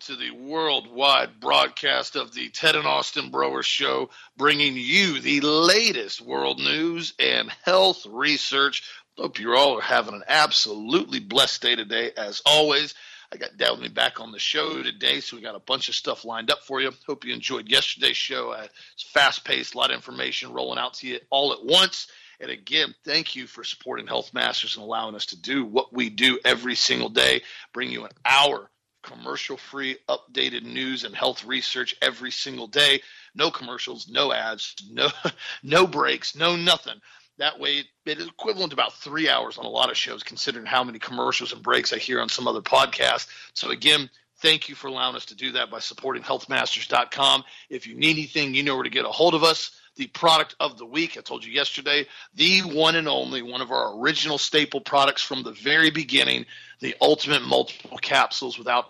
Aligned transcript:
to 0.00 0.16
the 0.16 0.30
worldwide 0.30 1.40
broadcast 1.40 2.16
of 2.16 2.32
the 2.32 2.48
Ted 2.48 2.74
and 2.74 2.86
Austin 2.86 3.30
Broer 3.30 3.62
Show, 3.62 4.08
bringing 4.34 4.74
you 4.74 5.20
the 5.20 5.42
latest 5.42 6.22
world 6.22 6.58
news 6.58 7.12
and 7.18 7.50
health 7.64 8.06
research. 8.06 8.82
Hope 9.18 9.38
you 9.38 9.54
all 9.54 9.78
are 9.78 9.82
having 9.82 10.14
an 10.14 10.24
absolutely 10.26 11.20
blessed 11.20 11.60
day 11.60 11.76
today, 11.76 12.12
as 12.16 12.40
always. 12.46 12.94
I 13.30 13.36
got 13.36 13.58
Dad 13.58 13.72
with 13.72 13.80
me 13.80 13.88
back 13.88 14.20
on 14.20 14.32
the 14.32 14.38
show 14.38 14.82
today, 14.82 15.20
so 15.20 15.36
we 15.36 15.42
got 15.42 15.54
a 15.54 15.60
bunch 15.60 15.90
of 15.90 15.94
stuff 15.94 16.24
lined 16.24 16.50
up 16.50 16.60
for 16.60 16.80
you. 16.80 16.92
Hope 17.06 17.26
you 17.26 17.34
enjoyed 17.34 17.68
yesterday's 17.68 18.16
show. 18.16 18.52
Uh, 18.52 18.68
it's 18.94 19.02
fast 19.02 19.44
paced, 19.44 19.74
a 19.74 19.78
lot 19.78 19.90
of 19.90 19.96
information 19.96 20.54
rolling 20.54 20.78
out 20.78 20.94
to 20.94 21.08
you 21.08 21.20
all 21.28 21.52
at 21.52 21.62
once. 21.62 22.06
And 22.40 22.50
again, 22.50 22.94
thank 23.04 23.36
you 23.36 23.46
for 23.46 23.64
supporting 23.64 24.06
Health 24.06 24.32
Masters 24.32 24.76
and 24.76 24.82
allowing 24.82 25.14
us 25.14 25.26
to 25.26 25.40
do 25.40 25.66
what 25.66 25.92
we 25.92 26.08
do 26.08 26.38
every 26.42 26.74
single 26.74 27.10
day, 27.10 27.42
bring 27.74 27.90
you 27.90 28.04
an 28.04 28.12
hour 28.24 28.69
commercial 29.02 29.56
free 29.56 29.96
updated 30.08 30.62
news 30.62 31.04
and 31.04 31.14
health 31.14 31.44
research 31.44 31.94
every 32.02 32.30
single 32.30 32.66
day. 32.66 33.02
No 33.34 33.50
commercials, 33.50 34.08
no 34.08 34.32
ads, 34.32 34.74
no 34.90 35.08
no 35.62 35.86
breaks, 35.86 36.34
no 36.34 36.56
nothing. 36.56 37.00
That 37.38 37.58
way, 37.58 37.84
it 38.04 38.18
is 38.18 38.26
equivalent 38.26 38.70
to 38.70 38.76
about 38.76 38.94
three 38.94 39.28
hours 39.28 39.56
on 39.56 39.64
a 39.64 39.70
lot 39.70 39.90
of 39.90 39.96
shows, 39.96 40.22
considering 40.22 40.66
how 40.66 40.84
many 40.84 40.98
commercials 40.98 41.52
and 41.52 41.62
breaks 41.62 41.92
I 41.92 41.98
hear 41.98 42.20
on 42.20 42.28
some 42.28 42.46
other 42.46 42.60
podcasts. 42.60 43.28
So 43.54 43.70
again, 43.70 44.10
thank 44.42 44.68
you 44.68 44.74
for 44.74 44.88
allowing 44.88 45.16
us 45.16 45.24
to 45.26 45.34
do 45.34 45.52
that 45.52 45.70
by 45.70 45.78
supporting 45.78 46.22
healthmasters.com. 46.22 47.44
If 47.70 47.86
you 47.86 47.94
need 47.94 48.10
anything, 48.10 48.52
you 48.52 48.62
know 48.62 48.74
where 48.74 48.84
to 48.84 48.90
get 48.90 49.06
a 49.06 49.08
hold 49.08 49.34
of 49.34 49.42
us 49.42 49.79
the 50.00 50.06
product 50.06 50.56
of 50.58 50.78
the 50.78 50.86
week. 50.86 51.18
I 51.18 51.20
told 51.20 51.44
you 51.44 51.52
yesterday, 51.52 52.06
the 52.32 52.60
one 52.60 52.96
and 52.96 53.06
only, 53.06 53.42
one 53.42 53.60
of 53.60 53.70
our 53.70 54.00
original 54.00 54.38
staple 54.38 54.80
products 54.80 55.20
from 55.20 55.42
the 55.42 55.52
very 55.52 55.90
beginning, 55.90 56.46
the 56.80 56.96
Ultimate 57.02 57.42
Multiple 57.42 57.98
Capsules 57.98 58.56
without 58.56 58.86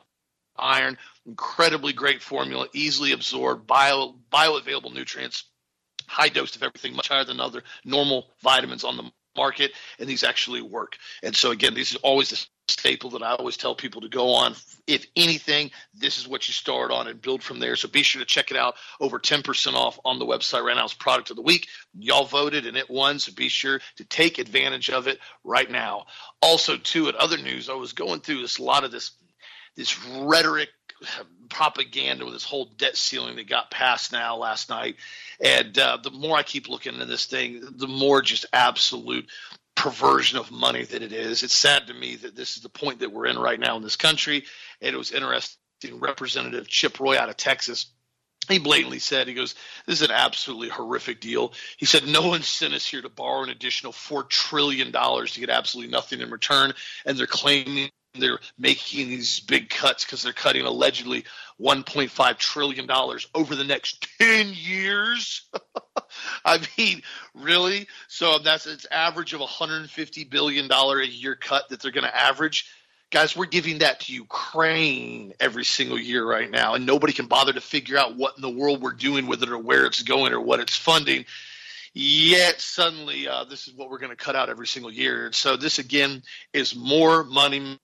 iron. 0.57 0.97
Incredibly 1.27 1.93
great 1.93 2.23
formula, 2.23 2.69
easily 2.73 3.11
absorbed, 3.11 3.67
bio 3.67 4.15
bioavailable 4.33 4.95
nutrients, 4.95 5.43
high 6.07 6.29
dose 6.29 6.55
of 6.55 6.63
everything, 6.63 6.95
much 6.95 7.09
higher 7.09 7.25
than 7.25 7.41
other 7.41 7.65
normal 7.85 8.29
vitamins 8.41 8.85
on 8.85 8.97
the 8.97 9.11
market, 9.37 9.73
and 9.99 10.09
these 10.09 10.23
actually 10.23 10.63
work. 10.63 10.97
And 11.25 11.35
so 11.35 11.51
again, 11.51 11.75
these 11.75 11.97
are 11.97 12.01
always 12.05 12.31
the 12.31 12.47
staple 12.71 13.11
that 13.11 13.23
I 13.23 13.35
always 13.35 13.57
tell 13.57 13.75
people 13.75 14.01
to 14.03 14.09
go 14.09 14.35
on. 14.35 14.55
If 14.87 15.07
anything, 15.17 15.71
this 15.95 16.19
is 16.19 16.27
what 16.27 16.49
you 16.49 16.55
start 16.55 16.91
on 16.91 17.09
and 17.09 17.21
build 17.21 17.43
from 17.43 17.59
there. 17.59 17.77
So 17.77 17.89
be 17.89 18.03
sure 18.03 18.21
to 18.21 18.27
check 18.27 18.51
it 18.51 18.57
out. 18.57 18.77
Over 19.01 19.19
10% 19.19 19.75
off 19.75 19.99
on 20.05 20.19
the 20.19 20.27
website 20.27 20.65
right 20.65 20.77
now. 20.77 20.85
It's 20.85 20.95
product 20.95 21.31
of 21.31 21.37
the 21.37 21.43
week. 21.43 21.69
Y'all 21.99 22.25
voted 22.25 22.67
and 22.67 22.77
it 22.77 22.91
won. 22.91 23.19
So 23.19 23.33
be 23.33 23.49
sure 23.49 23.81
to 23.97 24.05
take 24.05 24.39
advantage 24.39 24.91
of 24.91 25.07
it 25.07 25.19
right 25.45 25.71
now. 25.71 26.07
Also, 26.43 26.77
too, 26.77 27.09
at 27.09 27.15
other 27.17 27.39
news, 27.39 27.69
I 27.69 27.75
was 27.75 27.93
going 27.93 28.21
through 28.21 28.43
this 28.43 28.59
a 28.59 28.63
lot 28.63 28.85
of 28.85 28.91
this 28.91 29.13
this 29.77 30.05
rhetoric 30.05 30.69
propaganda 31.49 32.25
with 32.25 32.35
this 32.35 32.45
whole 32.45 32.67
debt 32.77 32.97
ceiling 32.97 33.37
that 33.37 33.49
got 33.49 33.71
passed 33.71 34.13
now 34.13 34.37
last 34.37 34.69
night. 34.69 34.97
And 35.43 35.77
uh, 35.79 35.99
the 36.03 36.11
more 36.11 36.37
I 36.37 36.43
keep 36.43 36.69
looking 36.69 36.95
into 36.95 37.07
this 37.07 37.27
thing, 37.27 37.63
the 37.77 37.87
more 37.87 38.23
just 38.23 38.47
absolute 38.53 39.27
perversion 39.81 40.39
of 40.39 40.51
money 40.51 40.85
that 40.85 41.03
it 41.03 41.13
is. 41.13 41.43
It's 41.43 41.55
sad 41.55 41.87
to 41.87 41.95
me 41.95 42.17
that 42.17 42.37
this 42.37 42.57
is 42.57 42.63
the 42.63 42.69
point 42.69 43.01
that 43.01 43.13
we're 43.13 43.27
in 43.27 43.39
right 43.39 43.59
now 43.59 43.77
in 43.77 43.83
this 43.83 43.97
country. 43.97 44.45
And 44.83 44.95
it 44.95 44.99
was 44.99 45.11
interesting. 45.11 45.57
Representative 45.99 46.69
Chip 46.69 47.01
Roy 47.01 47.19
out 47.19 47.31
of 47.31 47.39
Texas 47.39 47.87
he 48.49 48.59
blatantly 48.59 48.99
said, 48.99 49.29
he 49.29 49.35
goes, 49.35 49.55
this 49.87 50.01
is 50.01 50.09
an 50.09 50.11
absolutely 50.11 50.69
horrific 50.69 51.21
deal. 51.21 51.53
He 51.77 51.87
said, 51.87 52.07
no 52.07 52.27
one 52.27 52.43
sent 52.43 52.75
us 52.75 52.87
here 52.87 53.03
to 53.03 53.09
borrow 53.09 53.43
an 53.43 53.51
additional 53.51 53.93
$4 53.93 54.29
trillion 54.29 54.93
to 54.93 55.41
get 55.41 55.51
absolutely 55.51 55.93
nothing 55.93 56.21
in 56.21 56.31
return. 56.31 56.73
And 57.05 57.17
they're 57.17 57.27
claiming 57.27 57.91
they're 58.15 58.41
making 58.59 59.09
these 59.09 59.41
big 59.41 59.71
cuts 59.71 60.05
because 60.05 60.23
they're 60.23 60.33
cutting 60.33 60.65
allegedly 60.65 61.25
1.5 61.61 62.39
trillion 62.39 62.87
dollars 62.87 63.27
over 63.35 63.55
the 63.55 63.65
next 63.65 64.07
10 64.19 64.53
years. 64.53 65.49
I 66.45 66.61
mean, 66.77 67.03
really? 67.35 67.87
So 68.09 68.39
that's 68.39 68.67
its 68.67 68.87
average 68.91 69.33
of 69.33 69.41
150 69.41 70.25
billion 70.25 70.69
dollar 70.69 71.01
a 71.01 71.07
year 71.07 71.37
cut 71.37 71.69
that 71.69 71.81
they're 71.81 71.93
going 71.93 72.07
to 72.07 72.17
average. 72.17 72.67
Guys, 73.11 73.37
we're 73.37 73.47
giving 73.47 73.79
that 73.79 74.01
to 74.01 74.13
Ukraine 74.13 75.35
every 75.41 75.65
single 75.65 75.99
year 75.99 76.25
right 76.25 76.49
now, 76.49 76.75
and 76.75 76.87
nobody 76.87 77.13
can 77.13 77.27
bother 77.27 77.53
to 77.53 77.61
figure 77.61 77.99
out 77.99 78.17
what 78.17 78.37
in 78.37 78.43
the 78.43 78.51
world 78.51 78.81
we're 78.81 78.93
doing 78.93 79.27
with 79.27 79.43
it 79.43 79.51
or 79.51 79.59
where 79.59 79.85
it's 79.85 80.03
going 80.03 80.33
or 80.33 80.41
what 80.41 80.61
it's 80.61 80.77
funding. 80.77 81.25
Yet 81.93 82.61
suddenly, 82.61 83.27
uh, 83.27 83.45
this 83.45 83.67
is 83.67 83.75
what 83.75 83.91
we're 83.91 83.99
going 83.99 84.17
to 84.17 84.17
cut 84.17 84.37
out 84.37 84.49
every 84.49 84.69
single 84.69 84.93
year. 84.93 85.33
So 85.33 85.57
this 85.57 85.81
again 85.81 86.23
is 86.53 86.77
more 86.77 87.25
money 87.25 87.81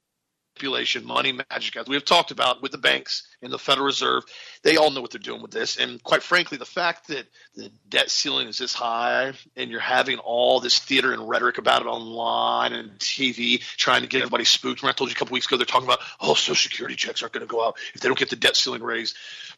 manipulation, 0.57 1.05
money 1.05 1.33
magic, 1.33 1.77
as 1.77 1.87
we 1.87 1.95
have 1.95 2.05
talked 2.05 2.31
about 2.31 2.63
with 2.63 2.73
the 2.73 2.79
banks 2.79 3.29
and 3.43 3.53
the 3.53 3.59
Federal 3.59 3.87
Reserve. 3.87 4.25
They 4.63 4.77
all 4.77 4.91
know 4.91 5.03
what 5.03 5.11
they're 5.11 5.21
doing 5.21 5.43
with 5.43 5.51
this. 5.51 5.77
And 5.77 6.03
quite 6.03 6.23
frankly, 6.23 6.57
the 6.57 6.65
fact 6.65 7.09
that 7.09 7.27
the 7.55 7.71
debt 7.89 8.11
ceiling 8.11 8.49
is 8.49 8.59
this 8.59 8.73
high 8.73 9.33
and 9.55 9.71
you're 9.71 9.81
having 9.81 10.19
all 10.19 10.61
this 10.61 10.79
theater 10.79 11.13
and 11.13 11.29
rhetoric 11.29 11.59
about 11.59 11.83
it 11.83 11.87
online 11.87 12.73
and 12.73 12.91
TV, 12.99 13.61
trying 13.61 14.01
to 14.03 14.09
get 14.09 14.23
everybody 14.23 14.45
spooked. 14.45 14.83
When 14.83 14.89
I 14.89 14.93
told 14.93 15.11
you 15.11 15.15
a 15.15 15.19
couple 15.19 15.35
weeks 15.35 15.47
ago, 15.47 15.57
they're 15.57 15.67
talking 15.67 15.89
about, 15.89 16.01
oh, 16.21 16.35
Social 16.35 16.57
Security 16.57 16.97
checks 16.97 17.23
aren't 17.23 17.35
going 17.35 17.47
to 17.47 17.51
go 17.51 17.67
out 17.67 17.77
if 17.95 18.01
they 18.01 18.09
don't 18.09 18.19
get 18.19 18.31
the 18.31 18.37
debt 18.37 18.57
ceiling 18.57 18.83
raised. 18.83 19.17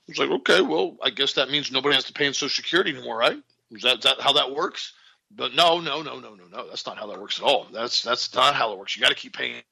It's 0.08 0.18
like, 0.18 0.30
okay, 0.30 0.62
well, 0.62 0.96
I 1.02 1.10
guess 1.10 1.34
that 1.34 1.50
means 1.50 1.70
nobody 1.70 1.94
has 1.94 2.04
to 2.04 2.12
pay 2.12 2.26
in 2.26 2.34
Social 2.34 2.48
Security 2.48 2.90
anymore, 2.90 3.18
right? 3.18 3.38
Is 3.70 3.82
that, 3.82 3.98
is 3.98 4.04
that 4.04 4.20
how 4.20 4.32
that 4.32 4.52
works? 4.52 4.92
But 5.30 5.54
no, 5.54 5.80
no, 5.80 6.02
no, 6.02 6.18
no, 6.18 6.34
no, 6.34 6.44
no. 6.50 6.68
That's 6.68 6.86
not 6.86 6.96
how 6.96 7.06
that 7.08 7.20
works 7.20 7.38
at 7.38 7.44
all. 7.44 7.66
That's 7.70 8.02
that's 8.02 8.34
not 8.34 8.54
how 8.54 8.72
it 8.72 8.78
works. 8.78 8.96
You 8.96 9.02
got 9.02 9.10
to 9.10 9.14
keep 9.14 9.36
paying 9.36 9.62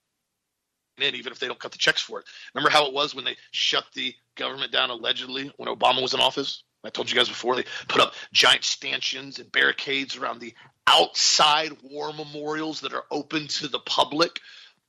in, 0.98 1.14
even 1.14 1.32
if 1.32 1.38
they 1.38 1.46
don't 1.46 1.58
cut 1.58 1.72
the 1.72 1.78
checks 1.78 2.02
for 2.02 2.20
it. 2.20 2.26
Remember 2.54 2.70
how 2.70 2.86
it 2.86 2.92
was 2.94 3.14
when 3.14 3.24
they 3.24 3.36
shut 3.50 3.84
the 3.94 4.14
government 4.34 4.72
down 4.72 4.90
allegedly 4.90 5.52
when 5.56 5.68
Obama 5.68 6.02
was 6.02 6.14
in 6.14 6.20
office? 6.20 6.62
I 6.84 6.90
told 6.90 7.10
you 7.10 7.16
guys 7.16 7.28
before 7.28 7.56
they 7.56 7.64
put 7.88 8.00
up 8.00 8.14
giant 8.32 8.64
stanchions 8.64 9.38
and 9.38 9.50
barricades 9.50 10.16
around 10.16 10.40
the 10.40 10.54
outside 10.86 11.72
war 11.82 12.12
memorials 12.12 12.80
that 12.82 12.94
are 12.94 13.04
open 13.10 13.48
to 13.48 13.68
the 13.68 13.80
public. 13.80 14.40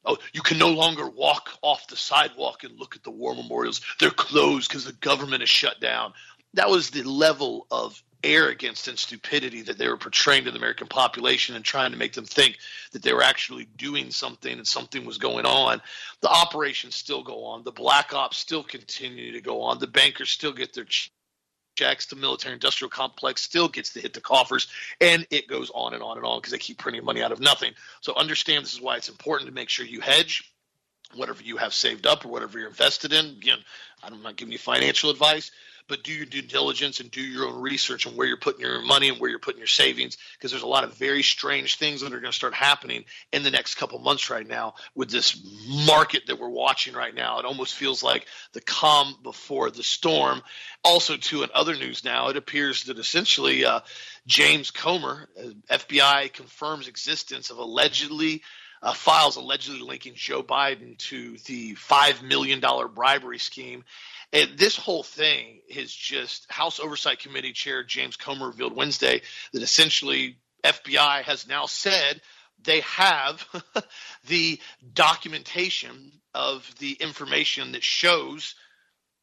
Oh, 0.05 0.17
you 0.31 0.41
can 0.41 0.59
no 0.59 0.69
longer 0.69 1.09
walk 1.09 1.49
off 1.61 1.87
the 1.87 1.95
sidewalk 1.95 2.63
and 2.63 2.79
look 2.79 2.95
at 2.95 3.03
the 3.03 3.11
war 3.11 3.35
memorials. 3.35 3.81
They're 3.99 4.11
closed 4.11 4.69
because 4.69 4.85
the 4.85 4.93
government 4.93 5.43
is 5.43 5.49
shut 5.49 5.81
down. 5.81 6.13
That 6.53 6.69
was 6.69 6.91
the 6.91 7.03
level 7.03 7.67
of 7.71 8.01
arrogance 8.23 8.87
and 8.87 8.97
stupidity 8.97 9.61
that 9.61 9.77
they 9.77 9.87
were 9.87 9.97
portraying 9.97 10.45
to 10.45 10.51
the 10.51 10.57
American 10.57 10.87
population 10.87 11.55
and 11.55 11.63
trying 11.63 11.91
to 11.91 11.97
make 11.97 12.13
them 12.13 12.25
think 12.25 12.57
that 12.91 13.01
they 13.03 13.13
were 13.13 13.23
actually 13.23 13.65
doing 13.77 14.11
something 14.11 14.51
and 14.51 14.67
something 14.67 15.05
was 15.05 15.17
going 15.17 15.45
on. 15.45 15.81
The 16.21 16.29
operations 16.29 16.95
still 16.95 17.23
go 17.23 17.45
on. 17.45 17.63
The 17.63 17.71
black 17.71 18.13
ops 18.13 18.37
still 18.37 18.63
continue 18.63 19.33
to 19.33 19.41
go 19.41 19.61
on. 19.61 19.79
The 19.79 19.87
bankers 19.87 20.31
still 20.31 20.53
get 20.53 20.73
their 20.73 20.87
checks. 21.75 22.07
The 22.07 22.15
military 22.15 22.53
industrial 22.53 22.89
complex 22.89 23.41
still 23.43 23.67
gets 23.67 23.93
to 23.93 24.01
hit 24.01 24.13
the 24.13 24.21
coffers, 24.21 24.67
and 24.99 25.25
it 25.29 25.47
goes 25.47 25.71
on 25.73 25.93
and 25.93 26.03
on 26.03 26.17
and 26.17 26.25
on 26.25 26.39
because 26.39 26.51
they 26.51 26.57
keep 26.57 26.79
printing 26.79 27.05
money 27.05 27.21
out 27.21 27.31
of 27.31 27.39
nothing. 27.39 27.73
So 28.01 28.15
understand 28.15 28.65
this 28.65 28.73
is 28.73 28.81
why 28.81 28.97
it's 28.97 29.09
important 29.09 29.47
to 29.47 29.53
make 29.53 29.69
sure 29.69 29.85
you 29.85 30.01
hedge 30.01 30.51
whatever 31.15 31.41
you 31.41 31.57
have 31.57 31.73
saved 31.73 32.05
up 32.05 32.25
or 32.25 32.29
whatever 32.29 32.59
you're 32.59 32.67
invested 32.67 33.13
in. 33.13 33.25
Again, 33.25 33.59
I'm 34.03 34.21
not 34.21 34.35
giving 34.35 34.51
you 34.51 34.57
financial 34.57 35.09
advice, 35.09 35.51
but 35.87 36.03
do 36.03 36.11
your 36.11 36.25
due 36.25 36.41
diligence 36.41 36.99
and 36.99 37.09
do 37.09 37.21
your 37.21 37.47
own 37.47 37.61
research 37.61 38.05
on 38.05 38.15
where 38.15 38.27
you're 38.27 38.37
putting 38.37 38.61
your 38.61 38.81
money 38.81 39.09
and 39.09 39.19
where 39.19 39.29
you're 39.29 39.39
putting 39.39 39.59
your 39.59 39.67
savings 39.67 40.17
because 40.33 40.51
there's 40.51 40.63
a 40.63 40.67
lot 40.67 40.83
of 40.83 40.95
very 40.95 41.23
strange 41.23 41.77
things 41.77 42.01
that 42.01 42.07
are 42.13 42.19
going 42.19 42.31
to 42.31 42.37
start 42.37 42.53
happening 42.53 43.05
in 43.31 43.43
the 43.43 43.51
next 43.51 43.75
couple 43.75 43.99
months 43.99 44.29
right 44.29 44.47
now 44.47 44.75
with 44.95 45.09
this 45.09 45.41
market 45.85 46.23
that 46.27 46.39
we're 46.39 46.49
watching 46.49 46.93
right 46.93 47.15
now. 47.15 47.39
It 47.39 47.45
almost 47.45 47.75
feels 47.75 48.03
like 48.03 48.25
the 48.53 48.61
calm 48.61 49.15
before 49.23 49.71
the 49.71 49.83
storm. 49.83 50.41
Also, 50.83 51.17
too, 51.17 51.43
in 51.43 51.49
other 51.53 51.75
news 51.75 52.03
now, 52.03 52.29
it 52.29 52.37
appears 52.37 52.85
that 52.85 52.99
essentially 52.99 53.65
uh, 53.65 53.81
James 54.25 54.71
Comer, 54.71 55.29
uh, 55.39 55.49
FBI 55.69 56.33
confirms 56.33 56.87
existence 56.87 57.49
of 57.49 57.57
allegedly 57.57 58.41
uh, 58.81 58.93
files 58.93 59.37
allegedly 59.37 59.81
linking 59.81 60.13
Joe 60.15 60.43
Biden 60.43 60.97
to 61.09 61.37
the 61.45 61.75
$5 61.75 62.21
million 62.21 62.61
bribery 62.93 63.39
scheme. 63.39 63.83
And 64.33 64.57
this 64.57 64.75
whole 64.75 65.03
thing 65.03 65.61
is 65.69 65.93
just 65.93 66.51
House 66.51 66.79
Oversight 66.79 67.19
Committee 67.19 67.53
Chair 67.53 67.83
James 67.83 68.17
Comer 68.17 68.47
revealed 68.47 68.75
Wednesday 68.75 69.21
that 69.53 69.63
essentially 69.63 70.37
FBI 70.63 71.23
has 71.23 71.47
now 71.47 71.65
said 71.65 72.21
they 72.63 72.81
have 72.81 73.45
the 74.27 74.59
documentation 74.93 76.11
of 76.33 76.69
the 76.79 76.93
information 76.93 77.71
that 77.71 77.83
shows 77.83 78.55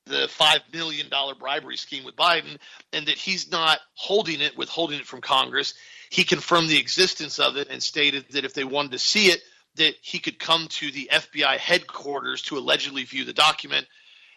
the 0.06 0.26
$5 0.26 0.60
million 0.72 1.08
bribery 1.38 1.76
scheme 1.76 2.04
with 2.04 2.16
Biden 2.16 2.58
and 2.92 3.06
that 3.06 3.16
he's 3.16 3.50
not 3.50 3.80
holding 3.94 4.40
it, 4.40 4.56
withholding 4.56 5.00
it 5.00 5.06
from 5.06 5.20
Congress. 5.20 5.74
He 6.10 6.24
confirmed 6.24 6.68
the 6.68 6.78
existence 6.78 7.38
of 7.38 7.56
it 7.56 7.68
and 7.70 7.82
stated 7.82 8.26
that 8.30 8.44
if 8.44 8.54
they 8.54 8.64
wanted 8.64 8.92
to 8.92 8.98
see 8.98 9.26
it, 9.26 9.42
that 9.76 9.94
he 10.02 10.18
could 10.18 10.38
come 10.38 10.68
to 10.68 10.90
the 10.90 11.10
FBI 11.12 11.56
headquarters 11.56 12.42
to 12.42 12.58
allegedly 12.58 13.04
view 13.04 13.24
the 13.24 13.32
document 13.32 13.86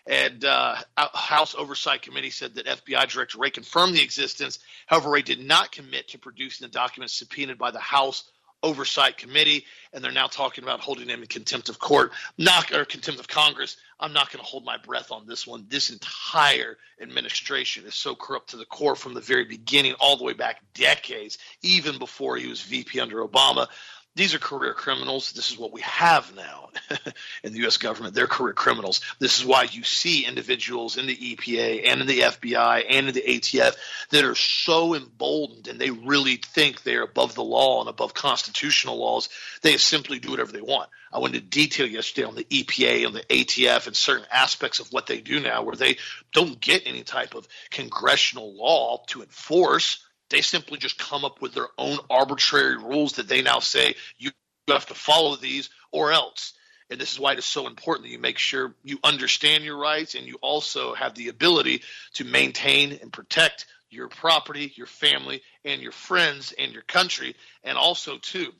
and 0.08 0.46
uh, 0.46 0.76
House 1.14 1.54
Oversight 1.56 2.02
Committee 2.02 2.30
said 2.30 2.56
that 2.56 2.66
FBI 2.66 3.10
Director 3.10 3.40
Wray 3.40 3.50
confirmed 3.50 3.96
the 3.96 4.04
existence. 4.04 4.60
However, 4.86 5.10
Wray 5.10 5.22
did 5.22 5.40
not 5.40 5.72
commit 5.72 6.10
to 6.10 6.20
producing 6.20 6.66
the 6.66 6.72
documents 6.72 7.14
subpoenaed 7.14 7.58
by 7.58 7.72
the 7.72 7.80
House 7.80 8.24
oversight 8.64 9.18
committee, 9.18 9.66
and 9.94 10.04
they're 10.04 10.12
now 10.12 10.28
talking 10.28 10.64
about 10.64 10.80
holding 10.80 11.08
him 11.08 11.22
in 11.22 11.28
contempt 11.28 11.70
of 11.70 11.78
court, 11.80 12.12
not 12.38 12.72
or 12.72 12.86
contempt 12.86 13.20
of 13.20 13.28
Congress. 13.28 13.78
I'm 14.00 14.14
not 14.14 14.32
going 14.32 14.44
to 14.44 14.50
hold 14.50 14.66
my 14.66 14.78
breath 14.78 15.12
on 15.12 15.28
this 15.28 15.46
one. 15.46 15.66
This 15.70 15.92
entire 15.92 16.78
administration 17.02 17.86
is 17.86 17.96
so 17.96 18.16
corrupt 18.16 18.50
to 18.52 18.58
the 18.58 18.66
core 18.66 18.96
from 18.96 19.14
the 19.14 19.22
very 19.22 19.46
beginning, 19.46 19.94
all 20.00 20.18
the 20.18 20.24
way 20.24 20.34
back 20.34 20.62
decades, 20.74 21.38
even 21.62 22.00
before 22.00 22.38
he 22.38 22.48
was 22.48 22.62
VP 22.62 23.00
under 23.00 23.26
Obama 23.26 23.68
these 24.18 24.34
are 24.34 24.40
career 24.40 24.74
criminals. 24.74 25.32
This 25.32 25.52
is 25.52 25.58
what 25.58 25.72
we 25.72 25.82
have 25.82 26.36
now 26.36 26.70
in 27.44 27.54
the 27.54 27.60
U.S. 27.60 27.78
government. 27.78 28.16
They're 28.16 28.28
career 28.28 28.54
criminals. 28.54 29.02
This 29.20 29.40
is 29.40 29.46
why 29.46 29.64
you 29.64 29.84
see 29.84 30.26
individuals 30.26 30.98
in 30.98 31.06
the 31.06 31.16
EPA 31.16 31.84
and 31.86 32.02
in 32.02 32.08
the 32.08 32.22
FBI 32.22 32.86
and 32.90 33.08
in 33.08 33.14
the 33.14 33.22
ATF 33.22 33.76
that 34.10 34.26
are 34.26 34.36
so 34.36 34.96
emboldened 34.96 35.68
and 35.68 35.80
they 35.80 35.92
really 35.92 36.38
think 36.38 36.82
they're 36.82 37.04
above 37.04 37.36
the 37.36 37.44
law 37.44 37.80
and 37.82 37.90
above 37.90 38.14
constitutional 38.14 38.98
laws. 38.98 39.30
They 39.62 39.78
simply 39.78 40.20
do 40.20 40.32
whatever 40.32 40.52
they 40.52 40.62
want. 40.62 40.90
I 41.14 41.20
went 41.20 41.36
into 41.36 41.48
detail 41.48 41.88
yesterday 41.88 42.28
on 42.28 42.36
the 42.36 42.44
EPA 42.44 43.06
and 43.06 43.16
the 43.16 43.24
ATF 43.24 43.88
and 43.88 43.96
certain 43.96 44.28
aspects 44.32 44.80
of 44.80 44.92
what 44.92 45.08
they 45.08 45.22
do 45.22 45.40
now, 45.40 45.64
where 45.64 45.76
they 45.76 45.98
don't 46.34 46.60
get 46.60 46.84
any 46.86 47.04
type 47.04 47.36
of 47.36 47.48
congressional 47.70 48.56
law 48.56 49.04
to 49.08 49.22
enforce 49.22 50.04
they 50.30 50.42
simply 50.42 50.78
just 50.78 50.98
come 50.98 51.26
up 51.26 51.42
with 51.42 51.54
their 51.54 51.68
own 51.78 52.00
arbitrary 52.10 52.78
rules 52.78 53.14
that 53.14 53.28
they 53.28 53.42
now 53.42 53.60
say 53.60 53.96
you 54.18 54.32
have 54.68 54.86
to 54.88 54.94
follow 54.94 55.36
these 55.36 55.70
or 55.92 56.12
else. 56.12 56.54
And 56.90 57.00
this 57.00 57.12
is 57.12 57.20
why 57.20 57.34
it 57.34 57.40
is 57.40 57.46
so 57.46 57.68
important 57.68 58.06
that 58.06 58.12
you 58.12 58.20
make 58.20 58.38
sure 58.38 58.74
you 58.84 58.98
understand 59.04 59.64
your 59.64 59.78
rights 59.78 60.16
and 60.16 60.26
you 60.26 60.38
also 60.42 60.94
have 60.94 61.16
the 61.16 61.28
ability 61.28 61.82
to 62.14 62.24
maintain 62.24 62.98
and 63.02 63.12
protect 63.12 63.66
your 63.90 64.08
property, 64.08 64.72
your 64.76 64.88
family, 64.88 65.42
and 65.66 65.82
your 65.82 65.92
friends 65.92 66.54
and 66.58 66.72
your 66.72 66.82
country. 66.82 67.36
And 67.64 67.78
also, 67.78 68.18
too, 68.18 68.52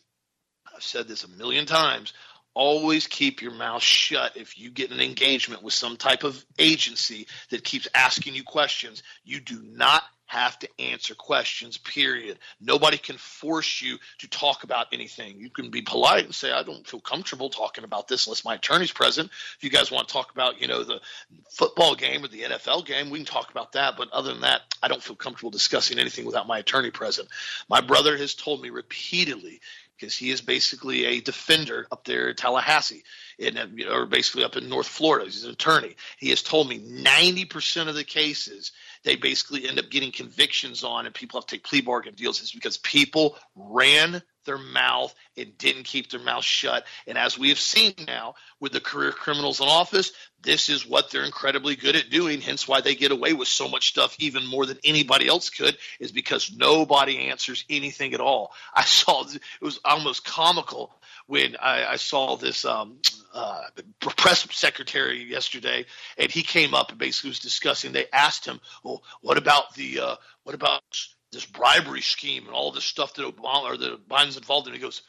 I've 0.74 0.84
said 0.84 1.08
this 1.08 1.24
a 1.24 1.30
million 1.30 1.66
times 1.66 2.14
always 2.54 3.06
keep 3.06 3.44
your 3.44 3.52
mouth 3.52 3.84
shut 3.84 4.36
if 4.36 4.58
you 4.58 4.72
get 4.72 4.92
an 4.92 5.00
engagement 5.00 5.62
with 5.62 5.76
some 5.76 5.96
type 5.96 6.24
of 6.24 6.44
agency 6.58 7.28
that 7.52 7.64
keeps 7.64 7.88
asking 7.94 8.34
you 8.34 8.44
questions. 8.44 9.04
You 9.24 9.40
do 9.40 9.62
not 9.62 10.04
have 10.28 10.60
to 10.60 10.70
answer 10.78 11.16
questions, 11.16 11.78
period. 11.78 12.38
Nobody 12.62 12.98
can 12.98 13.18
force 13.18 13.82
you 13.82 13.98
to 14.20 14.30
talk 14.30 14.64
about 14.64 14.88
anything. 14.92 15.40
You 15.40 15.50
can 15.50 15.72
be 15.72 15.82
polite 15.82 16.26
and 16.26 16.36
say, 16.36 16.52
I 16.52 16.64
don't 16.64 16.86
feel 16.86 17.00
comfortable 17.00 17.50
talking 17.50 17.86
about 17.86 18.08
this 18.08 18.28
unless 18.28 18.46
my 18.46 18.56
attorney's 18.56 18.92
present. 18.92 19.32
If 19.58 19.64
you 19.64 19.70
guys 19.70 19.90
want 19.90 20.08
to 20.08 20.14
talk 20.14 20.32
about, 20.32 20.62
you 20.62 20.68
know, 20.68 20.84
the 20.84 21.00
football 21.50 21.96
game 21.96 22.24
or 22.24 22.28
the 22.28 22.42
NFL 22.42 22.86
game, 22.86 23.10
we 23.10 23.20
can 23.20 23.26
talk 23.26 23.50
about 23.50 23.72
that. 23.72 23.96
But 23.98 24.12
other 24.12 24.34
than 24.34 24.42
that, 24.42 24.62
I 24.84 24.90
don't 24.90 25.02
feel 25.02 25.16
comfortable 25.16 25.50
discussing 25.50 25.98
anything 25.98 26.26
without 26.26 26.46
my 26.46 26.60
attorney 26.60 26.92
present. 26.92 27.30
My 27.70 27.82
brother 27.82 28.18
has 28.18 28.36
told 28.36 28.62
me 28.62 28.70
repeatedly 28.70 29.62
because 29.98 30.16
he 30.16 30.30
is 30.30 30.42
basically 30.42 31.06
a 31.06 31.22
defender 31.22 31.88
up 31.92 32.04
there 32.04 32.30
in 32.30 32.36
Tallahassee, 32.36 33.04
in, 33.40 33.58
or 33.90 34.06
basically 34.06 34.44
up 34.44 34.56
in 34.56 34.70
North 34.70 34.88
Florida. 34.88 35.26
He's 35.26 35.44
an 35.44 35.52
attorney. 35.52 35.96
He 36.18 36.30
has 36.30 36.44
told 36.44 36.70
me 36.70 36.80
90% 36.80 37.88
of 37.88 37.96
the 37.96 38.04
cases 38.04 38.72
they 39.04 39.16
basically 39.16 39.68
end 39.68 39.80
up 39.80 39.90
getting 39.90 40.12
convictions 40.12 40.84
on 40.84 41.06
and 41.06 41.16
people 41.16 41.40
have 41.40 41.48
to 41.48 41.56
take 41.56 41.64
plea 41.64 41.82
bargain 41.82 42.14
deals 42.16 42.42
is 42.42 42.52
because 42.52 42.78
people 42.78 43.38
ran 43.56 44.22
their 44.48 44.58
mouth 44.58 45.14
and 45.36 45.56
didn't 45.60 45.84
keep 45.84 46.10
their 46.10 46.20
mouth 46.20 46.44
shut. 46.44 46.86
And 47.06 47.18
as 47.18 47.38
we 47.38 47.50
have 47.50 47.60
seen 47.60 47.94
now 48.08 48.34
with 48.60 48.72
the 48.72 48.80
career 48.80 49.12
criminals 49.12 49.60
in 49.60 49.68
office, 49.68 50.12
this 50.42 50.70
is 50.70 50.88
what 50.88 51.12
they're 51.12 51.26
incredibly 51.26 51.76
good 51.76 51.96
at 51.96 52.10
doing. 52.10 52.42
Hence 52.42 52.68
why 52.68 52.82
they 52.82 52.96
get 52.96 53.12
away 53.12 53.34
with 53.34 53.48
so 53.48 53.68
much 53.68 53.90
stuff 53.90 54.16
even 54.20 54.48
more 54.48 54.66
than 54.66 54.80
anybody 54.84 55.28
else 55.28 55.50
could, 55.50 55.78
is 56.00 56.12
because 56.12 56.52
nobody 56.56 57.30
answers 57.30 57.66
anything 57.70 58.14
at 58.14 58.22
all. 58.22 58.54
I 58.74 58.84
saw 58.86 59.24
it 59.28 59.40
was 59.62 59.80
almost 59.86 60.26
comical 60.26 60.94
when 61.28 61.58
I, 61.62 61.86
I 61.86 61.96
saw 61.98 62.38
this 62.38 62.66
um, 62.66 62.98
uh, 63.38 63.62
press 64.00 64.48
secretary 64.52 65.24
yesterday, 65.24 65.86
and 66.18 66.32
he 66.32 66.42
came 66.42 66.74
up 66.74 66.90
and 66.90 66.98
basically 66.98 67.30
was 67.30 67.40
discussing. 67.40 67.92
They 67.92 68.08
asked 68.12 68.46
him, 68.46 68.60
"Well, 68.84 69.04
what 69.22 69.38
about 69.38 69.76
the 69.76 70.00
uh, 70.00 70.16
what 70.44 70.56
about 70.56 70.82
this 71.32 71.46
bribery 71.46 72.02
scheme 72.02 72.46
and 72.48 72.56
all 72.56 72.72
this 72.72 72.86
stuff 72.86 73.14
that 73.14 73.36
Obama 73.36 73.64
or 73.64 73.78
that 73.78 74.10
Biden's 74.10 74.38
involved 74.38 74.68
in?" 74.68 74.74
He 74.74 74.80
goes, 74.80 75.04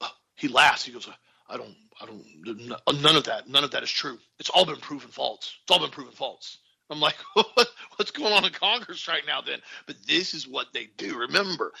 uh, 0.00 0.08
he 0.34 0.48
laughs. 0.48 0.84
He 0.84 0.92
goes, 0.92 1.08
"I 1.48 1.56
don't, 1.56 1.76
I 2.00 2.06
don't, 2.06 3.02
none 3.02 3.16
of 3.16 3.24
that, 3.24 3.48
none 3.48 3.64
of 3.64 3.70
that 3.70 3.84
is 3.84 3.90
true. 3.90 4.18
It's 4.40 4.50
all 4.50 4.66
been 4.66 4.76
proven 4.76 5.10
false. 5.10 5.54
It's 5.62 5.70
all 5.70 5.80
been 5.80 5.90
proven 5.90 6.12
false." 6.12 6.58
I'm 6.90 7.00
like, 7.00 7.16
what, 7.34 7.68
what's 7.96 8.10
going 8.10 8.32
on 8.32 8.44
in 8.44 8.52
Congress 8.52 9.08
right 9.08 9.22
now 9.26 9.42
then? 9.42 9.58
But 9.86 9.96
this 10.06 10.34
is 10.34 10.48
what 10.48 10.72
they 10.72 10.88
do. 10.96 11.18
Remember, 11.18 11.72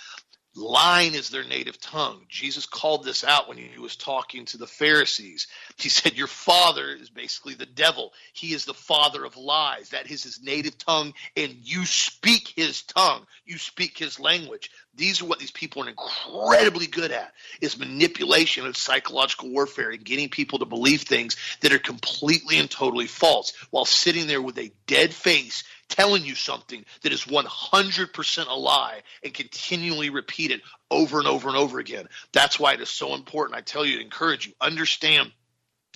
Lying 0.58 1.14
is 1.14 1.30
their 1.30 1.44
native 1.44 1.80
tongue. 1.80 2.26
Jesus 2.28 2.66
called 2.66 3.04
this 3.04 3.22
out 3.22 3.48
when 3.48 3.56
he 3.56 3.78
was 3.78 3.94
talking 3.94 4.44
to 4.46 4.58
the 4.58 4.66
Pharisees. 4.66 5.46
He 5.76 5.88
said, 5.88 6.14
Your 6.16 6.26
father 6.26 6.90
is 6.90 7.10
basically 7.10 7.54
the 7.54 7.66
devil. 7.66 8.12
He 8.32 8.52
is 8.52 8.64
the 8.64 8.74
father 8.74 9.24
of 9.24 9.36
lies. 9.36 9.90
That 9.90 10.10
is 10.10 10.24
his 10.24 10.42
native 10.42 10.76
tongue, 10.76 11.14
and 11.36 11.54
you 11.62 11.86
speak 11.86 12.48
his 12.56 12.82
tongue. 12.82 13.24
You 13.46 13.56
speak 13.58 13.96
his 13.96 14.18
language. 14.18 14.70
These 14.98 15.22
are 15.22 15.26
what 15.26 15.38
these 15.38 15.52
people 15.52 15.84
are 15.84 15.88
incredibly 15.88 16.88
good 16.88 17.12
at 17.12 17.32
is 17.60 17.78
manipulation 17.78 18.66
of 18.66 18.76
psychological 18.76 19.48
warfare 19.48 19.90
and 19.90 20.04
getting 20.04 20.28
people 20.28 20.58
to 20.58 20.64
believe 20.66 21.02
things 21.02 21.36
that 21.60 21.72
are 21.72 21.78
completely 21.78 22.58
and 22.58 22.68
totally 22.68 23.06
false 23.06 23.52
while 23.70 23.84
sitting 23.84 24.26
there 24.26 24.42
with 24.42 24.58
a 24.58 24.72
dead 24.86 25.14
face 25.14 25.62
telling 25.88 26.24
you 26.24 26.34
something 26.34 26.84
that 27.02 27.12
is 27.12 27.24
100% 27.24 28.46
a 28.48 28.54
lie 28.54 29.02
and 29.22 29.32
continually 29.32 30.10
repeat 30.10 30.50
it 30.50 30.60
over 30.90 31.18
and 31.18 31.28
over 31.28 31.48
and 31.48 31.56
over 31.56 31.78
again. 31.78 32.08
That's 32.32 32.58
why 32.58 32.74
it 32.74 32.80
is 32.80 32.90
so 32.90 33.14
important. 33.14 33.56
I 33.56 33.62
tell 33.62 33.86
you 33.86 34.00
encourage 34.00 34.46
you, 34.46 34.52
understand 34.60 35.32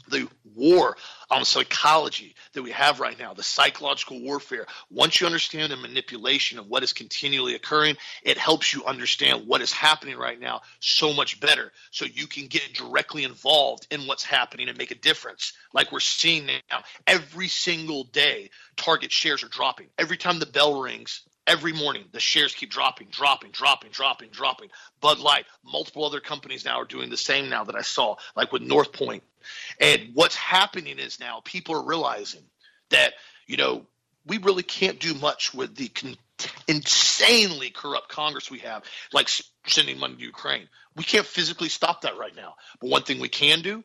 the 0.08 0.28
war 0.54 0.96
on 1.30 1.44
psychology 1.44 2.34
that 2.52 2.62
we 2.62 2.70
have 2.70 3.00
right 3.00 3.18
now, 3.18 3.34
the 3.34 3.42
psychological 3.42 4.20
warfare. 4.20 4.66
Once 4.90 5.20
you 5.20 5.26
understand 5.26 5.72
the 5.72 5.76
manipulation 5.76 6.58
of 6.58 6.66
what 6.68 6.82
is 6.82 6.92
continually 6.92 7.54
occurring, 7.54 7.96
it 8.22 8.36
helps 8.36 8.72
you 8.72 8.84
understand 8.84 9.46
what 9.46 9.60
is 9.62 9.72
happening 9.72 10.16
right 10.16 10.38
now 10.38 10.60
so 10.80 11.12
much 11.12 11.40
better. 11.40 11.72
So 11.90 12.04
you 12.04 12.26
can 12.26 12.46
get 12.46 12.74
directly 12.74 13.24
involved 13.24 13.86
in 13.90 14.02
what's 14.02 14.24
happening 14.24 14.68
and 14.68 14.78
make 14.78 14.90
a 14.90 14.96
difference. 14.96 15.52
Like 15.72 15.92
we're 15.92 16.00
seeing 16.00 16.46
now, 16.46 16.82
every 17.06 17.48
single 17.48 18.04
day, 18.04 18.50
Target 18.76 19.12
shares 19.12 19.42
are 19.42 19.48
dropping. 19.48 19.86
Every 19.98 20.16
time 20.16 20.38
the 20.38 20.46
bell 20.46 20.80
rings, 20.80 21.22
Every 21.46 21.72
morning, 21.72 22.04
the 22.12 22.20
shares 22.20 22.54
keep 22.54 22.70
dropping, 22.70 23.08
dropping, 23.10 23.50
dropping, 23.50 23.90
dropping, 23.90 24.30
dropping. 24.30 24.68
Bud 25.00 25.18
Light, 25.18 25.44
multiple 25.64 26.04
other 26.04 26.20
companies 26.20 26.64
now 26.64 26.80
are 26.80 26.84
doing 26.84 27.10
the 27.10 27.16
same 27.16 27.48
now 27.48 27.64
that 27.64 27.74
I 27.74 27.82
saw, 27.82 28.16
like 28.36 28.52
with 28.52 28.62
North 28.62 28.92
Point. 28.92 29.24
And 29.80 30.10
what's 30.14 30.36
happening 30.36 30.98
is 30.98 31.18
now 31.18 31.40
people 31.44 31.74
are 31.74 31.84
realizing 31.84 32.44
that, 32.90 33.14
you 33.48 33.56
know, 33.56 33.86
we 34.24 34.38
really 34.38 34.62
can't 34.62 35.00
do 35.00 35.14
much 35.14 35.52
with 35.52 35.74
the 35.74 35.88
con- 35.88 36.16
insanely 36.68 37.70
corrupt 37.70 38.08
Congress 38.08 38.50
we 38.50 38.60
have, 38.60 38.84
like 39.12 39.28
sending 39.66 39.98
money 39.98 40.14
to 40.14 40.22
Ukraine. 40.22 40.68
We 40.96 41.02
can't 41.02 41.26
physically 41.26 41.68
stop 41.68 42.02
that 42.02 42.18
right 42.18 42.34
now. 42.36 42.54
But 42.80 42.90
one 42.90 43.02
thing 43.02 43.18
we 43.18 43.28
can 43.28 43.62
do, 43.62 43.82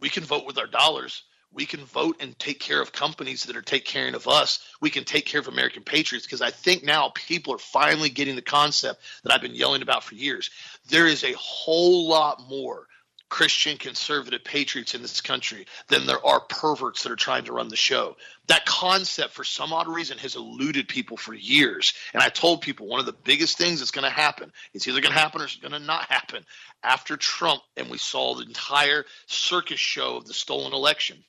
we 0.00 0.10
can 0.10 0.22
vote 0.22 0.46
with 0.46 0.58
our 0.58 0.66
dollars 0.66 1.24
we 1.52 1.66
can 1.66 1.84
vote 1.84 2.16
and 2.20 2.38
take 2.38 2.60
care 2.60 2.80
of 2.80 2.92
companies 2.92 3.44
that 3.44 3.56
are 3.56 3.62
take 3.62 3.84
care 3.84 4.14
of 4.14 4.28
us. 4.28 4.60
We 4.80 4.90
can 4.90 5.04
take 5.04 5.26
care 5.26 5.40
of 5.40 5.48
American 5.48 5.82
patriots 5.82 6.26
because 6.26 6.42
I 6.42 6.50
think 6.50 6.84
now 6.84 7.12
people 7.14 7.54
are 7.54 7.58
finally 7.58 8.08
getting 8.08 8.36
the 8.36 8.42
concept 8.42 9.02
that 9.24 9.32
I've 9.32 9.42
been 9.42 9.54
yelling 9.54 9.82
about 9.82 10.04
for 10.04 10.14
years. 10.14 10.50
There 10.88 11.06
is 11.06 11.24
a 11.24 11.32
whole 11.32 12.08
lot 12.08 12.42
more 12.48 12.86
Christian 13.28 13.78
conservative 13.78 14.42
patriots 14.42 14.94
in 14.94 15.02
this 15.02 15.20
country 15.20 15.66
than 15.86 16.04
there 16.04 16.24
are 16.26 16.40
perverts 16.40 17.04
that 17.04 17.12
are 17.12 17.16
trying 17.16 17.44
to 17.44 17.52
run 17.52 17.68
the 17.68 17.76
show. 17.76 18.16
That 18.48 18.66
concept, 18.66 19.32
for 19.32 19.44
some 19.44 19.72
odd 19.72 19.86
reason, 19.86 20.18
has 20.18 20.34
eluded 20.34 20.88
people 20.88 21.16
for 21.16 21.32
years. 21.32 21.94
And 22.12 22.22
I 22.22 22.28
told 22.28 22.60
people 22.60 22.88
one 22.88 22.98
of 22.98 23.06
the 23.06 23.12
biggest 23.12 23.56
things 23.56 23.78
that's 23.78 23.92
going 23.92 24.04
to 24.04 24.10
happen, 24.10 24.52
it's 24.74 24.88
either 24.88 25.00
going 25.00 25.14
to 25.14 25.20
happen 25.20 25.40
or 25.40 25.44
it's 25.44 25.56
going 25.56 25.72
to 25.72 25.78
not 25.78 26.04
happen 26.06 26.44
after 26.82 27.16
Trump 27.16 27.62
and 27.76 27.88
we 27.88 27.98
saw 27.98 28.34
the 28.34 28.44
entire 28.44 29.04
circus 29.26 29.78
show 29.78 30.16
of 30.16 30.26
the 30.26 30.34
stolen 30.34 30.72
election 30.72 31.22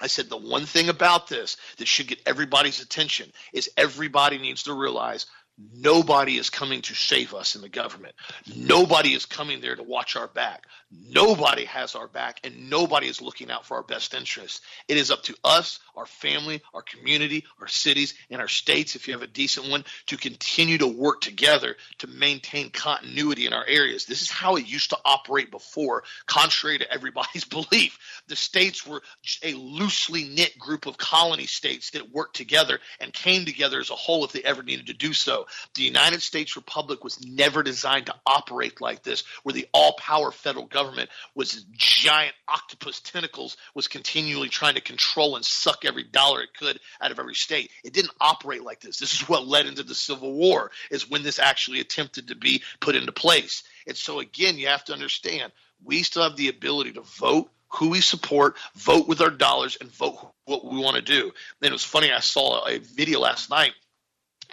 I 0.00 0.06
said 0.06 0.28
the 0.28 0.36
one 0.36 0.66
thing 0.66 0.88
about 0.88 1.28
this 1.28 1.56
that 1.78 1.88
should 1.88 2.08
get 2.08 2.20
everybody's 2.26 2.80
attention 2.80 3.32
is 3.52 3.70
everybody 3.76 4.38
needs 4.38 4.64
to 4.64 4.74
realize 4.74 5.26
Nobody 5.58 6.38
is 6.38 6.48
coming 6.48 6.80
to 6.82 6.94
save 6.94 7.34
us 7.34 7.56
in 7.56 7.62
the 7.62 7.68
government. 7.68 8.14
Nobody 8.56 9.12
is 9.12 9.26
coming 9.26 9.60
there 9.60 9.76
to 9.76 9.82
watch 9.82 10.16
our 10.16 10.28
back. 10.28 10.64
Nobody 10.90 11.64
has 11.66 11.94
our 11.94 12.08
back, 12.08 12.40
and 12.42 12.70
nobody 12.70 13.06
is 13.06 13.20
looking 13.20 13.50
out 13.50 13.66
for 13.66 13.76
our 13.76 13.82
best 13.82 14.14
interests. 14.14 14.62
It 14.88 14.96
is 14.96 15.10
up 15.10 15.22
to 15.24 15.36
us, 15.44 15.78
our 15.94 16.06
family, 16.06 16.62
our 16.72 16.82
community, 16.82 17.44
our 17.60 17.68
cities, 17.68 18.14
and 18.30 18.40
our 18.40 18.48
states, 18.48 18.96
if 18.96 19.06
you 19.06 19.14
have 19.14 19.22
a 19.22 19.26
decent 19.26 19.68
one, 19.68 19.84
to 20.06 20.16
continue 20.16 20.78
to 20.78 20.86
work 20.86 21.20
together 21.20 21.76
to 21.98 22.06
maintain 22.06 22.70
continuity 22.70 23.46
in 23.46 23.52
our 23.52 23.64
areas. 23.66 24.06
This 24.06 24.22
is 24.22 24.30
how 24.30 24.56
it 24.56 24.66
used 24.66 24.90
to 24.90 24.98
operate 25.04 25.50
before, 25.50 26.04
contrary 26.26 26.78
to 26.78 26.92
everybody's 26.92 27.44
belief. 27.52 27.98
The 28.28 28.36
states 28.36 28.86
were 28.86 29.02
a 29.42 29.54
loosely 29.54 30.24
knit 30.24 30.58
group 30.58 30.86
of 30.86 30.96
colony 30.96 31.46
states 31.46 31.90
that 31.90 32.10
worked 32.10 32.36
together 32.36 32.78
and 33.00 33.12
came 33.12 33.44
together 33.44 33.80
as 33.80 33.90
a 33.90 33.94
whole 33.94 34.24
if 34.24 34.32
they 34.32 34.42
ever 34.42 34.62
needed 34.62 34.86
to 34.86 34.94
do 34.94 35.12
so. 35.12 35.41
The 35.74 35.82
United 35.82 36.22
States 36.22 36.56
Republic 36.56 37.04
was 37.04 37.24
never 37.24 37.62
designed 37.62 38.06
to 38.06 38.14
operate 38.26 38.80
like 38.80 39.02
this, 39.02 39.24
where 39.42 39.52
the 39.52 39.66
all 39.72 39.94
power 39.94 40.30
federal 40.30 40.66
government 40.66 41.10
was 41.34 41.64
giant 41.72 42.34
octopus 42.48 43.00
tentacles, 43.00 43.56
was 43.74 43.88
continually 43.88 44.48
trying 44.48 44.74
to 44.74 44.80
control 44.80 45.36
and 45.36 45.44
suck 45.44 45.84
every 45.84 46.04
dollar 46.04 46.42
it 46.42 46.54
could 46.58 46.78
out 47.00 47.10
of 47.10 47.18
every 47.18 47.34
state. 47.34 47.70
It 47.84 47.92
didn't 47.92 48.12
operate 48.20 48.62
like 48.62 48.80
this. 48.80 48.98
This 48.98 49.14
is 49.14 49.28
what 49.28 49.46
led 49.46 49.66
into 49.66 49.82
the 49.82 49.94
Civil 49.94 50.32
War, 50.32 50.70
is 50.90 51.08
when 51.08 51.22
this 51.22 51.38
actually 51.38 51.80
attempted 51.80 52.28
to 52.28 52.36
be 52.36 52.62
put 52.80 52.96
into 52.96 53.12
place. 53.12 53.62
And 53.86 53.96
so, 53.96 54.20
again, 54.20 54.58
you 54.58 54.68
have 54.68 54.84
to 54.84 54.92
understand 54.92 55.52
we 55.84 56.02
still 56.02 56.22
have 56.22 56.36
the 56.36 56.48
ability 56.48 56.92
to 56.92 57.02
vote 57.02 57.50
who 57.68 57.88
we 57.88 58.00
support, 58.00 58.56
vote 58.74 59.08
with 59.08 59.20
our 59.20 59.30
dollars, 59.30 59.78
and 59.80 59.90
vote 59.90 60.32
what 60.44 60.64
we 60.64 60.78
want 60.78 60.96
to 60.96 61.02
do. 61.02 61.32
And 61.62 61.68
it 61.68 61.72
was 61.72 61.84
funny, 61.84 62.12
I 62.12 62.20
saw 62.20 62.66
a 62.66 62.78
video 62.78 63.20
last 63.20 63.50
night 63.50 63.72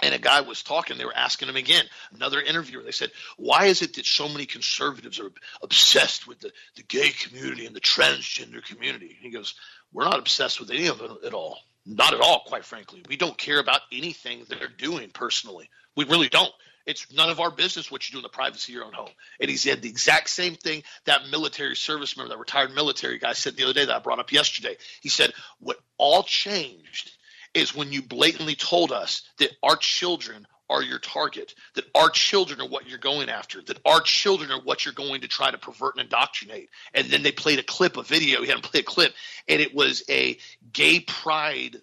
and 0.01 0.13
a 0.13 0.19
guy 0.19 0.41
was 0.41 0.63
talking 0.63 0.97
they 0.97 1.05
were 1.05 1.15
asking 1.15 1.49
him 1.49 1.55
again 1.55 1.85
another 2.13 2.41
interviewer. 2.41 2.83
They 2.83 2.91
said 2.91 3.11
why 3.37 3.65
is 3.65 3.81
it 3.81 3.95
that 3.95 4.05
so 4.05 4.27
many 4.27 4.45
conservatives 4.45 5.19
are 5.19 5.31
obsessed 5.61 6.27
with 6.27 6.39
the, 6.39 6.51
the 6.75 6.83
gay 6.83 7.09
community 7.09 7.65
and 7.65 7.75
the 7.75 7.81
transgender 7.81 8.63
community? 8.63 9.07
And 9.07 9.17
he 9.21 9.29
goes 9.29 9.55
we're 9.91 10.05
not 10.05 10.19
obsessed 10.19 10.59
with 10.59 10.69
any 10.71 10.87
of 10.87 11.01
it 11.01 11.11
at 11.25 11.33
all. 11.33 11.57
Not 11.85 12.13
at 12.13 12.21
all 12.21 12.43
quite 12.45 12.65
frankly. 12.65 13.03
We 13.07 13.17
don't 13.17 13.37
care 13.37 13.59
about 13.59 13.81
anything 13.91 14.45
they're 14.47 14.67
doing 14.67 15.09
personally. 15.09 15.69
We 15.95 16.05
really 16.05 16.29
don't. 16.29 16.53
It's 16.85 17.11
none 17.13 17.29
of 17.29 17.39
our 17.39 17.51
business 17.51 17.91
what 17.91 18.07
you 18.07 18.13
do 18.13 18.19
in 18.19 18.23
the 18.23 18.29
privacy 18.29 18.71
of 18.71 18.77
your 18.77 18.85
own 18.85 18.93
home. 18.93 19.11
And 19.39 19.49
he 19.49 19.57
said 19.57 19.81
the 19.81 19.89
exact 19.89 20.29
same 20.29 20.55
thing 20.55 20.83
that 21.05 21.29
military 21.29 21.75
service 21.75 22.17
member, 22.17 22.29
that 22.29 22.39
retired 22.39 22.73
military 22.73 23.19
guy 23.19 23.33
said 23.33 23.55
the 23.55 23.63
other 23.63 23.73
day 23.73 23.85
that 23.85 23.95
I 23.95 23.99
brought 23.99 24.19
up 24.19 24.31
yesterday. 24.31 24.75
He 25.01 25.09
said, 25.09 25.33
What 25.59 25.77
all 25.97 26.23
changed 26.23 27.11
is 27.53 27.75
when 27.75 27.91
you 27.91 28.01
blatantly 28.01 28.55
told 28.55 28.91
us 28.91 29.23
that 29.37 29.51
our 29.63 29.75
children 29.75 30.47
are 30.69 30.83
your 30.83 30.99
target, 30.99 31.55
that 31.73 31.85
our 31.95 32.09
children 32.09 32.61
are 32.61 32.67
what 32.67 32.87
you're 32.87 32.99
going 32.99 33.27
after, 33.27 33.59
that 33.63 33.79
our 33.85 34.01
children 34.01 34.51
are 34.51 34.61
what 34.61 34.85
you're 34.85 34.93
going 34.93 35.21
to 35.21 35.27
try 35.27 35.49
to 35.49 35.57
pervert 35.57 35.95
and 35.95 36.03
indoctrinate. 36.03 36.69
And 36.93 37.07
then 37.07 37.23
they 37.23 37.31
played 37.31 37.57
a 37.57 37.63
clip, 37.63 37.97
a 37.97 38.03
video, 38.03 38.41
he 38.41 38.47
had 38.47 38.61
to 38.61 38.69
play 38.69 38.81
a 38.81 38.83
clip, 38.83 39.13
and 39.47 39.61
it 39.61 39.73
was 39.73 40.03
a 40.09 40.37
gay 40.71 40.99
pride 40.99 41.77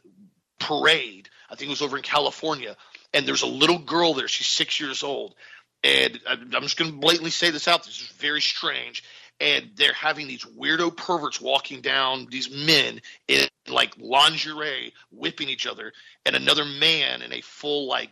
parade. 0.61 1.29
I 1.51 1.57
think 1.57 1.69
it 1.69 1.71
was 1.71 1.83
over 1.83 1.97
in 1.97 2.05
California 2.05 2.77
and 3.17 3.27
there's 3.27 3.43
a 3.43 3.47
little 3.47 3.79
girl 3.79 4.13
there. 4.13 4.29
She's 4.29 4.47
six 4.47 4.79
years 4.79 5.03
old, 5.03 5.35
and 5.83 6.21
I'm 6.27 6.63
just 6.63 6.77
going 6.77 6.93
to 6.93 6.99
blatantly 6.99 7.31
say 7.31 7.51
this 7.51 7.67
out. 7.67 7.85
This 7.85 8.01
is 8.01 8.09
very 8.19 8.43
strange. 8.43 9.03
And 9.41 9.71
they're 9.77 9.93
having 9.93 10.29
these 10.29 10.45
weirdo 10.45 10.97
perverts 10.97 11.41
walking 11.41 11.83
down 11.83 12.27
these 12.31 12.51
men 12.51 13.01
in 13.29 13.47
like 13.69 13.95
lingerie, 13.99 14.93
whipping 15.11 15.49
each 15.49 15.67
other, 15.67 15.93
and 16.25 16.37
another 16.37 16.65
man 16.65 17.23
in 17.23 17.33
a 17.33 17.41
full 17.41 17.87
like 17.87 18.11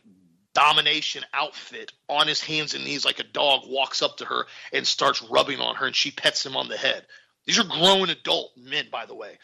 domination 0.55 1.25
outfit 1.35 1.93
on 2.09 2.29
his 2.29 2.41
hands 2.41 2.75
and 2.75 2.85
knees 2.85 3.05
like 3.05 3.19
a 3.19 3.25
dog 3.25 3.63
walks 3.67 4.03
up 4.03 4.17
to 4.17 4.25
her 4.25 4.47
and 4.73 4.87
starts 4.87 5.21
rubbing 5.23 5.61
on 5.61 5.75
her 5.75 5.87
and 5.87 5.97
she 5.97 6.11
pets 6.11 6.47
him 6.47 6.57
on 6.57 6.69
the 6.69 6.77
head. 6.77 7.05
These 7.45 7.59
are 7.59 7.65
grown 7.65 8.09
adult 8.09 8.53
men, 8.57 8.87
by 8.91 9.05
the 9.05 9.15
way. 9.15 9.39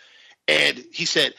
And 0.48 0.82
he 0.92 1.04
said, 1.04 1.34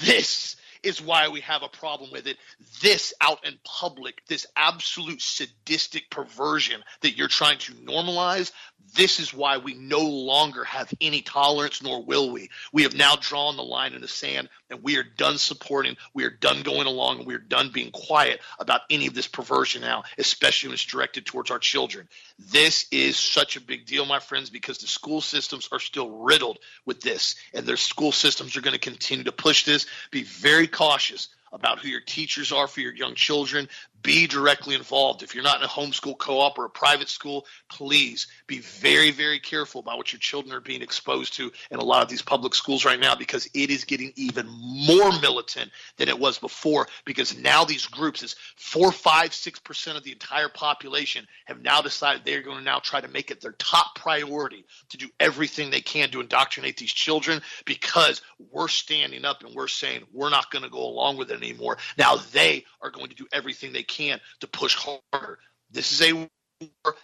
This 0.00 0.56
is 0.86 1.02
why 1.02 1.28
we 1.28 1.40
have 1.40 1.62
a 1.62 1.68
problem 1.68 2.10
with 2.12 2.26
it. 2.26 2.36
This 2.80 3.12
out 3.20 3.44
in 3.44 3.58
public, 3.64 4.24
this 4.26 4.46
absolute 4.54 5.20
sadistic 5.20 6.08
perversion 6.10 6.82
that 7.02 7.16
you're 7.16 7.28
trying 7.28 7.58
to 7.58 7.72
normalize, 7.72 8.52
this 8.94 9.18
is 9.18 9.34
why 9.34 9.58
we 9.58 9.74
no 9.74 10.00
longer 10.00 10.64
have 10.64 10.92
any 11.00 11.20
tolerance, 11.22 11.82
nor 11.82 12.04
will 12.04 12.30
we. 12.30 12.50
We 12.72 12.84
have 12.84 12.94
now 12.94 13.16
drawn 13.20 13.56
the 13.56 13.64
line 13.64 13.94
in 13.94 14.00
the 14.00 14.08
sand, 14.08 14.48
and 14.70 14.82
we 14.82 14.96
are 14.96 15.02
done 15.02 15.38
supporting, 15.38 15.96
we 16.14 16.24
are 16.24 16.30
done 16.30 16.62
going 16.62 16.86
along, 16.86 17.18
and 17.18 17.26
we 17.26 17.34
are 17.34 17.38
done 17.38 17.70
being 17.72 17.90
quiet 17.90 18.40
about 18.60 18.82
any 18.88 19.06
of 19.06 19.14
this 19.14 19.26
perversion 19.26 19.82
now, 19.82 20.04
especially 20.18 20.68
when 20.68 20.74
it's 20.74 20.84
directed 20.84 21.26
towards 21.26 21.50
our 21.50 21.58
children. 21.58 22.08
This 22.38 22.86
is 22.90 23.16
such 23.16 23.56
a 23.56 23.60
big 23.60 23.86
deal, 23.86 24.04
my 24.04 24.18
friends, 24.18 24.50
because 24.50 24.78
the 24.78 24.86
school 24.86 25.20
systems 25.20 25.68
are 25.72 25.80
still 25.80 26.10
riddled 26.10 26.58
with 26.84 27.00
this, 27.00 27.34
and 27.54 27.66
their 27.66 27.78
school 27.78 28.12
systems 28.12 28.56
are 28.56 28.60
going 28.60 28.74
to 28.74 28.78
continue 28.78 29.24
to 29.24 29.32
push 29.32 29.64
this. 29.64 29.86
Be 30.10 30.22
very 30.22 30.66
cautious 30.66 31.28
about 31.52 31.78
who 31.78 31.88
your 31.88 32.00
teachers 32.00 32.52
are 32.52 32.66
for 32.66 32.80
your 32.80 32.94
young 32.94 33.14
children. 33.14 33.68
Be 34.02 34.26
directly 34.26 34.74
involved. 34.74 35.22
If 35.22 35.34
you're 35.34 35.42
not 35.42 35.58
in 35.58 35.64
a 35.64 35.68
homeschool 35.68 36.18
co 36.18 36.38
op 36.40 36.58
or 36.58 36.66
a 36.66 36.70
private 36.70 37.08
school, 37.08 37.46
please 37.68 38.28
be 38.46 38.58
very, 38.60 39.10
very 39.10 39.40
careful 39.40 39.80
about 39.80 39.96
what 39.96 40.12
your 40.12 40.20
children 40.20 40.54
are 40.54 40.60
being 40.60 40.82
exposed 40.82 41.34
to 41.34 41.50
in 41.70 41.78
a 41.78 41.84
lot 41.84 42.02
of 42.02 42.08
these 42.08 42.22
public 42.22 42.54
schools 42.54 42.84
right 42.84 43.00
now 43.00 43.14
because 43.16 43.48
it 43.54 43.70
is 43.70 43.84
getting 43.84 44.12
even 44.14 44.46
more 44.48 45.10
militant 45.20 45.70
than 45.96 46.08
it 46.08 46.18
was 46.18 46.38
before. 46.38 46.86
Because 47.04 47.36
now 47.36 47.64
these 47.64 47.86
groups, 47.86 48.22
is 48.22 48.36
four, 48.56 48.92
five, 48.92 49.34
six 49.34 49.58
percent 49.58 49.96
of 49.96 50.04
the 50.04 50.12
entire 50.12 50.48
population, 50.48 51.26
have 51.46 51.62
now 51.62 51.80
decided 51.80 52.22
they're 52.24 52.42
going 52.42 52.58
to 52.58 52.64
now 52.64 52.78
try 52.78 53.00
to 53.00 53.08
make 53.08 53.30
it 53.30 53.40
their 53.40 53.52
top 53.52 53.96
priority 53.96 54.64
to 54.90 54.98
do 54.98 55.08
everything 55.18 55.70
they 55.70 55.80
can 55.80 56.10
to 56.10 56.20
indoctrinate 56.20 56.76
these 56.76 56.92
children 56.92 57.40
because 57.64 58.22
we're 58.52 58.68
standing 58.68 59.24
up 59.24 59.42
and 59.42 59.54
we're 59.54 59.68
saying 59.68 60.02
we're 60.12 60.30
not 60.30 60.50
going 60.50 60.62
to 60.62 60.70
go 60.70 60.84
along 60.84 61.16
with 61.16 61.30
it 61.30 61.35
anymore. 61.42 61.78
Now 61.98 62.16
they 62.16 62.64
are 62.80 62.90
going 62.90 63.08
to 63.08 63.16
do 63.16 63.26
everything 63.32 63.72
they 63.72 63.82
can 63.82 64.20
to 64.40 64.46
push 64.46 64.76
harder. 64.76 65.38
This 65.70 65.92
is 65.92 66.02
a 66.02 66.12
war. 66.12 66.28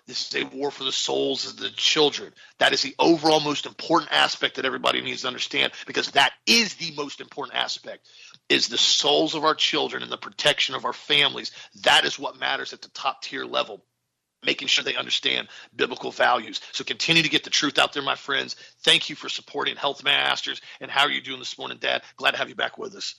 This 0.07 0.29
is 0.29 0.43
a 0.43 0.47
war 0.47 0.71
for 0.71 0.85
the 0.85 0.93
souls 0.93 1.47
of 1.47 1.59
the 1.59 1.71
children. 1.71 2.33
That 2.59 2.73
is 2.73 2.83
the 2.83 2.95
overall 2.99 3.41
most 3.41 3.67
important 3.67 4.13
aspect 4.13 4.57
that 4.57 4.65
everybody 4.65 5.01
needs 5.03 5.23
to 5.23 5.29
understand 5.29 5.73
because 5.87 6.11
that 6.13 6.33
is 6.47 6.75
the 6.75 6.93
most 6.97 7.21
important 7.21 7.57
aspect 7.59 8.09
is 8.49 8.69
the 8.69 8.79
souls 8.79 9.35
of 9.35 9.45
our 9.45 9.55
children 9.55 10.03
and 10.03 10.11
the 10.11 10.17
protection 10.17 10.75
of 10.75 10.85
our 10.85 10.93
families. 10.93 11.53
That 11.83 12.05
is 12.05 12.19
what 12.19 12.41
matters 12.41 12.73
at 12.73 12.83
the 12.83 12.89
top 12.91 13.23
tier 13.23 13.45
level 13.45 13.85
making 14.45 14.69
sure 14.69 14.85
they 14.85 14.97
understand 14.97 15.49
biblical 15.75 16.11
values. 16.11 16.61
So 16.73 16.85
continue 16.85 17.23
to 17.23 17.29
get 17.29 17.45
the 17.45 17.51
truth 17.51 17.79
out 17.79 17.93
there, 17.93 18.03
my 18.03 18.15
friends. 18.15 18.57
Thank 18.83 19.09
you 19.09 19.17
for 19.17 19.29
supporting 19.29 19.77
Health 19.77 20.03
Masters. 20.03 20.61
And 20.81 20.91
how 20.91 21.03
are 21.03 21.11
you 21.11 21.21
doing 21.21 21.39
this 21.39 21.59
morning, 21.59 21.79
Dad? 21.81 22.03
Glad 22.17 22.33
to 22.33 22.39
have 22.39 22.49
you 22.49 22.55
back 22.55 22.79
with 22.79 22.95
us. 22.95 23.15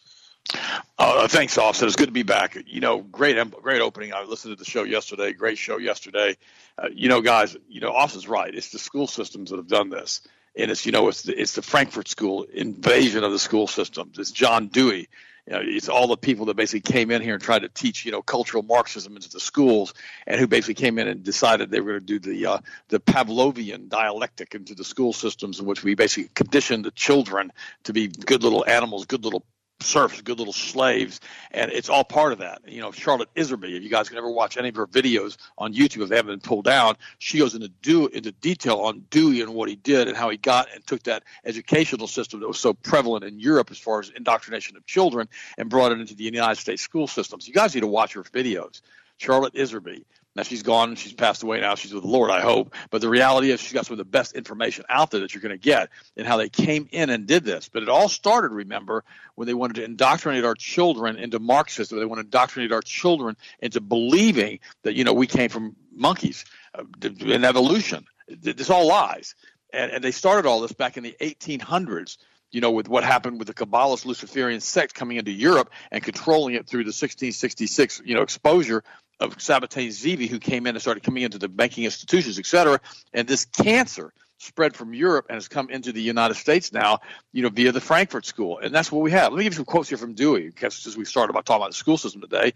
Uh, 0.97 1.27
thanks, 1.27 1.57
Austin. 1.57 1.87
It's 1.87 1.95
good 1.95 2.07
to 2.07 2.13
be 2.13 2.23
back. 2.23 2.57
You 2.65 2.81
know, 2.81 3.01
great, 3.01 3.37
great 3.51 3.81
opening. 3.81 4.13
I 4.13 4.23
listened 4.23 4.55
to 4.55 4.63
the 4.63 4.69
show 4.69 4.83
yesterday. 4.83 5.33
Great 5.33 5.57
show 5.57 5.77
yesterday. 5.77 6.37
Uh, 6.77 6.89
you 6.93 7.09
know, 7.09 7.21
guys, 7.21 7.57
you 7.67 7.81
know, 7.81 7.91
Austin's 7.91 8.27
right. 8.27 8.53
It's 8.53 8.69
the 8.69 8.79
school 8.79 9.07
systems 9.07 9.49
that 9.49 9.57
have 9.57 9.67
done 9.67 9.89
this, 9.89 10.21
and 10.55 10.71
it's 10.71 10.85
you 10.85 10.91
know, 10.91 11.07
it's 11.07 11.23
the, 11.23 11.39
it's 11.39 11.55
the 11.55 11.61
Frankfurt 11.61 12.07
School 12.07 12.43
invasion 12.43 13.23
of 13.23 13.31
the 13.31 13.39
school 13.39 13.67
systems. 13.67 14.19
It's 14.19 14.31
John 14.31 14.67
Dewey. 14.67 15.09
You 15.47 15.53
know, 15.53 15.59
it's 15.61 15.89
all 15.89 16.07
the 16.07 16.15
people 16.15 16.45
that 16.45 16.55
basically 16.55 16.89
came 16.89 17.11
in 17.11 17.21
here 17.21 17.33
and 17.33 17.43
tried 17.43 17.63
to 17.63 17.69
teach, 17.69 18.05
you 18.05 18.13
know, 18.13 18.21
cultural 18.21 18.63
Marxism 18.63 19.15
into 19.15 19.29
the 19.29 19.41
schools, 19.41 19.93
and 20.25 20.39
who 20.39 20.47
basically 20.47 20.75
came 20.75 20.97
in 20.99 21.09
and 21.09 21.21
decided 21.21 21.69
they 21.69 21.81
were 21.81 21.99
going 21.99 22.05
to 22.05 22.19
do 22.19 22.19
the 22.19 22.45
uh, 22.45 22.57
the 22.87 22.99
Pavlovian 22.99 23.89
dialectic 23.89 24.55
into 24.55 24.73
the 24.73 24.85
school 24.85 25.11
systems, 25.11 25.59
in 25.59 25.65
which 25.65 25.83
we 25.83 25.95
basically 25.95 26.29
conditioned 26.33 26.85
the 26.85 26.91
children 26.91 27.51
to 27.83 27.93
be 27.93 28.07
good 28.07 28.41
little 28.41 28.63
animals, 28.65 29.05
good 29.05 29.25
little 29.25 29.43
serfs, 29.83 30.21
good 30.21 30.39
little 30.39 30.53
slaves, 30.53 31.19
and 31.51 31.71
it's 31.71 31.89
all 31.89 32.03
part 32.03 32.33
of 32.33 32.39
that. 32.39 32.61
You 32.67 32.81
know, 32.81 32.91
Charlotte 32.91 33.29
Iserbyt, 33.35 33.75
if 33.75 33.83
you 33.83 33.89
guys 33.89 34.09
can 34.09 34.17
ever 34.17 34.29
watch 34.29 34.57
any 34.57 34.69
of 34.69 34.75
her 34.75 34.87
videos 34.87 35.37
on 35.57 35.73
YouTube, 35.73 36.03
if 36.03 36.09
they 36.09 36.15
haven't 36.15 36.31
been 36.31 36.47
pulled 36.47 36.65
down, 36.65 36.95
she 37.19 37.39
goes 37.39 37.55
into 37.55 37.69
do 37.81 38.07
into 38.07 38.31
detail 38.31 38.77
on 38.79 39.05
Dewey 39.09 39.41
and 39.41 39.53
what 39.53 39.69
he 39.69 39.75
did 39.75 40.07
and 40.07 40.17
how 40.17 40.29
he 40.29 40.37
got 40.37 40.67
and 40.73 40.85
took 40.85 41.03
that 41.03 41.23
educational 41.45 42.07
system 42.07 42.39
that 42.39 42.47
was 42.47 42.59
so 42.59 42.73
prevalent 42.73 43.23
in 43.23 43.39
Europe 43.39 43.69
as 43.71 43.77
far 43.77 43.99
as 43.99 44.09
indoctrination 44.09 44.77
of 44.77 44.85
children 44.85 45.27
and 45.57 45.69
brought 45.69 45.91
it 45.91 45.99
into 45.99 46.15
the 46.15 46.23
United 46.23 46.59
States 46.59 46.81
school 46.81 47.07
systems. 47.07 47.47
You 47.47 47.53
guys 47.53 47.75
need 47.75 47.81
to 47.81 47.87
watch 47.87 48.13
her 48.13 48.23
videos. 48.23 48.81
Charlotte 49.17 49.53
Iserbyt. 49.53 50.05
Now 50.35 50.43
she's 50.43 50.63
gone, 50.63 50.95
she's 50.95 51.13
passed 51.13 51.43
away 51.43 51.61
now, 51.61 51.75
she's 51.75 51.93
with 51.93 52.03
the 52.03 52.09
Lord, 52.09 52.31
I 52.31 52.41
hope. 52.41 52.73
But 52.89 53.01
the 53.01 53.09
reality 53.09 53.51
is 53.51 53.59
she's 53.59 53.73
got 53.73 53.85
some 53.85 53.93
of 53.93 53.97
the 53.99 54.05
best 54.05 54.35
information 54.35 54.83
out 54.89 55.11
there 55.11 55.19
that 55.19 55.33
you're 55.33 55.41
going 55.41 55.51
to 55.51 55.57
get 55.57 55.89
and 56.17 56.25
how 56.25 56.37
they 56.37 56.49
came 56.49 56.87
in 56.91 57.09
and 57.11 57.27
did 57.27 57.43
this. 57.43 57.69
But 57.69 57.83
it 57.83 57.89
all 57.89 58.09
started, 58.09 58.51
remember, 58.51 59.03
when 59.35 59.47
they 59.47 59.53
wanted 59.53 59.75
to 59.75 59.83
indoctrinate 59.83 60.43
our 60.43 60.55
children 60.55 61.17
into 61.17 61.39
Marxism. 61.39 61.99
They 61.99 62.05
want 62.05 62.19
to 62.19 62.25
indoctrinate 62.25 62.71
our 62.71 62.81
children 62.81 63.37
into 63.59 63.79
believing 63.79 64.59
that, 64.81 64.95
you 64.95 65.03
know, 65.03 65.13
we 65.13 65.27
came 65.27 65.49
from 65.49 65.75
monkeys 65.93 66.45
uh, 66.73 66.83
in 67.03 67.45
evolution. 67.45 68.05
This 68.27 68.71
all 68.71 68.87
lies. 68.87 69.35
And, 69.71 69.91
and 69.91 70.03
they 70.03 70.11
started 70.11 70.47
all 70.47 70.61
this 70.61 70.73
back 70.73 70.97
in 70.97 71.03
the 71.03 71.15
1800s 71.21 72.17
you 72.53 72.61
know, 72.61 72.69
with 72.69 72.87
what 72.87 73.03
happened 73.03 73.39
with 73.39 73.47
the 73.47 73.53
Kabbalist 73.53 74.05
Luciferian 74.05 74.61
sect 74.61 74.93
coming 74.93 75.17
into 75.17 75.31
Europe 75.31 75.71
and 75.91 76.03
controlling 76.03 76.53
it 76.53 76.67
through 76.67 76.83
the 76.83 76.89
1666, 76.89 78.03
you 78.05 78.13
know, 78.13 78.21
exposure 78.21 78.83
of 79.23 79.37
Sabbatai 79.37 79.89
Zevi, 79.91 80.27
who 80.27 80.39
came 80.39 80.67
in 80.67 80.75
and 80.75 80.81
started 80.81 81.03
coming 81.03 81.23
into 81.23 81.37
the 81.37 81.47
banking 81.47 81.85
institutions, 81.85 82.37
et 82.37 82.45
cetera. 82.45 82.79
And 83.13 83.27
this 83.27 83.45
cancer 83.45 84.13
spread 84.37 84.75
from 84.75 84.93
Europe 84.93 85.27
and 85.29 85.35
has 85.35 85.47
come 85.47 85.69
into 85.69 85.93
the 85.93 86.01
United 86.01 86.33
States 86.33 86.73
now, 86.73 86.99
you 87.31 87.41
know, 87.41 87.49
via 87.49 87.71
the 87.71 87.79
Frankfurt 87.79 88.25
School. 88.25 88.59
And 88.59 88.75
that's 88.75 88.91
what 88.91 89.01
we 89.01 89.11
have. 89.11 89.31
Let 89.31 89.37
me 89.37 89.45
give 89.45 89.53
you 89.53 89.57
some 89.57 89.65
quotes 89.65 89.87
here 89.87 89.97
from 89.97 90.13
Dewey, 90.13 90.47
because 90.47 90.85
as 90.85 90.97
we 90.97 91.05
started 91.05 91.31
about 91.31 91.45
talking 91.45 91.61
about 91.61 91.71
the 91.71 91.77
school 91.77 91.97
system 91.97 92.21
today. 92.21 92.53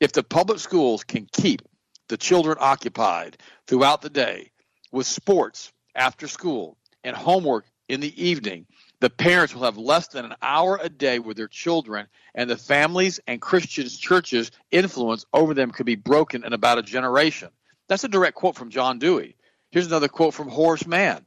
If 0.00 0.12
the 0.12 0.24
public 0.24 0.58
schools 0.58 1.04
can 1.04 1.28
keep 1.32 1.62
the 2.08 2.16
children 2.16 2.56
occupied 2.58 3.36
throughout 3.66 4.02
the 4.02 4.10
day 4.10 4.50
with 4.90 5.06
sports 5.06 5.72
after 5.94 6.26
school 6.26 6.76
and 7.04 7.14
homework 7.14 7.66
in 7.88 8.00
the 8.00 8.28
evening, 8.28 8.66
the 9.00 9.10
parents 9.10 9.54
will 9.54 9.62
have 9.62 9.78
less 9.78 10.08
than 10.08 10.24
an 10.24 10.34
hour 10.42 10.78
a 10.82 10.88
day 10.88 11.18
with 11.18 11.36
their 11.36 11.48
children, 11.48 12.06
and 12.34 12.50
the 12.50 12.56
families 12.56 13.20
and 13.26 13.40
Christian 13.40 13.88
churches' 13.88 14.50
influence 14.70 15.24
over 15.32 15.54
them 15.54 15.70
could 15.70 15.86
be 15.86 15.94
broken 15.94 16.44
in 16.44 16.52
about 16.52 16.78
a 16.78 16.82
generation. 16.82 17.50
That's 17.88 18.04
a 18.04 18.08
direct 18.08 18.36
quote 18.36 18.56
from 18.56 18.70
John 18.70 18.98
Dewey. 18.98 19.36
Here's 19.70 19.86
another 19.86 20.08
quote 20.08 20.34
from 20.34 20.48
Horace 20.48 20.86
Mann. 20.86 21.24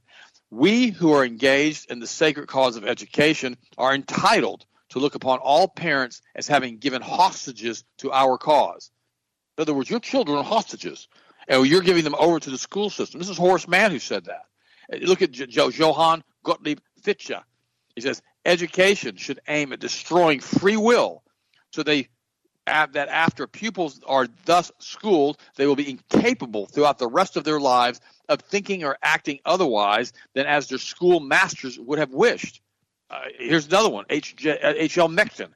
We 0.49 0.89
who 0.89 1.13
are 1.13 1.23
engaged 1.23 1.89
in 1.89 1.99
the 1.99 2.07
sacred 2.07 2.47
cause 2.47 2.75
of 2.75 2.85
education 2.85 3.57
are 3.77 3.95
entitled 3.95 4.65
to 4.89 4.99
look 4.99 5.15
upon 5.15 5.39
all 5.39 5.69
parents 5.69 6.21
as 6.35 6.47
having 6.47 6.77
given 6.77 7.01
hostages 7.01 7.85
to 7.99 8.11
our 8.11 8.37
cause. 8.37 8.91
In 9.57 9.61
other 9.61 9.73
words, 9.73 9.89
your 9.89 10.01
children 10.01 10.37
are 10.37 10.43
hostages, 10.43 11.07
and 11.47 11.65
you're 11.65 11.81
giving 11.81 12.03
them 12.03 12.15
over 12.15 12.39
to 12.39 12.49
the 12.49 12.57
school 12.57 12.89
system. 12.89 13.19
This 13.19 13.29
is 13.29 13.37
Horace 13.37 13.67
Mann 13.67 13.91
who 13.91 13.99
said 13.99 14.25
that. 14.25 14.43
Look 15.01 15.21
at 15.21 15.31
Johann 15.33 16.23
Gottlieb 16.43 16.79
Fichte. 17.01 17.41
He 17.95 18.01
says 18.01 18.21
education 18.45 19.15
should 19.17 19.39
aim 19.47 19.73
at 19.73 19.79
destroying 19.79 20.39
free 20.39 20.77
will, 20.77 21.23
so 21.71 21.83
they 21.83 22.07
that 22.65 23.09
after 23.09 23.47
pupils 23.47 23.99
are 24.05 24.27
thus 24.45 24.71
schooled, 24.79 25.37
they 25.55 25.65
will 25.65 25.75
be 25.75 25.89
incapable 25.89 26.67
throughout 26.67 26.99
the 26.99 27.07
rest 27.07 27.35
of 27.35 27.43
their 27.43 27.59
lives 27.59 27.99
of 28.29 28.39
thinking 28.41 28.83
or 28.83 28.97
acting 29.01 29.39
otherwise 29.45 30.13
than 30.35 30.45
as 30.45 30.67
their 30.67 30.77
school 30.77 31.19
masters 31.19 31.79
would 31.79 31.99
have 31.99 32.13
wished. 32.13 32.61
Uh, 33.09 33.23
here's 33.37 33.67
another 33.67 33.89
one, 33.89 34.05
H.L. 34.09 35.05
Uh, 35.05 35.07
Mencken. 35.09 35.53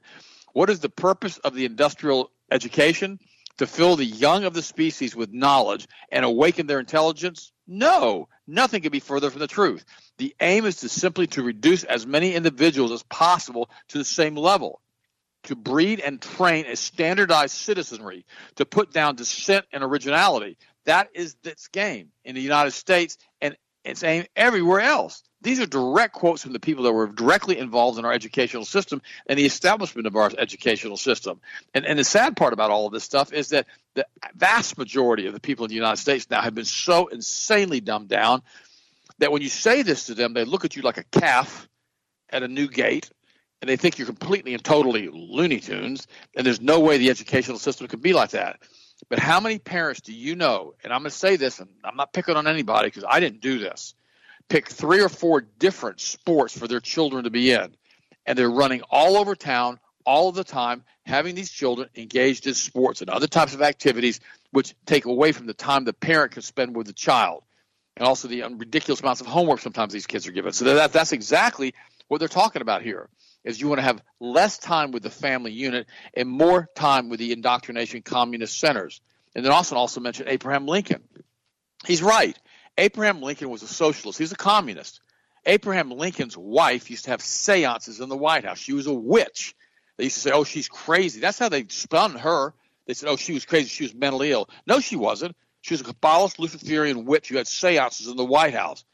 What 0.52 0.68
is 0.68 0.80
the 0.80 0.88
purpose 0.88 1.38
of 1.38 1.54
the 1.54 1.64
industrial 1.64 2.30
education? 2.50 3.18
To 3.58 3.66
fill 3.66 3.96
the 3.96 4.04
young 4.04 4.44
of 4.44 4.52
the 4.52 4.62
species 4.62 5.16
with 5.16 5.32
knowledge 5.32 5.88
and 6.10 6.24
awaken 6.24 6.66
their 6.66 6.80
intelligence? 6.80 7.52
No, 7.66 8.28
nothing 8.46 8.82
could 8.82 8.92
be 8.92 9.00
further 9.00 9.30
from 9.30 9.40
the 9.40 9.46
truth. 9.46 9.84
The 10.18 10.34
aim 10.40 10.66
is 10.66 10.76
to 10.76 10.88
simply 10.88 11.26
to 11.28 11.42
reduce 11.42 11.82
as 11.84 12.06
many 12.06 12.34
individuals 12.34 12.92
as 12.92 13.02
possible 13.04 13.70
to 13.88 13.98
the 13.98 14.04
same 14.04 14.36
level, 14.36 14.80
to 15.44 15.56
breed 15.56 16.00
and 16.00 16.20
train 16.20 16.66
a 16.66 16.76
standardized 16.76 17.56
citizenry, 17.56 18.26
to 18.56 18.66
put 18.66 18.92
down 18.92 19.16
dissent 19.16 19.64
and 19.72 19.82
originality. 19.82 20.58
That 20.84 21.08
is 21.14 21.36
its 21.42 21.68
game 21.68 22.10
in 22.24 22.34
the 22.34 22.42
United 22.42 22.72
States 22.72 23.16
and 23.40 23.56
its 23.84 24.04
aim 24.04 24.26
everywhere 24.36 24.80
else. 24.80 25.22
These 25.46 25.60
are 25.60 25.66
direct 25.66 26.12
quotes 26.12 26.42
from 26.42 26.54
the 26.54 26.58
people 26.58 26.82
that 26.82 26.92
were 26.92 27.06
directly 27.06 27.56
involved 27.56 28.00
in 28.00 28.04
our 28.04 28.12
educational 28.12 28.64
system 28.64 29.00
and 29.28 29.38
the 29.38 29.46
establishment 29.46 30.08
of 30.08 30.16
our 30.16 30.32
educational 30.36 30.96
system. 30.96 31.40
And, 31.72 31.86
and 31.86 31.96
the 31.96 32.02
sad 32.02 32.36
part 32.36 32.52
about 32.52 32.72
all 32.72 32.88
of 32.88 32.92
this 32.92 33.04
stuff 33.04 33.32
is 33.32 33.50
that 33.50 33.68
the 33.94 34.08
vast 34.34 34.76
majority 34.76 35.28
of 35.28 35.34
the 35.34 35.38
people 35.38 35.64
in 35.64 35.68
the 35.68 35.76
United 35.76 35.98
States 35.98 36.28
now 36.28 36.40
have 36.40 36.56
been 36.56 36.64
so 36.64 37.06
insanely 37.06 37.80
dumbed 37.80 38.08
down 38.08 38.42
that 39.18 39.30
when 39.30 39.40
you 39.40 39.48
say 39.48 39.82
this 39.82 40.06
to 40.06 40.14
them, 40.14 40.34
they 40.34 40.44
look 40.44 40.64
at 40.64 40.74
you 40.74 40.82
like 40.82 40.98
a 40.98 41.04
calf 41.04 41.68
at 42.28 42.42
a 42.42 42.48
new 42.48 42.66
gate 42.66 43.08
and 43.62 43.68
they 43.68 43.76
think 43.76 43.98
you're 43.98 44.06
completely 44.06 44.52
and 44.52 44.64
totally 44.64 45.08
Looney 45.12 45.60
Tunes, 45.60 46.08
and 46.34 46.44
there's 46.44 46.60
no 46.60 46.80
way 46.80 46.98
the 46.98 47.10
educational 47.10 47.60
system 47.60 47.86
could 47.86 48.02
be 48.02 48.14
like 48.14 48.30
that. 48.30 48.58
But 49.08 49.20
how 49.20 49.38
many 49.38 49.60
parents 49.60 50.00
do 50.00 50.12
you 50.12 50.34
know? 50.34 50.74
And 50.82 50.92
I'm 50.92 51.02
going 51.02 51.12
to 51.12 51.16
say 51.16 51.36
this, 51.36 51.60
and 51.60 51.68
I'm 51.84 51.94
not 51.94 52.12
picking 52.12 52.34
on 52.34 52.48
anybody 52.48 52.88
because 52.88 53.04
I 53.08 53.20
didn't 53.20 53.42
do 53.42 53.60
this 53.60 53.94
pick 54.48 54.68
three 54.68 55.02
or 55.02 55.08
four 55.08 55.40
different 55.40 56.00
sports 56.00 56.56
for 56.56 56.68
their 56.68 56.80
children 56.80 57.24
to 57.24 57.30
be 57.30 57.52
in. 57.52 57.74
And 58.24 58.38
they're 58.38 58.50
running 58.50 58.82
all 58.90 59.16
over 59.16 59.34
town 59.34 59.78
all 60.04 60.28
of 60.28 60.36
the 60.36 60.44
time, 60.44 60.84
having 61.04 61.34
these 61.34 61.50
children 61.50 61.88
engaged 61.96 62.46
in 62.46 62.54
sports 62.54 63.00
and 63.00 63.10
other 63.10 63.26
types 63.26 63.54
of 63.54 63.62
activities, 63.62 64.20
which 64.52 64.74
take 64.86 65.04
away 65.04 65.32
from 65.32 65.46
the 65.46 65.54
time 65.54 65.84
the 65.84 65.92
parent 65.92 66.32
can 66.32 66.42
spend 66.42 66.76
with 66.76 66.86
the 66.86 66.92
child. 66.92 67.42
And 67.96 68.06
also 68.06 68.28
the 68.28 68.42
ridiculous 68.42 69.00
amounts 69.00 69.20
of 69.20 69.26
homework 69.26 69.60
sometimes 69.60 69.92
these 69.92 70.06
kids 70.06 70.26
are 70.26 70.32
given. 70.32 70.52
So 70.52 70.64
that, 70.66 70.92
that's 70.92 71.12
exactly 71.12 71.74
what 72.08 72.18
they're 72.18 72.28
talking 72.28 72.62
about 72.62 72.82
here 72.82 73.08
is 73.44 73.60
you 73.60 73.68
want 73.68 73.78
to 73.78 73.84
have 73.84 74.02
less 74.20 74.58
time 74.58 74.90
with 74.90 75.02
the 75.02 75.10
family 75.10 75.52
unit 75.52 75.86
and 76.14 76.28
more 76.28 76.68
time 76.74 77.08
with 77.08 77.20
the 77.20 77.32
indoctrination 77.32 78.02
communist 78.02 78.58
centers. 78.58 79.00
And 79.34 79.44
then 79.44 79.52
Austin 79.52 79.78
also 79.78 80.00
mentioned 80.00 80.28
Abraham 80.28 80.66
Lincoln. 80.66 81.02
He's 81.86 82.02
right. 82.02 82.36
Abraham 82.78 83.22
Lincoln 83.22 83.48
was 83.48 83.62
a 83.62 83.68
socialist. 83.68 84.18
He's 84.18 84.32
a 84.32 84.36
communist. 84.36 85.00
Abraham 85.44 85.90
Lincoln's 85.90 86.36
wife 86.36 86.90
used 86.90 87.04
to 87.04 87.10
have 87.10 87.22
seances 87.22 88.00
in 88.00 88.08
the 88.08 88.16
White 88.16 88.44
House. 88.44 88.58
She 88.58 88.72
was 88.72 88.86
a 88.86 88.92
witch. 88.92 89.54
They 89.96 90.04
used 90.04 90.16
to 90.16 90.22
say, 90.22 90.32
oh, 90.32 90.44
she's 90.44 90.68
crazy. 90.68 91.20
That's 91.20 91.38
how 91.38 91.48
they 91.48 91.66
spun 91.68 92.16
her. 92.16 92.52
They 92.86 92.94
said, 92.94 93.08
oh, 93.08 93.16
she 93.16 93.32
was 93.32 93.44
crazy. 93.44 93.68
She 93.68 93.84
was 93.84 93.94
mentally 93.94 94.30
ill. 94.30 94.48
No, 94.66 94.80
she 94.80 94.96
wasn't. 94.96 95.36
She 95.62 95.74
was 95.74 95.80
a 95.80 95.84
Kabbalist 95.84 96.38
Luciferian 96.38 97.04
witch 97.04 97.28
who 97.28 97.36
had 97.36 97.46
seances 97.46 98.08
in 98.08 98.16
the 98.16 98.24
White 98.24 98.54
House. 98.54 98.84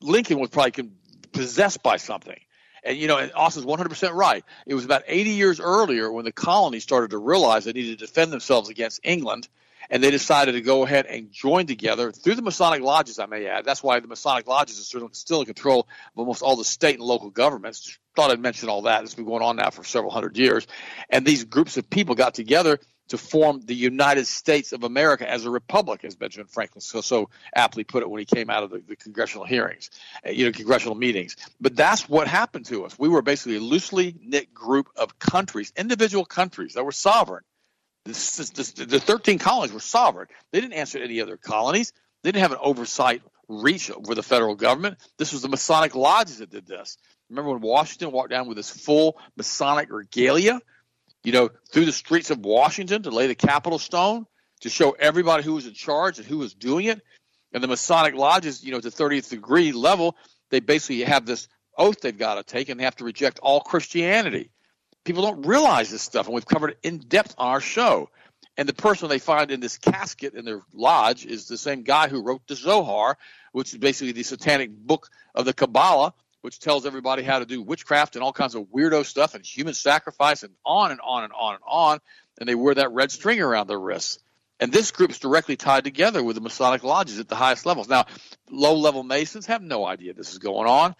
Lincoln 0.00 0.38
was 0.38 0.50
probably 0.50 0.90
possessed 1.32 1.82
by 1.82 1.96
something. 1.96 2.38
And, 2.84 2.96
you 2.96 3.08
know, 3.08 3.18
and 3.18 3.32
Austin's 3.34 3.66
100% 3.66 4.12
right. 4.12 4.44
It 4.66 4.74
was 4.74 4.84
about 4.84 5.02
80 5.06 5.30
years 5.30 5.60
earlier 5.60 6.10
when 6.10 6.24
the 6.24 6.32
colonies 6.32 6.82
started 6.82 7.10
to 7.10 7.18
realize 7.18 7.64
they 7.64 7.72
needed 7.72 7.98
to 7.98 8.06
defend 8.06 8.32
themselves 8.32 8.68
against 8.68 9.00
England– 9.02 9.48
and 9.92 10.02
they 10.02 10.10
decided 10.10 10.52
to 10.52 10.62
go 10.62 10.84
ahead 10.84 11.04
and 11.04 11.30
join 11.30 11.66
together 11.66 12.10
through 12.10 12.34
the 12.34 12.42
Masonic 12.42 12.80
lodges, 12.80 13.18
I 13.18 13.26
may 13.26 13.46
add. 13.46 13.66
That's 13.66 13.82
why 13.82 14.00
the 14.00 14.08
Masonic 14.08 14.48
lodges 14.48 14.80
are 14.80 15.08
still 15.12 15.40
in 15.40 15.46
control 15.46 15.80
of 15.80 16.18
almost 16.18 16.42
all 16.42 16.56
the 16.56 16.64
state 16.64 16.94
and 16.94 17.04
local 17.04 17.28
governments. 17.28 17.98
Thought 18.16 18.30
I'd 18.30 18.40
mention 18.40 18.70
all 18.70 18.82
that. 18.82 19.04
It's 19.04 19.14
been 19.14 19.26
going 19.26 19.42
on 19.42 19.56
now 19.56 19.68
for 19.68 19.84
several 19.84 20.10
hundred 20.10 20.38
years. 20.38 20.66
And 21.10 21.26
these 21.26 21.44
groups 21.44 21.76
of 21.76 21.90
people 21.90 22.14
got 22.14 22.32
together 22.32 22.80
to 23.08 23.18
form 23.18 23.60
the 23.66 23.74
United 23.74 24.26
States 24.26 24.72
of 24.72 24.82
America 24.82 25.28
as 25.28 25.44
a 25.44 25.50
republic, 25.50 26.04
as 26.04 26.16
Benjamin 26.16 26.46
Franklin 26.46 26.80
so, 26.80 27.02
so 27.02 27.28
aptly 27.54 27.84
put 27.84 28.02
it 28.02 28.08
when 28.08 28.20
he 28.20 28.24
came 28.24 28.48
out 28.48 28.62
of 28.62 28.70
the, 28.70 28.78
the 28.78 28.96
congressional 28.96 29.44
hearings, 29.44 29.90
uh, 30.26 30.30
you 30.30 30.46
know, 30.46 30.52
congressional 30.52 30.94
meetings. 30.94 31.36
But 31.60 31.76
that's 31.76 32.08
what 32.08 32.28
happened 32.28 32.64
to 32.66 32.86
us. 32.86 32.98
We 32.98 33.10
were 33.10 33.20
basically 33.20 33.56
a 33.56 33.60
loosely 33.60 34.14
knit 34.22 34.54
group 34.54 34.88
of 34.96 35.18
countries, 35.18 35.70
individual 35.76 36.24
countries 36.24 36.72
that 36.74 36.84
were 36.84 36.92
sovereign 36.92 37.42
the 38.04 39.02
13 39.04 39.38
colonies 39.38 39.72
were 39.72 39.80
sovereign. 39.80 40.28
They 40.50 40.60
didn't 40.60 40.74
answer 40.74 40.98
to 40.98 41.04
any 41.04 41.20
other 41.20 41.36
colonies. 41.36 41.92
They 42.22 42.32
didn't 42.32 42.42
have 42.42 42.52
an 42.52 42.58
oversight 42.60 43.22
reach 43.48 43.90
over 43.90 44.14
the 44.14 44.22
federal 44.22 44.54
government. 44.54 44.98
This 45.18 45.32
was 45.32 45.42
the 45.42 45.48
Masonic 45.48 45.94
lodges 45.94 46.38
that 46.38 46.50
did 46.50 46.66
this. 46.66 46.96
Remember 47.30 47.52
when 47.52 47.60
Washington 47.60 48.12
walked 48.12 48.30
down 48.30 48.48
with 48.48 48.56
his 48.56 48.70
full 48.70 49.18
Masonic 49.36 49.90
regalia, 49.90 50.60
you 51.24 51.32
know, 51.32 51.50
through 51.70 51.84
the 51.84 51.92
streets 51.92 52.30
of 52.30 52.44
Washington 52.44 53.02
to 53.04 53.10
lay 53.10 53.26
the 53.26 53.34
Capitol 53.34 53.78
stone 53.78 54.26
to 54.60 54.68
show 54.68 54.92
everybody 54.92 55.42
who 55.42 55.54
was 55.54 55.66
in 55.66 55.74
charge 55.74 56.18
and 56.18 56.26
who 56.26 56.38
was 56.38 56.54
doing 56.54 56.86
it. 56.86 57.00
And 57.52 57.62
the 57.62 57.68
Masonic 57.68 58.14
lodges, 58.14 58.64
you 58.64 58.72
know, 58.72 58.80
to 58.80 58.90
30th 58.90 59.28
degree 59.28 59.72
level, 59.72 60.16
they 60.50 60.60
basically 60.60 61.02
have 61.02 61.26
this 61.26 61.48
oath 61.76 62.00
they've 62.00 62.16
got 62.16 62.34
to 62.34 62.42
take 62.42 62.68
and 62.68 62.78
they 62.78 62.84
have 62.84 62.96
to 62.96 63.04
reject 63.04 63.38
all 63.40 63.60
Christianity. 63.60 64.50
People 65.04 65.22
don't 65.22 65.46
realize 65.46 65.90
this 65.90 66.02
stuff, 66.02 66.26
and 66.26 66.34
we've 66.34 66.46
covered 66.46 66.70
it 66.70 66.78
in 66.82 66.98
depth 66.98 67.34
on 67.38 67.48
our 67.48 67.60
show. 67.60 68.08
And 68.56 68.68
the 68.68 68.74
person 68.74 69.08
they 69.08 69.18
find 69.18 69.50
in 69.50 69.60
this 69.60 69.78
casket 69.78 70.34
in 70.34 70.44
their 70.44 70.60
lodge 70.72 71.24
is 71.24 71.48
the 71.48 71.56
same 71.56 71.82
guy 71.82 72.08
who 72.08 72.22
wrote 72.22 72.46
the 72.46 72.54
Zohar, 72.54 73.16
which 73.52 73.72
is 73.72 73.78
basically 73.78 74.12
the 74.12 74.22
satanic 74.22 74.70
book 74.70 75.08
of 75.34 75.44
the 75.44 75.54
Kabbalah, 75.54 76.14
which 76.42 76.58
tells 76.58 76.84
everybody 76.84 77.22
how 77.22 77.38
to 77.38 77.46
do 77.46 77.62
witchcraft 77.62 78.14
and 78.14 78.22
all 78.22 78.32
kinds 78.32 78.54
of 78.54 78.64
weirdo 78.64 79.04
stuff 79.04 79.34
and 79.34 79.44
human 79.44 79.74
sacrifice 79.74 80.42
and 80.42 80.52
on 80.66 80.90
and 80.90 81.00
on 81.02 81.24
and 81.24 81.32
on 81.32 81.54
and 81.54 81.62
on. 81.66 81.98
And 82.38 82.48
they 82.48 82.54
wear 82.54 82.74
that 82.74 82.92
red 82.92 83.10
string 83.10 83.40
around 83.40 83.68
their 83.68 83.80
wrists. 83.80 84.18
And 84.60 84.70
this 84.72 84.90
group 84.90 85.10
is 85.10 85.18
directly 85.18 85.56
tied 85.56 85.84
together 85.84 86.22
with 86.22 86.36
the 86.36 86.42
Masonic 86.42 86.84
lodges 86.84 87.18
at 87.18 87.28
the 87.28 87.34
highest 87.34 87.66
levels. 87.66 87.88
Now, 87.88 88.06
low 88.50 88.74
level 88.74 89.02
Masons 89.02 89.46
have 89.46 89.62
no 89.62 89.84
idea 89.84 90.14
this 90.14 90.32
is 90.32 90.38
going 90.38 90.68
on. 90.68 90.94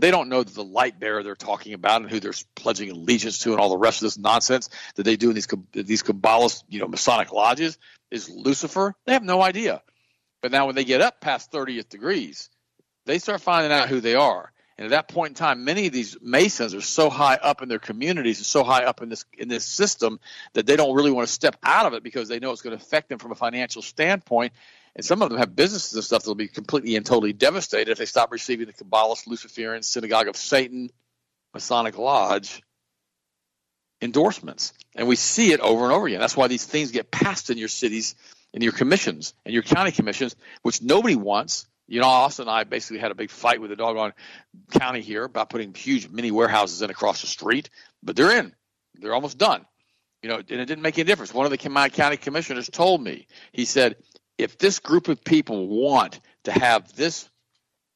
They 0.00 0.10
don't 0.10 0.28
know 0.28 0.42
that 0.42 0.54
the 0.54 0.64
light 0.64 1.00
bearer 1.00 1.22
they're 1.22 1.34
talking 1.34 1.72
about 1.72 2.02
and 2.02 2.10
who 2.10 2.20
they're 2.20 2.32
pledging 2.54 2.90
allegiance 2.90 3.40
to 3.40 3.52
and 3.52 3.60
all 3.60 3.70
the 3.70 3.78
rest 3.78 4.00
of 4.00 4.06
this 4.06 4.18
nonsense 4.18 4.70
that 4.94 5.02
they 5.02 5.16
do 5.16 5.30
in 5.30 5.34
these 5.34 5.48
these 5.72 6.02
Kabbalist, 6.02 6.62
you 6.68 6.80
know, 6.80 6.88
Masonic 6.88 7.32
lodges 7.32 7.78
is 8.10 8.28
Lucifer. 8.28 8.94
They 9.06 9.12
have 9.12 9.24
no 9.24 9.42
idea. 9.42 9.82
But 10.40 10.52
now 10.52 10.66
when 10.66 10.76
they 10.76 10.84
get 10.84 11.00
up 11.00 11.20
past 11.20 11.50
30th 11.50 11.88
degrees, 11.88 12.48
they 13.06 13.18
start 13.18 13.40
finding 13.40 13.72
out 13.72 13.88
who 13.88 14.00
they 14.00 14.14
are. 14.14 14.52
And 14.76 14.84
at 14.84 14.90
that 14.90 15.08
point 15.08 15.30
in 15.30 15.34
time, 15.34 15.64
many 15.64 15.88
of 15.88 15.92
these 15.92 16.16
Masons 16.22 16.72
are 16.72 16.80
so 16.80 17.10
high 17.10 17.34
up 17.34 17.62
in 17.62 17.68
their 17.68 17.80
communities 17.80 18.38
and 18.38 18.46
so 18.46 18.62
high 18.62 18.84
up 18.84 19.02
in 19.02 19.08
this 19.08 19.24
in 19.36 19.48
this 19.48 19.64
system 19.64 20.20
that 20.52 20.66
they 20.66 20.76
don't 20.76 20.94
really 20.94 21.10
want 21.10 21.26
to 21.26 21.32
step 21.32 21.56
out 21.64 21.86
of 21.86 21.94
it 21.94 22.04
because 22.04 22.28
they 22.28 22.38
know 22.38 22.52
it's 22.52 22.62
going 22.62 22.78
to 22.78 22.82
affect 22.82 23.08
them 23.08 23.18
from 23.18 23.32
a 23.32 23.34
financial 23.34 23.82
standpoint 23.82 24.52
and 24.96 25.04
some 25.04 25.22
of 25.22 25.30
them 25.30 25.38
have 25.38 25.54
businesses 25.54 25.94
and 25.94 26.04
stuff 26.04 26.22
that 26.22 26.30
will 26.30 26.34
be 26.34 26.48
completely 26.48 26.96
and 26.96 27.06
totally 27.06 27.32
devastated 27.32 27.90
if 27.90 27.98
they 27.98 28.06
stop 28.06 28.32
receiving 28.32 28.66
the 28.66 28.72
Kabbalist, 28.72 29.26
Luciferian, 29.26 29.82
Synagogue 29.82 30.28
of 30.28 30.36
Satan, 30.36 30.90
Masonic 31.54 31.98
Lodge 31.98 32.62
endorsements. 34.00 34.72
And 34.94 35.08
we 35.08 35.16
see 35.16 35.52
it 35.52 35.60
over 35.60 35.84
and 35.84 35.92
over 35.92 36.06
again. 36.06 36.20
That's 36.20 36.36
why 36.36 36.48
these 36.48 36.64
things 36.64 36.90
get 36.90 37.10
passed 37.10 37.50
in 37.50 37.58
your 37.58 37.68
cities, 37.68 38.14
in 38.52 38.62
your 38.62 38.72
commissions, 38.72 39.34
and 39.44 39.54
your 39.54 39.62
county 39.62 39.92
commissions, 39.92 40.36
which 40.62 40.82
nobody 40.82 41.16
wants. 41.16 41.66
You 41.86 42.00
know, 42.00 42.06
Austin 42.06 42.44
and 42.44 42.50
I 42.50 42.64
basically 42.64 42.98
had 42.98 43.10
a 43.10 43.14
big 43.14 43.30
fight 43.30 43.60
with 43.60 43.70
the 43.70 43.76
doggone 43.76 44.12
county 44.72 45.00
here 45.00 45.24
about 45.24 45.48
putting 45.48 45.72
huge 45.72 46.08
mini 46.08 46.30
warehouses 46.30 46.82
in 46.82 46.90
across 46.90 47.22
the 47.22 47.26
street, 47.26 47.70
but 48.02 48.14
they're 48.14 48.38
in. 48.38 48.54
They're 48.94 49.14
almost 49.14 49.38
done. 49.38 49.64
You 50.22 50.28
know, 50.28 50.36
and 50.36 50.50
it 50.50 50.66
didn't 50.66 50.82
make 50.82 50.98
any 50.98 51.06
difference. 51.06 51.32
One 51.32 51.46
of 51.46 51.52
the 51.52 51.56
county 51.56 52.16
commissioners 52.16 52.68
told 52.68 53.00
me, 53.02 53.26
he 53.52 53.64
said, 53.64 53.96
if 54.38 54.56
this 54.56 54.78
group 54.78 55.08
of 55.08 55.22
people 55.22 55.68
want 55.68 56.20
to 56.44 56.52
have 56.52 56.94
this 56.94 57.28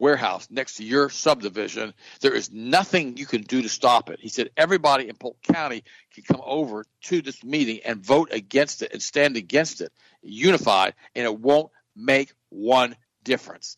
warehouse 0.03 0.49
next 0.51 0.75
to 0.75 0.85
your 0.85 1.09
subdivision. 1.09 1.95
There 2.21 2.35
is 2.35 2.51
nothing 2.53 3.17
you 3.17 3.25
can 3.25 3.43
do 3.43 3.63
to 3.63 3.69
stop 3.69 4.11
it. 4.11 4.19
He 4.21 4.29
said 4.29 4.51
everybody 4.57 5.09
in 5.09 5.15
Polk 5.15 5.41
County 5.43 5.85
can 6.13 6.25
come 6.25 6.43
over 6.45 6.85
to 7.03 7.23
this 7.23 7.45
meeting 7.45 7.81
and 7.85 8.05
vote 8.05 8.31
against 8.33 8.83
it 8.83 8.93
and 8.93 9.01
stand 9.01 9.37
against 9.37 9.81
it, 9.81 9.93
unified, 10.21 10.95
and 11.15 11.25
it 11.25 11.39
won't 11.39 11.71
make 11.95 12.33
one 12.49 12.97
difference. 13.23 13.77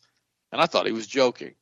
And 0.51 0.59
I 0.59 0.65
thought 0.65 0.87
he 0.87 0.91
was 0.91 1.05
joking. 1.05 1.53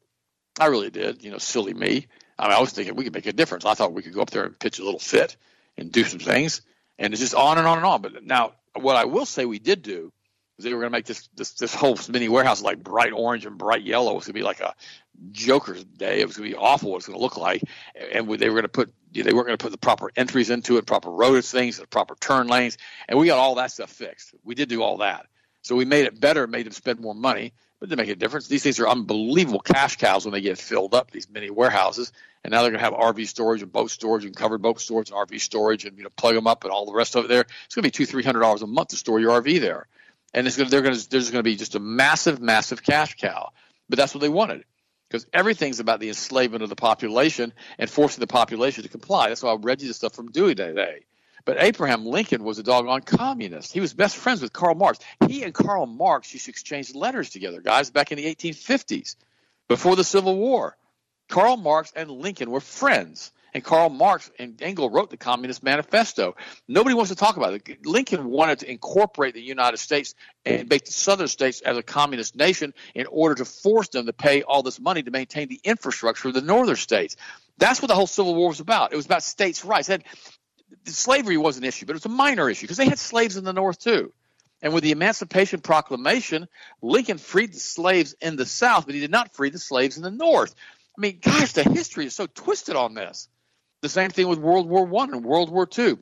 I 0.57 0.67
really 0.67 0.89
did. 0.89 1.23
You 1.25 1.31
know, 1.31 1.39
silly 1.39 1.73
me. 1.73 2.07
I 2.39 2.47
mean, 2.47 2.57
I 2.57 2.61
was 2.61 2.71
thinking 2.71 2.95
we 2.95 3.03
could 3.03 3.13
make 3.13 3.25
a 3.25 3.33
difference. 3.33 3.65
I 3.65 3.73
thought 3.73 3.91
we 3.91 4.01
could 4.01 4.13
go 4.13 4.21
up 4.21 4.29
there 4.29 4.45
and 4.45 4.57
pitch 4.57 4.79
a 4.79 4.85
little 4.85 4.99
fit 4.99 5.35
and 5.77 5.91
do 5.91 6.05
some 6.05 6.19
things, 6.19 6.61
and 6.97 7.13
it's 7.13 7.21
just 7.21 7.35
on 7.35 7.57
and 7.57 7.67
on 7.67 7.79
and 7.79 7.85
on. 7.85 8.01
But 8.01 8.23
now, 8.23 8.53
what 8.75 8.95
I 8.95 9.05
will 9.05 9.25
say 9.25 9.43
we 9.43 9.59
did 9.59 9.81
do 9.81 10.13
they 10.63 10.73
were 10.73 10.81
going 10.81 10.91
to 10.91 10.97
make 10.97 11.05
this, 11.05 11.29
this 11.35 11.53
this 11.53 11.73
whole 11.73 11.97
mini 12.09 12.29
warehouse 12.29 12.61
like 12.61 12.83
bright 12.83 13.13
orange 13.13 13.45
and 13.45 13.57
bright 13.57 13.83
yellow. 13.83 14.11
It 14.11 14.15
was 14.15 14.25
going 14.25 14.33
to 14.33 14.39
be 14.39 14.43
like 14.43 14.61
a 14.61 14.73
Joker's 15.31 15.83
day. 15.83 16.21
It 16.21 16.27
was 16.27 16.37
going 16.37 16.49
to 16.49 16.55
be 16.55 16.61
awful. 16.61 16.89
What 16.89 16.95
it 16.95 16.97
was 16.97 17.05
going 17.07 17.19
to 17.19 17.23
look 17.23 17.37
like, 17.37 17.63
and 17.95 18.29
they 18.29 18.49
were 18.49 18.55
going 18.55 18.63
to 18.63 18.69
put 18.69 18.93
they 19.11 19.21
weren't 19.33 19.47
going 19.47 19.57
to 19.57 19.63
put 19.63 19.71
the 19.71 19.77
proper 19.77 20.11
entries 20.15 20.49
into 20.49 20.77
it, 20.77 20.85
proper 20.85 21.09
road 21.09 21.45
things, 21.45 21.77
the 21.77 21.87
proper 21.87 22.15
turn 22.19 22.47
lanes, 22.47 22.77
and 23.07 23.19
we 23.19 23.27
got 23.27 23.37
all 23.37 23.55
that 23.55 23.71
stuff 23.71 23.91
fixed. 23.91 24.33
We 24.43 24.55
did 24.55 24.69
do 24.69 24.81
all 24.81 24.97
that, 24.97 25.27
so 25.61 25.75
we 25.75 25.85
made 25.85 26.05
it 26.05 26.19
better, 26.19 26.47
made 26.47 26.65
them 26.65 26.73
spend 26.73 26.99
more 26.99 27.13
money, 27.13 27.53
but 27.79 27.87
it 27.87 27.89
didn't 27.89 28.07
make 28.07 28.15
a 28.15 28.19
difference. 28.19 28.47
These 28.47 28.63
things 28.63 28.79
are 28.79 28.87
unbelievable 28.87 29.59
cash 29.59 29.97
cows 29.97 30.25
when 30.25 30.33
they 30.33 30.41
get 30.41 30.57
filled 30.57 30.95
up. 30.95 31.11
These 31.11 31.29
mini 31.29 31.49
warehouses, 31.51 32.11
and 32.43 32.51
now 32.51 32.61
they're 32.61 32.71
going 32.71 32.79
to 32.79 32.85
have 32.85 32.93
RV 32.93 33.27
storage 33.27 33.61
and 33.61 33.71
boat 33.71 33.91
storage 33.91 34.25
and 34.25 34.35
covered 34.35 34.61
boat 34.61 34.79
storage 34.79 35.11
and 35.11 35.17
RV 35.17 35.39
storage, 35.39 35.85
and 35.85 35.97
you 35.97 36.03
know 36.03 36.09
plug 36.15 36.33
them 36.33 36.47
up 36.47 36.63
and 36.63 36.71
all 36.71 36.85
the 36.85 36.93
rest 36.93 37.15
of 37.15 37.25
it 37.25 37.27
there. 37.27 37.45
It's 37.65 37.75
going 37.75 37.83
to 37.83 37.87
be 37.87 37.91
two 37.91 38.05
three 38.05 38.23
hundred 38.23 38.39
dollars 38.39 38.61
a 38.61 38.67
month 38.67 38.89
to 38.89 38.95
store 38.95 39.19
your 39.19 39.41
RV 39.41 39.61
there, 39.61 39.87
and 40.33 40.47
it's 40.47 40.55
to, 40.55 40.65
they're 40.65 40.81
going 40.81 40.95
to 40.95 41.09
there's 41.09 41.31
going 41.31 41.39
to 41.39 41.49
be 41.49 41.55
just 41.55 41.75
a 41.75 41.79
massive 41.79 42.41
massive 42.41 42.83
cash 42.83 43.15
cow. 43.15 43.51
But 43.89 43.97
that's 43.97 44.13
what 44.13 44.21
they 44.21 44.29
wanted 44.29 44.63
because 45.13 45.27
everything's 45.31 45.79
about 45.79 45.99
the 45.99 46.07
enslavement 46.07 46.63
of 46.63 46.69
the 46.69 46.75
population 46.75 47.53
and 47.77 47.87
forcing 47.87 48.19
the 48.19 48.27
population 48.27 48.83
to 48.83 48.89
comply. 48.89 49.29
That's 49.29 49.43
why 49.43 49.51
I 49.51 49.55
read 49.55 49.81
you 49.81 49.87
the 49.87 49.93
stuff 49.93 50.15
from 50.15 50.31
Dewey 50.31 50.55
today. 50.55 51.05
But 51.45 51.57
Abraham 51.59 52.05
Lincoln 52.05 52.43
was 52.43 52.57
a 52.57 52.63
doggone 52.63 53.01
communist. 53.01 53.73
He 53.73 53.79
was 53.79 53.93
best 53.93 54.15
friends 54.15 54.41
with 54.41 54.53
Karl 54.53 54.75
Marx. 54.75 54.99
He 55.27 55.43
and 55.43 55.53
Karl 55.53 55.85
Marx 55.85 56.33
used 56.33 56.45
to 56.45 56.51
exchange 56.51 56.95
letters 56.95 57.29
together, 57.29 57.61
guys, 57.61 57.91
back 57.91 58.11
in 58.11 58.17
the 58.17 58.33
1850s, 58.33 59.17
before 59.67 59.95
the 59.95 60.03
Civil 60.03 60.37
War. 60.37 60.77
Karl 61.29 61.57
Marx 61.57 61.91
and 61.95 62.09
Lincoln 62.09 62.49
were 62.49 62.61
friends. 62.61 63.31
And 63.53 63.63
Karl 63.63 63.89
Marx 63.89 64.31
and 64.39 64.59
Engel 64.61 64.89
wrote 64.89 65.09
the 65.09 65.17
Communist 65.17 65.61
Manifesto. 65.61 66.35
Nobody 66.67 66.95
wants 66.95 67.11
to 67.11 67.15
talk 67.15 67.37
about 67.37 67.53
it. 67.53 67.85
Lincoln 67.85 68.29
wanted 68.29 68.59
to 68.59 68.71
incorporate 68.71 69.35
the 69.35 69.41
United 69.41 69.77
States 69.77 70.15
and 70.45 70.67
make 70.67 70.85
the 70.85 70.91
southern 70.91 71.27
states 71.27 71.61
as 71.61 71.77
a 71.77 71.83
communist 71.83 72.35
nation 72.35 72.73
in 72.95 73.05
order 73.07 73.35
to 73.35 73.45
force 73.45 73.89
them 73.89 74.07
to 74.07 74.13
pay 74.13 74.41
all 74.41 74.63
this 74.63 74.79
money 74.79 75.03
to 75.03 75.11
maintain 75.11 75.47
the 75.47 75.61
infrastructure 75.63 76.29
of 76.29 76.33
the 76.33 76.41
northern 76.41 76.75
states. 76.75 77.15
That's 77.57 77.81
what 77.81 77.89
the 77.89 77.95
whole 77.95 78.07
Civil 78.07 78.33
War 78.33 78.49
was 78.49 78.59
about. 78.59 78.91
It 78.91 78.95
was 78.95 79.05
about 79.05 79.21
states' 79.21 79.63
rights. 79.63 79.87
Had, 79.87 80.03
slavery 80.85 81.37
was 81.37 81.57
an 81.57 81.63
issue, 81.63 81.85
but 81.85 81.91
it 81.93 81.97
was 81.97 82.05
a 82.05 82.09
minor 82.09 82.49
issue 82.49 82.63
because 82.63 82.77
they 82.77 82.89
had 82.89 82.99
slaves 82.99 83.37
in 83.37 83.43
the 83.43 83.53
North 83.53 83.79
too. 83.79 84.11
And 84.63 84.73
with 84.73 84.83
the 84.83 84.91
Emancipation 84.91 85.59
Proclamation, 85.59 86.47
Lincoln 86.81 87.17
freed 87.17 87.53
the 87.53 87.59
slaves 87.59 88.15
in 88.21 88.37
the 88.37 88.45
South, 88.45 88.85
but 88.85 88.95
he 88.95 89.01
did 89.01 89.11
not 89.11 89.35
free 89.35 89.49
the 89.49 89.59
slaves 89.59 89.97
in 89.97 90.03
the 90.03 90.11
North. 90.11 90.55
I 90.97 91.01
mean, 91.01 91.19
gosh, 91.21 91.51
the 91.51 91.63
history 91.63 92.05
is 92.05 92.15
so 92.15 92.27
twisted 92.27 92.75
on 92.75 92.93
this. 92.93 93.27
The 93.83 93.89
same 93.89 94.11
thing 94.11 94.29
with 94.29 94.39
World 94.39 94.69
War 94.69 94.85
One 94.85 95.13
and 95.13 95.25
World 95.25 95.49
War 95.49 95.65
Two. 95.65 95.99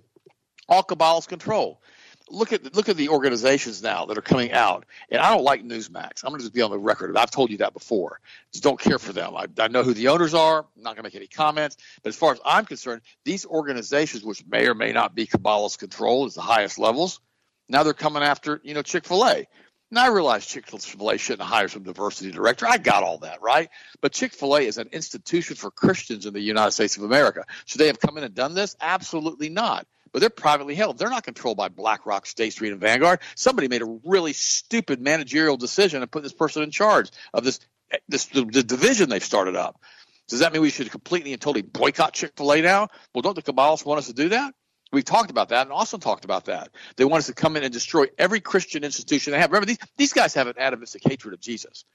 All 0.69 0.83
cabalist 0.83 1.27
control. 1.29 1.81
Look 2.29 2.53
at 2.53 2.75
look 2.75 2.89
at 2.89 2.95
the 2.95 3.09
organizations 3.09 3.81
now 3.81 4.05
that 4.05 4.19
are 4.19 4.21
coming 4.21 4.51
out, 4.51 4.85
and 5.09 5.19
I 5.19 5.31
don't 5.33 5.43
like 5.43 5.63
Newsmax. 5.63 6.23
I'm 6.23 6.29
going 6.29 6.41
to 6.41 6.43
just 6.43 6.53
be 6.53 6.61
on 6.61 6.69
the 6.69 6.77
record. 6.77 7.17
I've 7.17 7.31
told 7.31 7.49
you 7.49 7.57
that 7.57 7.73
before. 7.73 8.19
Just 8.53 8.63
don't 8.63 8.79
care 8.79 8.99
for 8.99 9.13
them. 9.13 9.35
I, 9.35 9.47
I 9.57 9.67
know 9.67 9.81
who 9.81 9.95
the 9.95 10.09
owners 10.09 10.35
are. 10.35 10.59
I'm 10.59 10.83
not 10.83 10.95
going 10.95 10.97
to 10.97 11.03
make 11.03 11.15
any 11.15 11.25
comments. 11.25 11.75
But 12.03 12.09
as 12.09 12.15
far 12.15 12.33
as 12.33 12.39
I'm 12.45 12.65
concerned, 12.65 13.01
these 13.25 13.47
organizations, 13.47 14.23
which 14.23 14.45
may 14.45 14.67
or 14.67 14.75
may 14.75 14.91
not 14.91 15.15
be 15.15 15.25
cabalist 15.25 15.79
control, 15.79 16.27
is 16.27 16.35
the 16.35 16.41
highest 16.41 16.77
levels. 16.77 17.19
Now 17.67 17.81
they're 17.81 17.93
coming 17.93 18.21
after 18.21 18.61
you 18.63 18.75
know 18.75 18.83
Chick 18.83 19.07
Fil 19.07 19.25
A. 19.25 19.47
Now 19.93 20.05
I 20.05 20.07
realize 20.07 20.45
Chick 20.45 20.67
Fil 20.67 21.09
A 21.09 21.17
shouldn't 21.17 21.47
hire 21.47 21.67
some 21.67 21.83
diversity 21.83 22.31
director. 22.31 22.65
I 22.65 22.77
got 22.77 23.03
all 23.03 23.19
that 23.19 23.41
right, 23.41 23.69
but 23.99 24.13
Chick 24.13 24.31
Fil 24.31 24.55
A 24.55 24.61
is 24.61 24.77
an 24.77 24.87
institution 24.93 25.57
for 25.57 25.69
Christians 25.69 26.25
in 26.25 26.33
the 26.33 26.39
United 26.39 26.71
States 26.71 26.95
of 26.95 27.03
America. 27.03 27.45
Should 27.65 27.81
they 27.81 27.87
have 27.87 27.99
come 27.99 28.17
in 28.17 28.23
and 28.23 28.33
done 28.33 28.53
this? 28.53 28.77
Absolutely 28.79 29.49
not. 29.49 29.85
But 30.13 30.19
they're 30.19 30.29
privately 30.29 30.75
held. 30.75 30.97
They're 30.97 31.09
not 31.09 31.23
controlled 31.23 31.57
by 31.57 31.69
BlackRock, 31.69 32.25
State 32.25 32.53
Street, 32.53 32.71
and 32.71 32.81
Vanguard. 32.81 33.19
Somebody 33.35 33.67
made 33.67 33.81
a 33.81 33.99
really 34.05 34.33
stupid 34.33 35.01
managerial 35.01 35.57
decision 35.57 36.01
and 36.01 36.11
put 36.11 36.23
this 36.23 36.33
person 36.33 36.63
in 36.63 36.71
charge 36.71 37.11
of 37.33 37.43
this 37.43 37.59
this 38.07 38.25
the, 38.27 38.45
the 38.45 38.63
division 38.63 39.09
they've 39.09 39.23
started 39.23 39.57
up. 39.57 39.81
Does 40.29 40.39
that 40.39 40.53
mean 40.53 40.61
we 40.61 40.69
should 40.69 40.89
completely 40.89 41.33
and 41.33 41.41
totally 41.41 41.61
boycott 41.61 42.13
Chick 42.13 42.31
Fil 42.37 42.53
A 42.53 42.61
now? 42.61 42.87
Well, 43.13 43.21
don't 43.21 43.35
the 43.35 43.41
Kabbalists 43.41 43.85
want 43.85 43.99
us 43.99 44.07
to 44.07 44.13
do 44.13 44.29
that? 44.29 44.53
We've 44.91 45.05
talked 45.05 45.31
about 45.31 45.49
that 45.49 45.63
and 45.63 45.71
also 45.71 45.97
talked 45.97 46.25
about 46.25 46.45
that. 46.45 46.69
They 46.97 47.05
want 47.05 47.21
us 47.21 47.27
to 47.27 47.33
come 47.33 47.55
in 47.55 47.63
and 47.63 47.71
destroy 47.71 48.07
every 48.17 48.41
Christian 48.41 48.83
institution 48.83 49.31
they 49.31 49.39
have. 49.39 49.51
Remember, 49.51 49.65
these, 49.65 49.77
these 49.97 50.13
guys 50.13 50.33
have 50.33 50.47
an 50.47 50.55
atavistic 50.57 51.01
hatred 51.03 51.33
of 51.33 51.39
Jesus. 51.39 51.85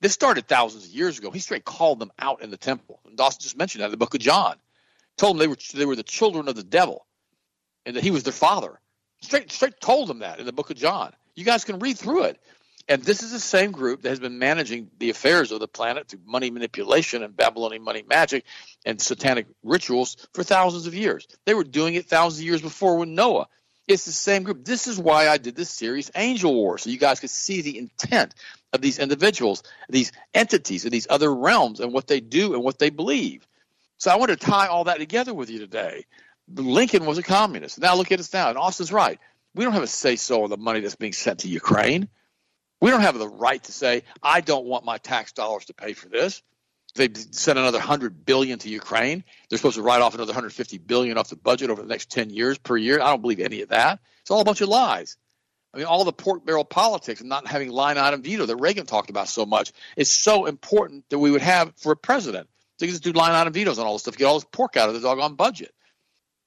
This 0.00 0.12
started 0.12 0.46
thousands 0.46 0.84
of 0.86 0.90
years 0.90 1.18
ago. 1.18 1.30
He 1.30 1.40
straight 1.40 1.64
called 1.64 1.98
them 1.98 2.12
out 2.18 2.42
in 2.42 2.50
the 2.50 2.56
temple. 2.56 3.00
And 3.06 3.20
Austin 3.20 3.42
just 3.42 3.56
mentioned 3.56 3.82
that 3.82 3.86
in 3.86 3.90
the 3.92 3.96
book 3.96 4.14
of 4.14 4.20
John. 4.20 4.56
Told 5.16 5.36
them 5.36 5.38
they 5.38 5.46
were 5.46 5.58
they 5.74 5.86
were 5.86 5.96
the 5.96 6.02
children 6.02 6.48
of 6.48 6.56
the 6.56 6.64
devil, 6.64 7.06
and 7.84 7.96
that 7.96 8.02
he 8.02 8.10
was 8.10 8.22
their 8.22 8.32
father. 8.32 8.80
Straight 9.20 9.52
straight 9.52 9.78
told 9.80 10.08
them 10.08 10.20
that 10.20 10.40
in 10.40 10.46
the 10.46 10.52
book 10.52 10.70
of 10.70 10.76
John. 10.76 11.12
You 11.34 11.44
guys 11.44 11.64
can 11.64 11.78
read 11.78 11.98
through 11.98 12.24
it. 12.24 12.40
And 12.88 13.02
this 13.02 13.22
is 13.22 13.32
the 13.32 13.40
same 13.40 13.72
group 13.72 14.02
that 14.02 14.08
has 14.10 14.20
been 14.20 14.38
managing 14.38 14.90
the 14.98 15.10
affairs 15.10 15.52
of 15.52 15.60
the 15.60 15.68
planet 15.68 16.08
through 16.08 16.20
money 16.26 16.50
manipulation 16.50 17.22
and 17.22 17.36
Babylonian 17.36 17.82
money 17.82 18.04
magic 18.06 18.44
and 18.84 19.00
satanic 19.00 19.46
rituals 19.62 20.16
for 20.34 20.42
thousands 20.42 20.86
of 20.86 20.94
years. 20.94 21.26
They 21.44 21.54
were 21.54 21.64
doing 21.64 21.94
it 21.94 22.06
thousands 22.06 22.40
of 22.40 22.46
years 22.46 22.62
before 22.62 22.98
with 22.98 23.08
Noah. 23.08 23.48
It's 23.88 24.04
the 24.04 24.12
same 24.12 24.44
group. 24.44 24.64
This 24.64 24.86
is 24.86 24.98
why 24.98 25.28
I 25.28 25.38
did 25.38 25.56
this 25.56 25.70
series, 25.70 26.10
Angel 26.14 26.54
War, 26.54 26.78
so 26.78 26.90
you 26.90 26.98
guys 26.98 27.20
could 27.20 27.30
see 27.30 27.62
the 27.62 27.78
intent 27.78 28.34
of 28.72 28.80
these 28.80 28.98
individuals, 28.98 29.62
these 29.88 30.12
entities, 30.34 30.84
and 30.84 30.92
these 30.92 31.06
other 31.10 31.32
realms, 31.34 31.80
and 31.80 31.92
what 31.92 32.06
they 32.06 32.20
do 32.20 32.54
and 32.54 32.62
what 32.62 32.78
they 32.78 32.90
believe. 32.90 33.46
So 33.98 34.10
I 34.10 34.16
want 34.16 34.30
to 34.30 34.36
tie 34.36 34.68
all 34.68 34.84
that 34.84 34.98
together 34.98 35.34
with 35.34 35.50
you 35.50 35.58
today. 35.58 36.06
Lincoln 36.52 37.06
was 37.06 37.18
a 37.18 37.22
communist. 37.22 37.80
Now 37.80 37.96
look 37.96 38.12
at 38.12 38.20
us 38.20 38.32
now, 38.32 38.48
and 38.48 38.58
Austin's 38.58 38.92
right. 38.92 39.18
We 39.54 39.64
don't 39.64 39.74
have 39.74 39.82
a 39.82 39.88
say 39.88 40.16
so 40.16 40.44
on 40.44 40.50
the 40.50 40.56
money 40.56 40.80
that's 40.80 40.96
being 40.96 41.12
sent 41.12 41.40
to 41.40 41.48
Ukraine. 41.48 42.08
We 42.82 42.90
don't 42.90 43.02
have 43.02 43.16
the 43.16 43.28
right 43.28 43.62
to 43.62 43.72
say, 43.72 44.02
I 44.20 44.40
don't 44.40 44.66
want 44.66 44.84
my 44.84 44.98
tax 44.98 45.30
dollars 45.30 45.66
to 45.66 45.72
pay 45.72 45.92
for 45.92 46.08
this. 46.08 46.42
They 46.96 47.08
sent 47.14 47.56
another 47.56 47.78
100 47.78 48.26
billion 48.26 48.58
to 48.58 48.68
Ukraine. 48.68 49.22
They're 49.48 49.56
supposed 49.56 49.76
to 49.76 49.82
write 49.82 50.02
off 50.02 50.16
another 50.16 50.30
150 50.30 50.78
billion 50.78 51.16
off 51.16 51.28
the 51.28 51.36
budget 51.36 51.70
over 51.70 51.80
the 51.80 51.86
next 51.86 52.10
10 52.10 52.30
years 52.30 52.58
per 52.58 52.76
year. 52.76 53.00
I 53.00 53.10
don't 53.10 53.22
believe 53.22 53.38
any 53.38 53.62
of 53.62 53.68
that. 53.68 54.00
It's 54.22 54.32
all 54.32 54.40
a 54.40 54.44
bunch 54.44 54.62
of 54.62 54.68
lies. 54.68 55.16
I 55.72 55.76
mean, 55.78 55.86
all 55.86 56.02
the 56.02 56.12
pork 56.12 56.44
barrel 56.44 56.64
politics 56.64 57.20
and 57.20 57.28
not 57.28 57.46
having 57.46 57.70
line 57.70 57.98
item 57.98 58.20
veto 58.20 58.46
that 58.46 58.56
Reagan 58.56 58.84
talked 58.84 59.10
about 59.10 59.28
so 59.28 59.46
much 59.46 59.72
is 59.96 60.10
so 60.10 60.46
important 60.46 61.08
that 61.10 61.20
we 61.20 61.30
would 61.30 61.40
have 61.40 61.72
for 61.76 61.92
a 61.92 61.96
president. 61.96 62.48
You 62.80 62.88
just 62.88 63.04
do 63.04 63.12
line 63.12 63.30
item 63.30 63.52
vetoes 63.52 63.78
on 63.78 63.86
all 63.86 63.92
this 63.92 64.02
stuff, 64.02 64.16
get 64.16 64.24
all 64.24 64.34
this 64.34 64.46
pork 64.50 64.76
out 64.76 64.88
of 64.88 64.96
the 64.96 65.00
doggone 65.00 65.36
budget. 65.36 65.72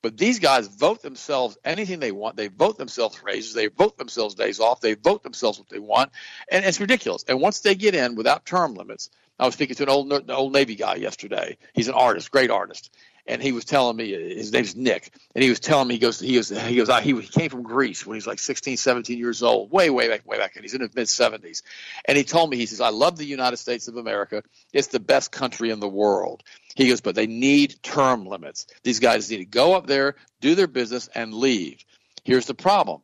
But 0.06 0.18
these 0.18 0.38
guys 0.38 0.68
vote 0.68 1.02
themselves 1.02 1.58
anything 1.66 2.00
they 2.00 2.12
want. 2.12 2.36
They 2.36 2.48
vote 2.48 2.78
themselves 2.78 3.24
raises. 3.24 3.56
They 3.56 3.70
vote 3.70 3.98
themselves 3.98 4.36
days 4.36 4.60
off. 4.60 4.80
They 4.80 4.94
vote 4.94 5.24
themselves 5.24 5.58
what 5.58 5.68
they 5.68 5.80
want, 5.80 6.12
and 6.48 6.64
it's 6.64 6.80
ridiculous. 6.80 7.26
And 7.28 7.42
once 7.42 7.62
they 7.62 7.74
get 7.74 7.96
in 7.96 8.14
without 8.14 8.46
term 8.46 8.76
limits, 8.76 9.10
I 9.40 9.46
was 9.46 9.56
speaking 9.56 9.76
to 9.78 9.82
an 9.82 9.90
old 9.90 10.14
an 10.14 10.30
old 10.30 10.54
Navy 10.54 10.76
guy 10.76 10.94
yesterday. 10.98 11.58
He's 11.74 11.88
an 11.88 11.96
artist, 11.96 12.30
great 12.30 12.52
artist, 12.52 12.96
and 13.28 13.42
he 13.42 13.52
was 13.52 13.66
telling 13.66 13.96
me 13.98 14.12
his 14.12 14.52
name's 14.52 14.76
Nick, 14.76 15.12
and 15.34 15.44
he 15.44 15.50
was 15.50 15.60
telling 15.60 15.88
me 15.88 15.96
he 15.96 16.00
goes 16.00 16.20
he 16.20 16.36
goes 16.36 16.50
he 16.50 16.76
goes 16.76 16.90
he, 17.04 17.20
he 17.22 17.28
came 17.28 17.50
from 17.50 17.64
Greece 17.64 18.06
when 18.06 18.16
he 18.16 18.18
was 18.18 18.28
like 18.28 18.40
16, 18.40 18.78
17 18.78 19.18
years 19.18 19.44
old, 19.44 19.72
way 19.72 19.90
way 19.90 20.08
back 20.08 20.28
way 20.28 20.38
back, 20.38 20.56
and 20.56 20.64
he's 20.64 20.74
in 20.74 20.82
his 20.82 20.94
mid 20.96 21.08
70s, 21.08 21.64
and 22.06 22.18
he 22.18 22.24
told 22.24 22.50
me 22.50 22.58
he 22.58 22.66
says 22.66 22.82
I 22.82 22.90
love 22.90 23.18
the 23.18 23.26
United 23.26 23.58
States 23.58 23.88
of 23.88 23.98
America. 23.98 24.44
It's 24.74 24.88
the 24.88 25.00
best 25.00 25.32
country 25.32 25.72
in 25.72 25.80
the 25.80 25.90
world. 25.90 26.44
He 26.76 26.90
goes, 26.90 27.02
but 27.02 27.16
they 27.16 27.28
need 27.28 27.82
term 27.82 28.26
limits. 28.26 28.68
These 28.84 29.00
guys 29.00 29.32
need 29.32 29.38
to 29.38 29.46
go 29.46 29.76
up 29.76 29.88
there, 29.88 30.16
do 30.42 30.56
their 30.56 30.68
business, 30.68 31.08
and 31.16 31.34
leave. 31.34 31.84
Here's 32.26 32.48
the 32.48 32.54
problem. 32.54 33.02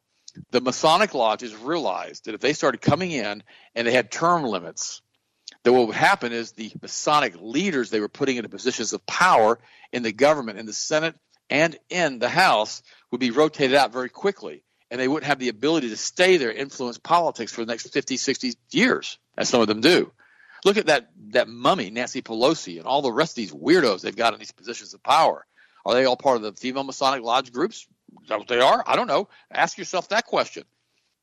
The 0.52 0.62
Masonic 0.62 1.14
lodges 1.14 1.56
realized 1.56 2.26
that 2.26 2.36
if 2.36 2.42
they 2.42 2.54
started 2.54 2.82
coming 2.82 3.12
in 3.12 3.44
and 3.76 3.88
they 3.88 3.92
had 3.92 4.12
term 4.12 4.44
limits, 4.44 5.02
that 5.64 5.74
what 5.74 5.88
would 5.88 5.96
happen 5.96 6.32
is 6.32 6.52
the 6.52 6.72
Masonic 6.82 7.36
leaders 7.40 7.90
they 7.90 8.00
were 8.00 8.10
putting 8.10 8.38
into 8.38 8.50
positions 8.50 8.94
of 8.94 9.06
power 9.06 9.60
in 9.92 10.04
the 10.04 10.12
government, 10.12 10.60
in 10.60 10.66
the 10.66 10.74
Senate, 10.74 11.16
and 11.50 11.78
in 11.90 12.20
the 12.20 12.30
House 12.30 12.82
would 13.12 13.20
be 13.20 13.32
rotated 13.32 13.76
out 13.76 13.94
very 13.94 14.10
quickly. 14.10 14.64
And 14.90 15.00
they 15.00 15.08
wouldn't 15.08 15.28
have 15.28 15.40
the 15.40 15.50
ability 15.50 15.90
to 15.90 15.98
stay 15.98 16.38
there, 16.38 16.52
influence 16.52 16.98
politics 16.98 17.52
for 17.52 17.64
the 17.64 17.72
next 17.72 17.94
50, 17.94 18.18
60 18.18 18.54
years, 18.72 19.20
as 19.38 19.48
some 19.48 19.62
of 19.62 19.68
them 19.68 19.82
do. 19.82 20.12
Look 20.66 20.78
at 20.78 20.88
that 20.88 21.10
that 21.30 21.48
mummy, 21.48 21.90
Nancy 21.90 22.22
Pelosi, 22.22 22.78
and 22.78 22.86
all 22.86 23.02
the 23.02 23.12
rest 23.12 23.32
of 23.32 23.36
these 23.36 23.52
weirdos 23.52 24.02
they've 24.02 24.16
got 24.16 24.34
in 24.34 24.40
these 24.40 24.52
positions 24.52 24.94
of 24.94 25.02
power. 25.02 25.46
Are 25.86 25.94
they 25.94 26.06
all 26.06 26.18
part 26.18 26.36
of 26.38 26.44
the 26.44 26.54
female 26.54 26.84
Masonic 26.84 27.24
Lodge 27.24 27.52
groups? 27.52 27.88
Is 28.22 28.30
that 28.30 28.38
what 28.38 28.48
they 28.48 28.60
are? 28.60 28.84
I 28.86 28.96
don't 28.96 29.08
know. 29.08 29.30
Ask 29.50 29.78
yourself 29.78 30.10
that 30.10 30.28
question. 30.28 30.64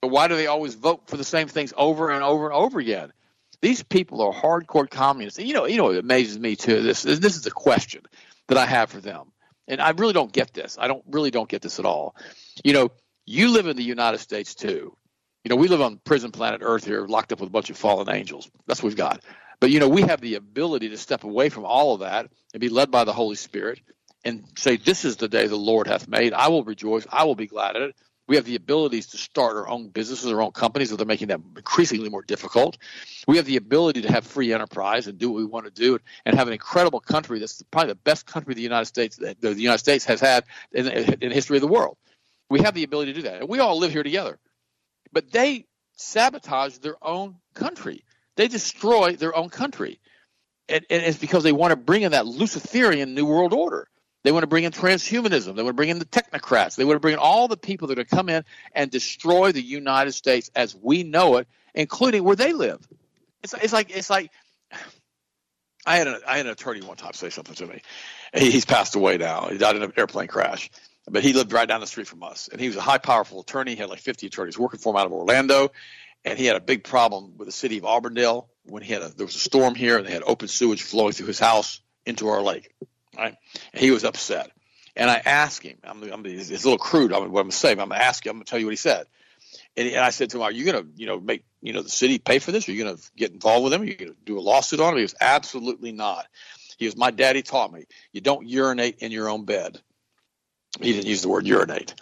But 0.01 0.09
why 0.09 0.29
do 0.29 0.37
they 0.37 0.47
always 0.47 0.75
vote 0.75 1.09
for 1.09 1.17
the 1.17 1.25
same 1.25 1.49
things 1.49 1.73
over 1.77 2.11
and 2.11 2.25
over 2.25 2.47
and 2.47 2.55
over 2.55 2.81
again? 2.81 3.13
These 3.61 3.83
people 3.83 4.23
are 4.23 4.33
hardcore 4.33 4.89
communists. 4.89 5.39
And 5.39 5.49
you 5.49 5.55
know, 5.55 5.67
you 5.67 5.77
know, 5.77 5.91
it 5.91 5.99
amazes 5.99 6.39
me 6.39 6.57
too. 6.57 6.83
This 6.83 7.03
this 7.03 7.37
is 7.37 7.47
a 7.47 7.51
question 7.51 8.03
that 8.49 8.59
I 8.59 8.67
have 8.67 8.91
for 8.91 9.01
them, 9.01 9.33
and 9.67 9.81
I 9.81 9.91
really 9.91 10.13
don't 10.13 10.33
get 10.33 10.55
this. 10.55 10.77
I 10.81 10.89
don't 10.89 11.03
really 11.11 11.31
don't 11.31 11.49
get 11.49 11.63
this 11.63 11.79
at 11.79 11.85
all. 11.85 12.15
You 12.65 12.73
know, 12.73 12.91
you 13.27 13.51
live 13.51 13.67
in 13.67 13.77
the 13.77 13.83
United 13.83 14.19
States 14.19 14.55
too. 14.55 14.97
You 15.45 15.51
know, 15.51 15.57
we 15.57 15.69
live 15.69 15.81
on 15.81 16.01
prison 16.05 16.31
planet 16.31 16.61
Earth 16.63 16.85
here, 16.85 17.07
locked 17.07 17.33
up 17.33 17.41
with 17.41 17.49
a 17.49 17.53
bunch 17.53 17.71
of 17.71 17.77
fallen 17.77 18.11
angels. 18.11 18.51
That's 18.67 18.83
what 18.83 18.89
we've 18.89 18.97
got. 18.97 19.23
But 19.61 19.71
you 19.71 19.81
know, 19.81 19.89
we 19.89 20.03
have 20.03 20.21
the 20.21 20.37
ability 20.37 20.91
to 20.91 20.97
step 20.97 21.25
away 21.25 21.49
from 21.49 21.65
all 21.65 21.95
of 21.95 22.01
that 22.01 22.31
and 22.53 22.61
be 22.61 22.69
led 22.69 22.91
by 22.91 23.05
the 23.05 23.13
Holy 23.13 23.37
Spirit 23.37 23.81
and 24.25 24.45
say, 24.57 24.77
This 24.77 25.05
is 25.05 25.17
the 25.17 25.29
day 25.29 25.47
the 25.47 25.57
Lord 25.57 25.87
hath 25.87 26.09
made. 26.09 26.33
I 26.33 26.49
will 26.49 26.65
rejoice. 26.65 27.07
I 27.11 27.25
will 27.25 27.35
be 27.35 27.47
glad 27.47 27.77
in 27.77 27.83
it. 27.83 27.97
We 28.29 28.37
have 28.37 28.45
the 28.45 28.57
abilities 28.57 29.09
to 29.09 29.17
start 29.17 29.57
our 29.57 29.67
own 29.67 29.89
businesses, 29.89 30.31
our 30.31 30.43
own 30.43 30.53
companies, 30.53 30.91
but 30.91 30.99
they're 30.99 31.07
making 31.07 31.29
that 31.29 31.41
increasingly 31.57 32.11
more 32.11 32.23
difficult. 32.23 32.77
We 33.27 33.39
have 33.39 33.47
the 33.47 33.57
ability 33.57 34.03
to 34.03 34.13
have 34.13 34.27
free 34.27 34.53
enterprise 34.53 35.07
and 35.07 35.19
do 35.19 35.31
what 35.31 35.39
we 35.39 35.47
want 35.47 35.65
to 35.65 35.73
do 35.73 35.99
and 36.27 36.37
have 36.37 36.47
an 36.47 36.53
incredible 36.53 37.01
country 37.01 37.39
that's 37.41 37.63
probably 37.71 37.93
the 37.93 37.97
best 37.97 38.27
country 38.27 38.55
the 38.55 38.61
United 38.61 38.85
States 38.85 39.17
the 39.17 39.55
United 39.55 39.79
States 39.79 40.05
has 40.05 40.21
had 40.21 40.45
in, 40.73 40.87
in 40.87 41.31
the 41.31 41.35
history 41.35 41.57
of 41.57 41.63
the 41.63 41.69
world. 41.69 41.97
We 42.51 42.61
have 42.61 42.75
the 42.75 42.85
ability 42.85 43.15
to 43.15 43.21
do 43.21 43.29
that. 43.29 43.41
And 43.41 43.49
we 43.49 43.59
all 43.59 43.79
live 43.79 43.93
here 43.93 44.03
together. 44.03 44.39
But 45.13 45.33
they 45.33 45.67
sabotage 45.97 46.79
their 46.79 47.03
own 47.03 47.37
country. 47.55 48.05
They 48.37 48.49
destroy 48.49 49.17
their 49.17 49.35
own 49.35 49.49
country. 49.49 50.01
And, 50.69 50.85
and 50.91 51.03
it's 51.03 51.19
because 51.19 51.43
they 51.43 51.53
want 51.53 51.73
to 51.73 51.77
bring 51.77 52.03
in 52.03 52.13
that 52.13 52.27
Luciferian 52.27 53.15
New 53.15 53.25
World 53.25 53.55
Order. 53.55 53.89
They 54.29 54.33
want 54.33 54.43
to 54.43 54.49
bring 54.49 54.65
in 54.65 54.73
transhumanism. 54.73 55.57
They 55.57 55.63
want 55.63 55.69
to 55.69 55.73
bring 55.73 55.89
in 55.89 55.99
the 55.99 56.05
technocrats. 56.05 56.77
They 56.77 56.85
want 56.85 56.97
to 56.97 57.01
bring 57.01 57.15
in 57.15 57.19
all 57.19 57.49
the 57.49 57.57
people 57.57 57.89
that 57.89 57.95
are 57.95 58.05
going 58.05 58.09
to 58.09 58.15
come 58.15 58.29
in 58.29 58.45
and 58.75 58.91
destroy 58.91 59.53
the 59.53 59.63
United 59.63 60.13
States 60.13 60.51
as 60.55 60.77
we 60.77 61.03
know 61.03 61.39
it, 61.39 61.49
including 61.75 62.25
where 62.25 62.37
they 62.37 62.53
live. 62.53 62.87
It's, 63.43 63.55
it's 63.55 63.73
like 63.73 63.89
it's 63.89 64.11
like 64.11 64.31
I 65.87 65.97
had 65.97 66.09
a, 66.09 66.21
I 66.27 66.37
had 66.37 66.45
an 66.45 66.53
attorney 66.53 66.83
one 66.83 66.99
time 66.99 67.15
say 67.15 67.31
something 67.31 67.55
to 67.55 67.69
me. 67.69 67.81
He's 68.35 68.67
passed 68.67 68.97
away 68.97 69.17
now. 69.17 69.49
He 69.49 69.57
died 69.57 69.77
in 69.77 69.83
an 69.83 69.95
airplane 69.97 70.29
crash, 70.29 70.71
but 71.11 71.23
he 71.23 71.33
lived 71.33 71.55
right 71.55 71.67
down 71.67 71.81
the 71.81 71.87
street 71.87 72.07
from 72.07 72.23
us, 72.23 72.51
and 72.53 72.61
he 72.61 72.67
was 72.67 72.77
a 72.77 72.83
high, 72.83 72.99
powerful 72.99 73.41
attorney. 73.41 73.77
He 73.77 73.77
had 73.79 73.89
like 73.89 74.01
50 74.01 74.27
attorneys 74.27 74.59
working 74.59 74.79
for 74.79 74.93
him 74.93 75.01
out 75.01 75.07
of 75.07 75.13
Orlando, 75.13 75.73
and 76.27 76.39
he 76.39 76.45
had 76.45 76.57
a 76.57 76.61
big 76.61 76.85
problem 76.85 77.39
with 77.39 77.49
the 77.49 77.53
city 77.53 77.79
of 77.79 77.87
Auburndale 77.87 78.51
when 78.65 78.83
he 78.83 78.93
had 78.93 79.01
a, 79.01 79.09
there 79.09 79.25
was 79.25 79.37
a 79.37 79.39
storm 79.39 79.75
here 79.75 79.97
and 79.97 80.07
they 80.07 80.13
had 80.13 80.23
open 80.23 80.49
sewage 80.49 80.83
flowing 80.83 81.15
through 81.15 81.29
his 81.29 81.39
house 81.39 81.81
into 82.05 82.29
our 82.29 82.43
lake. 82.43 82.75
Right, 83.19 83.37
he 83.75 83.91
was 83.91 84.05
upset. 84.05 84.53
And 84.95 85.11
I 85.11 85.21
asked 85.25 85.63
him, 85.63 85.77
I'm, 85.85 86.03
I'm 86.05 86.27
it's 86.27 86.51
a 86.51 86.53
little 86.53 86.79
crude. 86.79 87.13
I'm, 87.13 87.21
what 87.21 87.27
I'm 87.27 87.33
going 87.33 87.51
to 87.51 87.57
say, 87.57 87.73
I'm 87.73 87.77
going 87.77 87.91
to 87.91 88.03
ask 88.03 88.25
you. 88.25 88.31
I'm 88.31 88.37
going 88.37 88.45
to 88.45 88.51
tell 88.51 88.59
you 88.59 88.67
what 88.67 88.73
he 88.73 88.77
said. 88.77 89.07
And, 89.77 89.89
and 89.89 90.01
I 90.01 90.11
said 90.11 90.31
to 90.31 90.39
him, 90.39 90.43
"Are 90.43 90.53
you 90.53 90.65
going 90.65 90.85
to, 90.85 90.91
you 90.97 91.07
know, 91.07 91.21
make 91.21 91.45
you 91.63 91.73
know 91.73 91.83
the 91.83 91.89
city 91.89 92.19
pay 92.19 92.39
for 92.39 92.53
this? 92.53 92.69
Are 92.69 92.73
you 92.73 92.85
going 92.85 92.97
to 92.97 93.03
get 93.17 93.33
involved 93.33 93.65
with 93.65 93.73
them? 93.73 93.83
Are 93.83 93.85
you 93.85 93.95
going 93.97 94.13
to 94.13 94.17
do 94.25 94.39
a 94.39 94.41
lawsuit 94.41 94.81
on 94.81 94.93
him?" 94.93 94.97
He 94.99 95.03
was 95.03 95.15
absolutely 95.21 95.93
not. 95.93 96.27
He 96.79 96.87
was, 96.87 96.97
"My 96.97 97.11
daddy 97.11 97.43
taught 97.43 97.73
me 97.73 97.87
you 98.13 98.21
don't 98.21 98.47
urinate 98.47 98.99
in 98.99 99.13
your 99.13 99.29
own 99.29 99.45
bed." 99.45 99.81
He 100.81 100.93
didn't 100.93 101.07
use 101.07 101.23
the 101.23 101.29
word 101.29 101.47
urinate. 101.47 101.95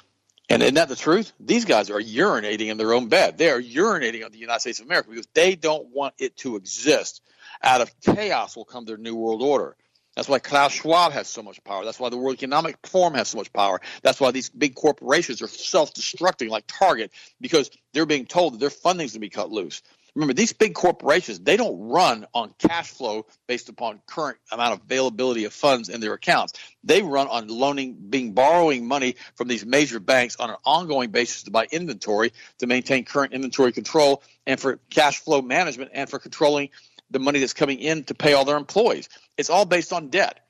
And 0.49 0.63
isn't 0.63 0.75
that 0.75 0.89
the 0.89 0.97
truth? 0.97 1.33
These 1.41 1.65
guys 1.65 1.91
are 1.91 2.01
urinating 2.01 2.69
in 2.69 2.77
their 2.77 2.93
own 2.93 3.09
bed. 3.09 3.37
They 3.37 3.51
are 3.51 3.61
urinating 3.61 4.25
on 4.25 4.33
the 4.33 4.39
United 4.39 4.61
States 4.61 4.81
of 4.81 4.87
America 4.87 5.11
because 5.11 5.29
they 5.35 5.57
don't 5.57 5.89
want 5.95 6.15
it 6.19 6.37
to 6.39 6.57
exist. 6.57 7.23
Out 7.63 7.81
of 7.81 7.93
chaos 8.01 8.57
will 8.57 8.65
come 8.65 8.85
their 8.85 8.97
new 8.97 9.17
world 9.17 9.43
order. 9.43 9.77
That's 10.17 10.29
why 10.29 10.39
Klaus 10.39 10.73
Schwab 10.73 11.13
has 11.13 11.29
so 11.29 11.43
much 11.43 11.63
power. 11.63 11.85
That's 11.85 12.01
why 12.01 12.09
the 12.09 12.17
World 12.17 12.37
Economic 12.37 12.79
Forum 12.87 13.15
has 13.15 13.29
so 13.29 13.39
much 13.39 13.53
power. 13.53 13.81
That's 14.03 14.19
why 14.19 14.31
these 14.31 14.49
big 14.49 14.75
corporations 14.75 15.43
are 15.43 15.49
self-destructing 15.49 16.49
like 16.49 16.65
Target 16.67 17.13
because 17.41 17.71
they're 17.93 18.07
being 18.07 18.25
told 18.25 18.55
that 18.55 18.61
their 18.61 18.71
funding's 18.71 19.13
going 19.13 19.21
to 19.21 19.27
be 19.27 19.31
cut 19.31 19.51
loose. 19.51 19.83
Remember, 20.15 20.33
these 20.33 20.55
big 20.55 20.75
corporations, 20.75 21.41
they 21.41 21.59
don't 21.59 21.79
run 21.91 22.27
on 22.33 22.55
cash 22.59 22.89
flow 22.89 23.27
based 23.47 23.69
upon 23.69 24.01
current 24.07 24.39
amount 24.51 24.73
of 24.73 24.81
availability 24.81 25.45
of 25.45 25.53
funds 25.53 25.91
in 25.91 26.01
their 26.01 26.15
accounts. 26.15 26.55
They 26.83 27.03
run 27.03 27.29
on 27.29 27.49
loaning, 27.49 27.93
being 28.09 28.33
borrowing 28.33 28.89
money 28.89 29.17
from 29.35 29.49
these 29.49 29.67
major 29.67 30.01
banks 30.01 30.37
on 30.37 30.49
an 30.49 30.57
ongoing 30.65 31.11
basis 31.11 31.43
to 31.43 31.51
buy 31.51 31.67
inventory 31.71 32.33
to 32.61 32.67
maintain 32.67 33.05
current 33.05 33.35
inventory 33.35 33.73
control 33.73 34.23
and 34.47 34.59
for 34.59 34.81
cash 34.89 35.21
flow 35.21 35.43
management 35.43 35.91
and 35.93 36.09
for 36.09 36.19
controlling 36.19 36.71
the 37.11 37.19
money 37.19 37.39
that's 37.39 37.53
coming 37.53 37.79
in 37.79 38.05
to 38.05 38.15
pay 38.15 38.33
all 38.33 38.45
their 38.45 38.57
employees. 38.57 39.09
It's 39.37 39.51
all 39.51 39.65
based 39.65 39.93
on 39.93 40.09
debt. 40.09 40.41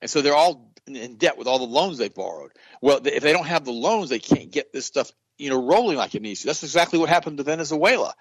And 0.00 0.10
so 0.10 0.22
they're 0.22 0.34
all 0.34 0.72
in 0.86 1.16
debt 1.16 1.36
with 1.36 1.46
all 1.46 1.58
the 1.58 1.64
loans 1.64 1.98
they 1.98 2.08
borrowed. 2.08 2.52
Well, 2.80 3.00
if 3.04 3.22
they 3.22 3.32
don't 3.32 3.46
have 3.46 3.64
the 3.64 3.72
loans, 3.72 4.08
they 4.08 4.18
can't 4.18 4.50
get 4.50 4.72
this 4.72 4.86
stuff, 4.86 5.10
you 5.38 5.50
know, 5.50 5.64
rolling 5.66 5.96
like 5.96 6.14
it 6.14 6.22
needs 6.22 6.40
to. 6.40 6.46
That's 6.46 6.62
exactly 6.62 6.98
what 6.98 7.08
happened 7.08 7.38
to 7.38 7.44
Venezuela. 7.44 8.14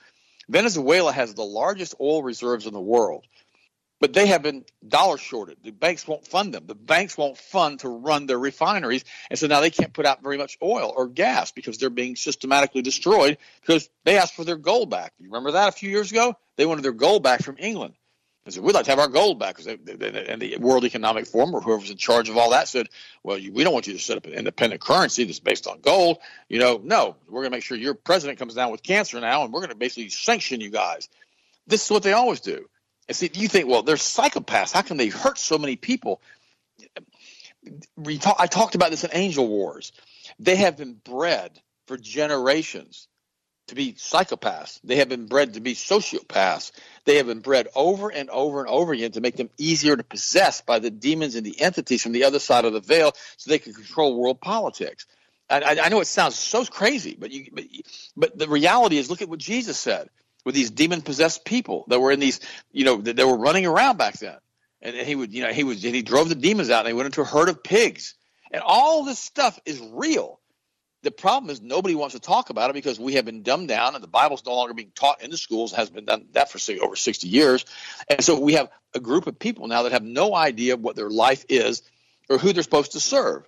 Venezuela 0.50 1.12
has 1.12 1.34
the 1.34 1.44
largest 1.44 1.96
oil 2.00 2.24
reserves 2.24 2.66
in 2.66 2.74
the 2.74 2.82
world, 2.82 3.26
but 4.06 4.14
they 4.14 4.28
have 4.28 4.44
been 4.44 4.64
dollar 4.88 5.18
shorted. 5.18 5.58
The 5.64 5.72
banks 5.72 6.08
won't 6.08 6.28
fund 6.28 6.54
them. 6.54 6.68
The 6.68 6.76
banks 6.76 7.18
won't 7.18 7.40
fund 7.40 7.80
to 7.80 7.90
run 7.90 8.28
their 8.28 8.38
refineries, 8.38 9.04
and 9.32 9.40
so 9.40 9.48
now 9.48 9.62
they 9.62 9.72
can't 9.72 9.94
put 9.94 10.06
out 10.06 10.22
very 10.22 10.38
much 10.38 10.60
oil 10.62 10.94
or 10.96 11.08
gas 11.08 11.52
because 11.52 11.80
they're 11.80 11.90
being 11.90 12.16
systematically 12.16 12.84
destroyed 12.84 13.40
because 13.62 13.90
they 14.04 14.20
asked 14.20 14.36
for 14.36 14.44
their 14.44 14.58
gold 14.58 14.92
back. 14.92 15.14
You 15.18 15.26
remember 15.26 15.54
that 15.54 15.70
a 15.70 15.72
few 15.72 15.90
years 15.90 16.12
ago? 16.12 16.36
They 16.56 16.68
wanted 16.68 16.84
their 16.84 16.92
gold 16.92 17.24
back 17.24 17.42
from 17.42 17.56
England. 17.58 17.96
I 18.46 18.52
said, 18.52 18.62
we'd 18.62 18.76
like 18.76 18.86
to 18.86 18.92
have 18.92 19.00
our 19.00 19.08
gold 19.08 19.40
back. 19.40 19.58
They, 19.58 19.76
they, 19.76 20.26
and 20.28 20.40
the 20.40 20.58
World 20.58 20.86
Economic 20.86 21.26
Forum 21.26 21.56
or 21.56 21.62
whoever's 21.62 21.90
in 21.90 21.98
charge 21.98 22.30
of 22.30 22.38
all 22.38 22.52
that 22.52 22.68
said, 22.68 22.90
well, 23.24 23.38
we 23.38 23.64
don't 23.64 23.74
want 23.74 23.88
you 23.88 23.94
to 23.94 24.00
set 24.00 24.18
up 24.18 24.28
an 24.28 24.34
independent 24.34 24.82
currency 24.82 25.24
that's 25.24 25.40
based 25.40 25.66
on 25.66 25.82
gold. 25.82 26.20
You 26.48 26.60
know, 26.60 26.80
no, 26.84 27.16
we're 27.28 27.42
going 27.42 27.50
to 27.50 27.58
make 27.58 27.64
sure 27.64 27.76
your 27.76 27.96
president 27.96 28.38
comes 28.38 28.54
down 28.54 28.70
with 28.70 28.84
cancer 28.84 29.20
now, 29.20 29.46
and 29.46 29.52
we're 29.52 29.62
going 29.62 29.72
to 29.72 29.76
basically 29.76 30.10
sanction 30.10 30.62
you 30.62 30.70
guys. 30.70 31.10
This 31.66 31.86
is 31.86 31.90
what 31.90 32.04
they 32.04 32.14
always 32.14 32.42
do. 32.42 32.70
And 33.08 33.16
see, 33.16 33.30
you 33.34 33.48
think, 33.48 33.68
well, 33.68 33.84
they're 33.84 33.96
psychopaths. 33.96 34.72
How 34.72 34.82
can 34.82 34.98
they 34.98 35.08
hurt 35.08 35.38
so 35.38 35.58
many 35.58 35.76
people? 35.76 36.22
I 38.38 38.48
talked 38.48 38.76
about 38.76 38.92
this 38.92 39.04
in 39.04 39.12
Angel 39.14 39.48
Wars. 39.48 39.92
They 40.40 40.56
have 40.58 40.78
been 40.78 40.94
bred 40.94 41.60
for 41.88 41.98
generations 41.98 43.08
to 43.68 43.76
be 43.76 43.94
psychopaths. 43.94 44.80
They 44.84 44.98
have 44.98 45.10
been 45.10 45.26
bred 45.26 45.56
to 45.56 45.60
be 45.60 45.74
sociopaths. 45.74 46.72
They 47.06 47.18
have 47.18 47.28
been 47.28 47.40
bred 47.40 47.68
over 47.76 48.10
and 48.10 48.30
over 48.30 48.60
and 48.60 48.70
over 48.70 48.94
again 48.94 49.12
to 49.14 49.22
make 49.22 49.38
them 49.38 49.50
easier 49.58 49.96
to 49.96 50.04
possess 50.04 50.62
by 50.62 50.80
the 50.80 50.92
demons 50.92 51.36
and 51.36 51.46
the 51.46 51.60
entities 51.62 52.04
from 52.04 52.12
the 52.12 52.26
other 52.26 52.40
side 52.40 52.66
of 52.66 52.74
the 52.74 52.80
veil 52.80 53.14
so 53.38 53.50
they 53.50 53.60
can 53.60 53.74
control 53.74 54.20
world 54.20 54.40
politics. 54.40 55.08
I, 55.50 55.80
I 55.82 55.90
know 55.90 56.00
it 56.00 56.06
sounds 56.06 56.36
so 56.36 56.66
crazy, 56.66 57.16
but, 57.20 57.32
you, 57.32 57.50
but, 57.52 57.66
but 58.18 58.38
the 58.38 58.48
reality 58.48 58.98
is 58.98 59.10
look 59.10 59.22
at 59.22 59.30
what 59.30 59.40
Jesus 59.40 59.78
said 59.78 60.10
with 60.46 60.56
these 60.56 60.70
demon 60.70 61.02
possessed 61.02 61.44
people 61.44 61.86
that 61.90 62.00
were 62.00 62.12
in 62.12 62.20
these, 62.20 62.40
you 62.72 62.86
know, 62.86 62.98
that, 62.98 63.18
that 63.18 63.28
were 63.28 63.38
running 63.38 63.66
around 63.66 63.98
back 63.98 64.18
then. 64.20 64.38
And, 64.82 64.96
and 64.96 65.08
he 65.08 65.16
would, 65.16 65.34
you 65.34 65.44
know, 65.44 65.52
he 65.52 65.64
was, 65.64 65.82
he 65.82 66.04
drove 66.04 66.30
the 66.30 66.36
demons 66.36 66.70
out 66.70 66.80
and 66.80 66.88
they 66.88 66.94
went 66.94 67.08
into 67.08 67.22
a 67.22 67.26
herd 67.26 67.50
of 67.50 67.64
pigs. 67.64 68.14
And 68.52 68.62
all 68.64 69.04
this 69.04 69.20
stuff 69.20 69.60
is 69.66 69.82
real. 69.92 70.40
The 71.02 71.12
problem 71.12 71.50
is 71.50 71.62
nobody 71.62 71.94
wants 71.94 72.14
to 72.14 72.20
talk 72.22 72.50
about 72.50 72.70
it 72.70 72.74
because 72.74 73.00
we 73.00 73.14
have 73.14 73.26
been 73.26 73.44
dumbed 73.44 73.68
down 73.68 73.96
and 73.96 74.04
the 74.04 74.08
Bible's 74.08 74.46
no 74.46 74.56
longer 74.56 74.74
being 74.74 74.92
taught 74.96 75.22
in 75.22 75.30
the 75.30 75.38
schools, 75.38 75.72
has 75.74 75.90
been 75.90 76.06
done 76.06 76.28
that 76.32 76.52
for 76.52 76.58
say, 76.58 76.80
over 76.80 76.96
60 76.96 77.28
years. 77.28 77.66
And 78.08 78.24
so 78.24 78.40
we 78.40 78.54
have 78.54 78.70
a 78.94 79.00
group 79.00 79.28
of 79.28 79.38
people 79.38 79.68
now 79.68 79.84
that 79.84 79.92
have 79.92 80.04
no 80.04 80.36
idea 80.36 80.78
what 80.78 80.96
their 80.96 81.10
life 81.10 81.46
is 81.50 81.84
or 82.30 82.38
who 82.38 82.54
they're 82.54 82.64
supposed 82.64 82.94
to 82.94 83.00
serve. 83.00 83.44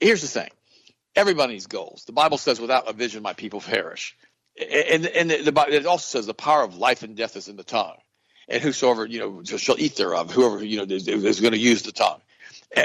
Here's 0.00 0.22
the 0.22 0.28
thing 0.28 0.50
everybody 1.14 1.54
needs 1.54 1.66
goals. 1.66 2.04
The 2.06 2.12
Bible 2.12 2.38
says, 2.38 2.60
without 2.60 2.88
a 2.88 2.92
vision, 2.92 3.22
my 3.22 3.32
people 3.32 3.60
perish. 3.60 4.16
And, 4.60 5.06
and 5.06 5.30
the, 5.30 5.50
the, 5.50 5.64
it 5.68 5.86
also 5.86 6.18
says 6.18 6.26
the 6.26 6.34
power 6.34 6.62
of 6.62 6.76
life 6.76 7.02
and 7.02 7.16
death 7.16 7.36
is 7.36 7.48
in 7.48 7.56
the 7.56 7.64
tongue. 7.64 7.96
And 8.48 8.62
whosoever, 8.62 9.06
you 9.06 9.20
know, 9.20 9.42
shall 9.44 9.78
eat 9.78 9.96
thereof, 9.96 10.32
whoever, 10.32 10.64
you 10.64 10.78
know, 10.78 10.84
is, 10.84 11.06
is 11.06 11.40
going 11.40 11.52
to 11.52 11.58
use 11.58 11.82
the 11.82 11.92
tongue. 11.92 12.20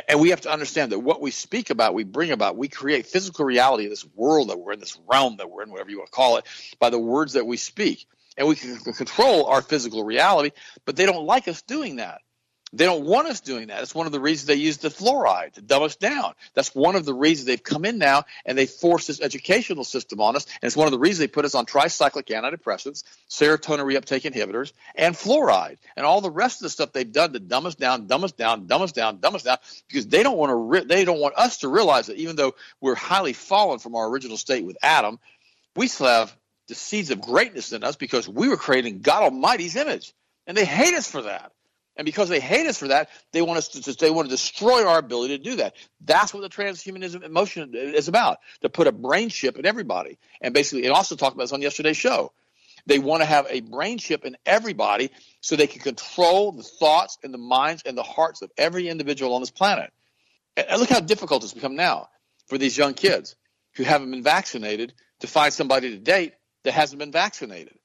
And 0.08 0.20
we 0.20 0.30
have 0.30 0.42
to 0.42 0.52
understand 0.52 0.92
that 0.92 1.00
what 1.00 1.20
we 1.20 1.32
speak 1.32 1.70
about, 1.70 1.94
we 1.94 2.04
bring 2.04 2.32
about, 2.32 2.56
we 2.56 2.70
create 2.70 3.06
physical 3.06 3.44
reality 3.44 3.84
in 3.84 3.90
this 3.90 4.06
world 4.16 4.50
that 4.50 4.58
we're 4.58 4.74
in, 4.74 4.80
this 4.80 4.98
realm 5.08 5.38
that 5.38 5.50
we're 5.50 5.64
in, 5.64 5.72
whatever 5.72 5.90
you 5.90 5.98
want 5.98 6.10
to 6.10 6.16
call 6.16 6.38
it, 6.38 6.46
by 6.80 6.90
the 6.90 7.00
words 7.00 7.34
that 7.34 7.46
we 7.46 7.58
speak. 7.58 8.06
And 8.38 8.48
we 8.48 8.56
can 8.56 8.78
control 8.78 9.46
our 9.46 9.62
physical 9.62 10.04
reality, 10.04 10.52
but 10.86 10.96
they 10.96 11.06
don't 11.06 11.26
like 11.26 11.48
us 11.48 11.62
doing 11.62 11.98
that. 11.98 12.22
They 12.76 12.86
don't 12.86 13.06
want 13.06 13.28
us 13.28 13.40
doing 13.40 13.68
that. 13.68 13.84
It's 13.84 13.94
one 13.94 14.08
of 14.08 14.12
the 14.12 14.20
reasons 14.20 14.48
they 14.48 14.56
use 14.56 14.78
the 14.78 14.90
fluoride 14.90 15.54
to 15.54 15.62
dumb 15.62 15.84
us 15.84 15.96
down. 15.96 16.34
That's 16.56 16.74
one 16.74 16.96
of 16.96 17.06
the 17.06 17.14
reasons 17.14 17.46
they've 17.46 17.62
come 17.62 17.86
in 17.86 18.00
now 18.00 18.24
and 18.46 18.58
they 18.58 18.66
force 18.66 19.06
this 19.06 19.22
educational 19.22 19.84
system 19.84 20.20
on 20.20 20.36
us. 20.36 20.46
And 20.46 20.68
it's 20.68 20.76
one 20.76 20.88
of 20.88 20.92
the 20.92 20.98
reasons 20.98 21.20
they 21.20 21.28
put 21.28 21.46
us 21.46 21.54
on 21.54 21.68
tricyclic 21.68 22.26
antidepressants, 22.30 23.04
serotonin 23.30 23.86
reuptake 23.86 24.30
inhibitors, 24.30 24.74
and 24.96 25.14
fluoride, 25.14 25.78
and 25.96 26.04
all 26.04 26.20
the 26.20 26.32
rest 26.32 26.62
of 26.62 26.64
the 26.64 26.70
stuff 26.72 26.92
they've 26.92 27.12
done 27.12 27.34
to 27.34 27.40
dumb 27.40 27.68
us 27.68 27.76
down, 27.76 28.08
dumb 28.08 28.24
us 28.24 28.32
down, 28.32 28.66
dumb 28.66 28.82
us 28.82 28.92
down, 28.92 29.20
dumb 29.20 29.36
us 29.36 29.44
down, 29.44 29.58
because 29.88 30.08
they 30.08 30.24
don't 30.24 30.38
want 30.38 30.50
to. 30.50 30.56
Re- 30.56 30.86
they 30.86 31.06
don't 31.06 31.20
want 31.20 31.36
us 31.38 31.60
to 31.60 31.68
realize 31.68 32.08
that 32.08 32.18
even 32.18 32.36
though 32.36 32.56
we're 32.82 32.96
highly 32.96 33.34
fallen 33.34 33.78
from 33.78 33.94
our 33.96 34.10
original 34.10 34.38
state 34.38 34.66
with 34.66 34.78
Adam, 34.82 35.20
we 35.76 35.88
still 35.88 36.08
have 36.08 36.36
the 36.68 36.76
seeds 36.76 37.12
of 37.12 37.22
greatness 37.22 37.72
in 37.72 37.84
us 37.84 37.96
because 37.96 38.28
we 38.28 38.50
were 38.50 38.58
created 38.58 38.94
in 38.94 39.02
God 39.02 39.24
Almighty's 39.24 39.76
image, 39.76 40.14
and 40.48 40.58
they 40.58 40.66
hate 40.66 40.96
us 40.96 41.10
for 41.10 41.24
that. 41.24 41.52
And 41.96 42.06
because 42.06 42.28
they 42.28 42.40
hate 42.40 42.66
us 42.66 42.78
for 42.78 42.88
that, 42.88 43.10
they 43.32 43.42
want 43.42 43.58
us 43.60 43.68
to 43.70 43.94
they 43.94 44.10
want 44.10 44.28
to 44.28 44.36
destroy 44.36 44.86
our 44.86 44.98
ability 44.98 45.38
to 45.38 45.44
do 45.44 45.56
that. 45.58 45.76
That's 46.02 46.34
what 46.34 46.42
the 46.42 46.50
transhumanism 46.50 47.24
emotion 47.24 47.72
is 47.74 48.08
about. 48.08 48.40
To 48.62 48.70
put 48.70 48.88
a 48.88 48.92
brain 48.92 49.30
chip 49.30 49.58
in 49.58 49.66
everybody. 49.66 50.18
And 50.42 50.54
basically, 50.54 50.86
and 50.86 50.94
also 50.94 51.16
talked 51.16 51.36
about 51.36 51.44
this 51.44 51.54
on 51.54 51.62
yesterday's 51.62 51.98
show. 51.98 52.32
They 52.86 53.00
want 53.00 53.22
to 53.22 53.26
have 53.26 53.48
a 53.50 53.62
brain 53.62 53.98
chip 53.98 54.26
in 54.26 54.36
everybody 54.46 55.12
so 55.40 55.56
they 55.56 55.68
can 55.68 55.82
control 55.82 56.52
the 56.52 56.64
thoughts 56.64 57.18
and 57.24 57.34
the 57.34 57.38
minds 57.38 57.84
and 57.86 57.98
the 57.98 58.04
hearts 58.04 58.42
of 58.42 58.52
every 58.58 58.90
individual 58.90 59.36
on 59.36 59.42
this 59.42 59.52
planet. 59.52 59.92
And 60.58 60.80
look 60.80 60.90
how 60.90 61.00
difficult 61.00 61.44
it's 61.44 61.54
become 61.54 61.76
now 61.76 62.10
for 62.48 62.58
these 62.58 62.78
young 62.78 62.94
kids 62.94 63.36
who 63.76 63.84
haven't 63.84 64.12
been 64.12 64.24
vaccinated 64.24 64.94
to 65.22 65.28
find 65.28 65.54
somebody 65.54 65.92
to 65.92 65.98
date 65.98 66.34
that 66.64 66.74
hasn't 66.74 67.00
been 67.00 67.12
vaccinated. 67.12 67.78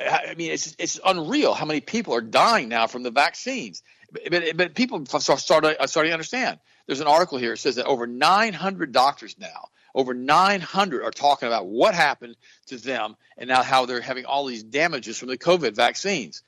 I 0.00 0.34
mean, 0.36 0.52
it's 0.52 0.74
it's 0.78 0.98
unreal 1.04 1.52
how 1.54 1.66
many 1.66 1.80
people 1.80 2.14
are 2.14 2.20
dying 2.20 2.68
now 2.68 2.86
from 2.86 3.02
the 3.02 3.10
vaccines. 3.10 3.82
But, 4.12 4.56
but 4.56 4.74
people 4.74 5.04
start 5.06 5.64
uh, 5.64 5.86
starting 5.86 6.10
to 6.10 6.12
understand. 6.12 6.58
There's 6.86 7.00
an 7.00 7.06
article 7.06 7.38
here 7.38 7.52
that 7.52 7.58
says 7.58 7.76
that 7.76 7.86
over 7.86 8.06
900 8.06 8.92
doctors 8.92 9.36
now, 9.38 9.68
over 9.94 10.14
900 10.14 11.04
are 11.04 11.10
talking 11.10 11.46
about 11.46 11.66
what 11.66 11.94
happened 11.94 12.36
to 12.66 12.78
them 12.78 13.16
and 13.38 13.48
now 13.48 13.62
how 13.62 13.86
they're 13.86 14.00
having 14.00 14.24
all 14.24 14.46
these 14.46 14.62
damages 14.62 15.18
from 15.18 15.28
the 15.28 15.38
COVID 15.38 15.74
vaccines. 15.74 16.42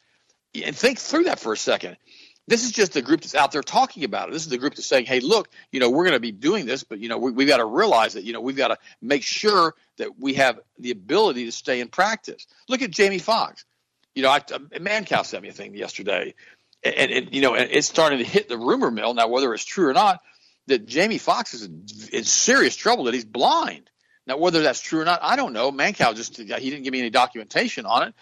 And 0.54 0.76
think 0.76 0.98
through 0.98 1.24
that 1.24 1.38
for 1.38 1.52
a 1.52 1.56
second. 1.56 1.96
This 2.48 2.64
is 2.64 2.72
just 2.72 2.92
the 2.92 3.02
group 3.02 3.20
that's 3.20 3.34
out 3.34 3.52
there 3.52 3.62
talking 3.62 4.04
about 4.04 4.28
it. 4.28 4.32
This 4.32 4.42
is 4.42 4.48
the 4.48 4.58
group 4.58 4.74
that's 4.74 4.86
saying, 4.86 5.06
"Hey, 5.06 5.20
look, 5.20 5.48
you 5.70 5.78
know, 5.78 5.90
we're 5.90 6.04
going 6.04 6.16
to 6.16 6.20
be 6.20 6.32
doing 6.32 6.66
this, 6.66 6.82
but 6.82 6.98
you 6.98 7.08
know, 7.08 7.18
we, 7.18 7.30
we've 7.30 7.48
got 7.48 7.58
to 7.58 7.64
realize 7.64 8.14
that, 8.14 8.24
you 8.24 8.32
know, 8.32 8.40
we've 8.40 8.56
got 8.56 8.68
to 8.68 8.78
make 9.00 9.22
sure 9.22 9.74
that 9.98 10.18
we 10.18 10.34
have 10.34 10.58
the 10.78 10.90
ability 10.90 11.44
to 11.44 11.52
stay 11.52 11.80
in 11.80 11.88
practice." 11.88 12.46
Look 12.68 12.82
at 12.82 12.90
Jamie 12.90 13.18
Foxx. 13.18 13.64
You 14.14 14.22
know, 14.24 14.30
I, 14.30 14.40
Mancow 14.40 15.24
sent 15.24 15.42
me 15.42 15.50
a 15.50 15.52
thing 15.52 15.74
yesterday, 15.74 16.34
and, 16.82 17.10
and 17.10 17.34
you 17.34 17.42
know, 17.42 17.54
and 17.54 17.70
it's 17.70 17.86
starting 17.86 18.18
to 18.18 18.24
hit 18.24 18.48
the 18.48 18.58
rumor 18.58 18.90
mill 18.90 19.14
now. 19.14 19.28
Whether 19.28 19.54
it's 19.54 19.64
true 19.64 19.88
or 19.88 19.94
not, 19.94 20.20
that 20.66 20.86
Jamie 20.86 21.18
Foxx 21.18 21.54
is 21.54 21.62
in, 21.62 21.86
in 22.12 22.24
serious 22.24 22.74
trouble, 22.74 23.04
that 23.04 23.14
he's 23.14 23.24
blind. 23.24 23.88
Now, 24.26 24.36
whether 24.36 24.62
that's 24.62 24.80
true 24.80 25.00
or 25.00 25.04
not, 25.04 25.20
I 25.22 25.36
don't 25.36 25.52
know. 25.52 25.72
Mancow 25.72 26.14
just 26.14 26.36
he 26.36 26.44
didn't 26.44 26.82
give 26.82 26.92
me 26.92 27.00
any 27.00 27.10
documentation 27.10 27.86
on 27.86 28.08
it, 28.08 28.14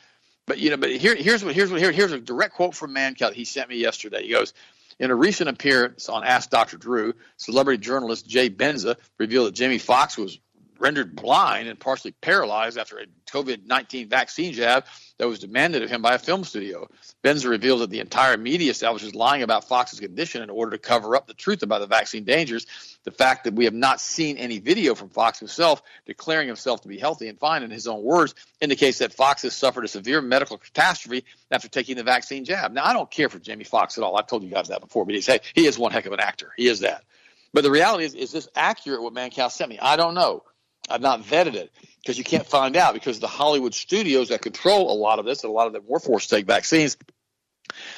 but 0.47 0.59
you 0.59 0.71
know, 0.71 0.77
but 0.77 0.91
here, 0.91 1.15
here's 1.15 1.45
what 1.45 1.55
here's 1.55 1.71
what 1.71 1.81
here, 1.81 1.93
here's 1.93 2.13
a 2.13 2.21
direct 2.21 2.55
quote 2.55 2.75
from 2.75 2.95
Mancow 2.95 3.33
he 3.33 3.45
sent 3.45 3.69
me 3.69 3.77
yesterday. 3.77 4.25
He 4.25 4.33
goes, 4.33 4.53
in 4.99 5.11
a 5.11 5.15
recent 5.15 5.49
appearance 5.49 6.09
on 6.09 6.25
Ask 6.25 6.51
Dr. 6.51 6.77
Drew, 6.77 7.15
celebrity 7.39 7.83
journalist 7.83 8.29
Jay 8.29 8.51
Benza 8.51 8.97
revealed 9.19 9.49
that 9.49 9.55
Jamie 9.55 9.79
Foxx 9.79 10.17
was 10.17 10.39
rendered 10.81 11.15
blind 11.15 11.69
and 11.69 11.79
partially 11.79 12.13
paralyzed 12.13 12.79
after 12.79 12.99
a 12.99 13.07
COVID 13.31 13.67
19 13.67 14.09
vaccine 14.09 14.53
jab 14.53 14.85
that 15.19 15.29
was 15.29 15.39
demanded 15.39 15.83
of 15.83 15.91
him 15.91 16.03
by 16.03 16.15
a 16.15 16.19
film 16.19 16.43
studio. 16.43 16.89
Benza 17.23 17.49
revealed 17.49 17.83
that 17.83 17.91
the 17.91 18.01
entire 18.01 18.37
media 18.37 18.71
establishment 18.71 19.15
is 19.15 19.19
lying 19.19 19.43
about 19.43 19.69
Foxx's 19.69 20.01
condition 20.01 20.43
in 20.43 20.51
order 20.51 20.73
to 20.73 20.79
cover 20.79 21.15
up 21.15 21.27
the 21.27 21.35
truth 21.35 21.63
about 21.63 21.81
the 21.81 21.87
vaccine 21.87 22.25
dangers. 22.25 22.67
The 23.05 23.11
fact 23.11 23.45
that 23.45 23.55
we 23.55 23.67
have 23.67 23.75
not 23.75 24.01
seen 24.01 24.39
any 24.39 24.59
video 24.59 24.95
from 24.95 25.11
Foxx 25.11 25.39
himself 25.39 25.83
declaring 26.07 26.49
himself 26.49 26.81
to 26.83 26.89
be 26.89 26.99
healthy 26.99 27.29
and 27.29 27.39
fine 27.39 27.63
in 27.63 27.71
his 27.71 27.87
own 27.87 28.03
words 28.03 28.35
indicates 28.61 28.99
that 28.99 29.13
Foxx 29.13 29.43
has 29.43 29.55
suffered 29.55 29.85
a 29.85 29.89
severe 29.89 30.23
medical 30.23 30.59
catastrophe 30.59 31.25
after 31.51 31.69
taking 31.69 31.97
the 31.97 32.03
vaccine 32.03 32.45
jab. 32.45 32.73
Now, 32.73 32.87
I 32.87 32.93
don't 32.93 33.11
care 33.11 33.29
for 33.29 33.39
Jamie 33.39 33.65
Foxx 33.65 33.99
at 33.99 34.05
all. 34.05 34.17
I've 34.17 34.27
told 34.27 34.43
you 34.43 34.51
guys 34.51 34.69
that 34.69 34.81
before, 34.81 35.05
but 35.05 35.15
he's, 35.15 35.27
hey, 35.27 35.41
he 35.55 35.67
is 35.67 35.79
one 35.79 35.93
heck 35.93 36.07
of 36.07 36.13
an 36.13 36.21
actor. 36.21 36.53
He 36.57 36.67
is 36.67 36.81
that. 36.81 37.05
But 37.53 37.65
the 37.65 37.71
reality 37.71 38.05
is, 38.05 38.15
is 38.15 38.33
this 38.33 38.49
accurate 38.55 39.03
what 39.03 39.13
Mancow 39.13 39.51
sent 39.51 39.71
me? 39.71 39.79
I 39.79 39.97
don't 39.97 40.15
know. 40.15 40.45
I've 40.91 41.01
not 41.01 41.23
vetted 41.23 41.55
it 41.55 41.71
because 42.01 42.19
you 42.19 42.25
can't 42.25 42.47
find 42.47 42.77
out 42.77 42.95
because 42.95 43.21
the 43.21 43.29
Hollywood 43.29 43.75
studios 43.75 44.29
that 44.29 44.43
control 44.43 44.91
a 44.91 44.97
lot 44.97 45.19
of 45.19 45.25
this 45.25 45.45
and 45.45 45.51
a 45.51 45.55
lot 45.55 45.67
of 45.67 45.73
them 45.73 45.85
were 45.87 46.01
forced 46.01 46.31
to 46.31 46.37
take 46.37 46.47
vaccines. 46.47 46.97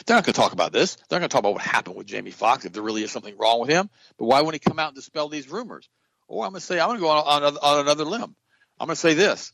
They're 0.04 0.16
not 0.16 0.24
going 0.24 0.34
to 0.34 0.40
talk 0.40 0.52
about 0.52 0.72
this. 0.72 0.96
They're 1.08 1.18
not 1.18 1.20
going 1.20 1.28
to 1.30 1.32
talk 1.32 1.40
about 1.40 1.54
what 1.54 1.62
happened 1.62 1.96
with 1.96 2.06
Jamie 2.06 2.30
Foxx 2.30 2.64
if 2.64 2.72
there 2.72 2.82
really 2.82 3.02
is 3.02 3.10
something 3.10 3.36
wrong 3.38 3.60
with 3.60 3.70
him. 3.70 3.88
But 4.18 4.26
why 4.26 4.40
wouldn't 4.40 4.62
he 4.62 4.68
come 4.68 4.78
out 4.78 4.88
and 4.88 4.96
dispel 4.96 5.28
these 5.28 5.50
rumors? 5.50 5.88
Or 6.28 6.44
I'm 6.44 6.52
going 6.52 6.60
to 6.60 6.66
say 6.66 6.78
I'm 6.78 6.88
going 6.88 6.98
to 6.98 7.02
go 7.02 7.10
on, 7.10 7.42
on, 7.42 7.56
on 7.56 7.80
another 7.80 8.04
limb. 8.04 8.34
I'm 8.78 8.86
going 8.86 8.96
to 8.96 9.00
say 9.00 9.14
this. 9.14 9.52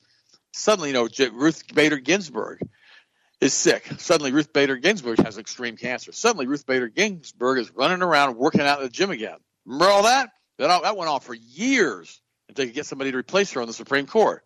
Suddenly, 0.53 0.91
you 0.91 0.95
know, 0.95 1.09
Ruth 1.33 1.63
Bader 1.73 1.99
Ginsburg 1.99 2.61
is 3.41 3.55
sick. 3.55 3.87
Suddenly, 3.99 4.33
Ruth 4.33 4.53
Bader 4.53 4.77
Ginsburg 4.77 5.23
has 5.23 5.39
extreme 5.39 5.77
cancer. 5.77 6.13
Suddenly, 6.13 6.47
Ruth 6.47 6.67
Bader 6.67 6.89
Ginsburg 6.89 7.59
is 7.59 7.71
running 7.75 8.03
around 8.03 8.37
working 8.37 8.63
out 8.63 8.79
in 8.79 8.85
the 8.85 8.91
gym 8.91 9.11
again. 9.11 9.37
Remember 9.67 9.87
all? 9.87 10.03
That, 10.05 10.31
that 10.59 10.97
went 10.97 11.11
on 11.11 11.21
for 11.21 11.35
years 11.35 12.21
if 12.49 12.55
they 12.55 12.67
could 12.67 12.75
get 12.75 12.87
somebody 12.87 13.13
to 13.13 13.17
replace 13.17 13.53
her 13.53 13.61
on 13.61 13.67
the 13.67 13.73
Supreme 13.73 14.07
Court. 14.07 14.45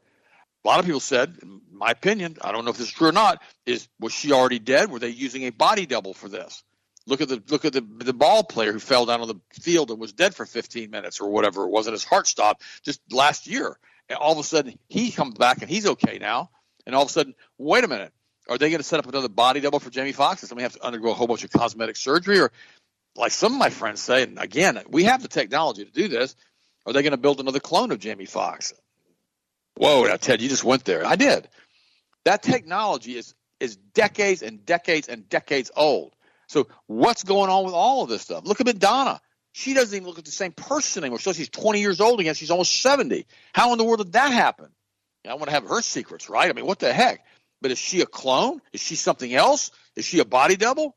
A 0.64 0.68
lot 0.68 0.78
of 0.78 0.86
people 0.86 1.00
said, 1.00 1.38
in 1.42 1.60
my 1.72 1.90
opinion, 1.90 2.36
I 2.40 2.52
don't 2.52 2.64
know 2.64 2.70
if 2.70 2.76
this 2.76 2.88
is 2.88 2.92
true 2.92 3.08
or 3.08 3.12
not, 3.12 3.42
is 3.66 3.88
was 3.98 4.12
she 4.12 4.32
already 4.32 4.58
dead? 4.58 4.90
Were 4.90 5.00
they 5.00 5.08
using 5.08 5.44
a 5.44 5.50
body 5.50 5.86
double 5.86 6.14
for 6.14 6.28
this? 6.28 6.62
Look 7.06 7.20
at 7.20 7.28
the 7.28 7.42
look 7.48 7.64
at 7.64 7.72
the 7.72 7.80
the 7.80 8.12
ball 8.12 8.44
player 8.44 8.72
who 8.72 8.78
fell 8.78 9.06
down 9.06 9.20
on 9.20 9.28
the 9.28 9.40
field 9.60 9.90
and 9.90 9.98
was 9.98 10.12
dead 10.12 10.34
for 10.34 10.46
15 10.46 10.90
minutes 10.90 11.20
or 11.20 11.30
whatever 11.30 11.64
it 11.64 11.70
was, 11.70 11.86
and 11.86 11.92
his 11.92 12.04
heart 12.04 12.28
stopped 12.28 12.62
just 12.84 13.00
last 13.10 13.48
year. 13.48 13.76
And 14.08 14.18
all 14.18 14.32
of 14.32 14.38
a 14.38 14.44
sudden 14.44 14.78
he 14.88 15.10
comes 15.10 15.34
back 15.34 15.62
and 15.62 15.70
he's 15.70 15.86
okay 15.86 16.18
now. 16.18 16.50
And 16.86 16.94
all 16.94 17.02
of 17.02 17.08
a 17.08 17.12
sudden, 17.12 17.34
wait 17.58 17.84
a 17.84 17.88
minute, 17.88 18.12
are 18.48 18.58
they 18.58 18.70
going 18.70 18.80
to 18.80 18.84
set 18.84 18.98
up 18.98 19.06
another 19.06 19.28
body 19.28 19.60
double 19.60 19.80
for 19.80 19.90
Jamie 19.90 20.12
Foxx? 20.12 20.40
Does 20.40 20.48
somebody 20.48 20.64
have 20.64 20.74
to 20.74 20.84
undergo 20.84 21.10
a 21.10 21.14
whole 21.14 21.26
bunch 21.26 21.44
of 21.44 21.50
cosmetic 21.50 21.96
surgery, 21.96 22.40
or 22.40 22.50
like 23.16 23.32
some 23.32 23.52
of 23.52 23.58
my 23.58 23.70
friends 23.70 24.00
say? 24.00 24.22
And 24.22 24.38
again, 24.38 24.80
we 24.88 25.04
have 25.04 25.22
the 25.22 25.28
technology 25.28 25.84
to 25.84 25.90
do 25.90 26.08
this. 26.08 26.34
Are 26.86 26.92
they 26.92 27.02
going 27.02 27.12
to 27.12 27.16
build 27.16 27.40
another 27.40 27.60
clone 27.60 27.92
of 27.92 27.98
Jamie 27.98 28.26
Foxx? 28.26 28.74
Whoa, 29.76 30.04
now 30.04 30.16
Ted, 30.16 30.42
you 30.42 30.48
just 30.48 30.64
went 30.64 30.84
there. 30.84 31.06
I 31.06 31.16
did. 31.16 31.48
That 32.24 32.42
technology 32.42 33.16
is 33.16 33.34
is 33.60 33.76
decades 33.76 34.42
and 34.42 34.66
decades 34.66 35.08
and 35.08 35.28
decades 35.28 35.70
old. 35.76 36.14
So 36.48 36.66
what's 36.86 37.22
going 37.22 37.48
on 37.48 37.64
with 37.64 37.74
all 37.74 38.02
of 38.02 38.08
this 38.08 38.22
stuff? 38.22 38.44
Look 38.44 38.60
at 38.60 38.66
Madonna. 38.66 39.20
She 39.52 39.72
doesn't 39.72 39.94
even 39.94 40.08
look 40.08 40.18
at 40.18 40.24
the 40.24 40.32
same 40.32 40.52
person 40.52 41.04
anymore. 41.04 41.20
So 41.20 41.32
she's 41.32 41.48
20 41.48 41.80
years 41.80 42.00
old 42.00 42.18
again. 42.20 42.34
She's 42.34 42.50
almost 42.50 42.82
70. 42.82 43.26
How 43.54 43.72
in 43.72 43.78
the 43.78 43.84
world 43.84 43.98
did 43.98 44.12
that 44.12 44.32
happen? 44.32 44.68
I 45.28 45.34
want 45.34 45.46
to 45.46 45.52
have 45.52 45.68
her 45.68 45.80
secrets, 45.82 46.28
right? 46.28 46.50
I 46.50 46.52
mean, 46.52 46.66
what 46.66 46.80
the 46.80 46.92
heck? 46.92 47.24
But 47.60 47.70
is 47.70 47.78
she 47.78 48.00
a 48.00 48.06
clone? 48.06 48.60
Is 48.72 48.80
she 48.80 48.96
something 48.96 49.32
else? 49.32 49.70
Is 49.94 50.04
she 50.04 50.18
a 50.18 50.24
body 50.24 50.56
double? 50.56 50.96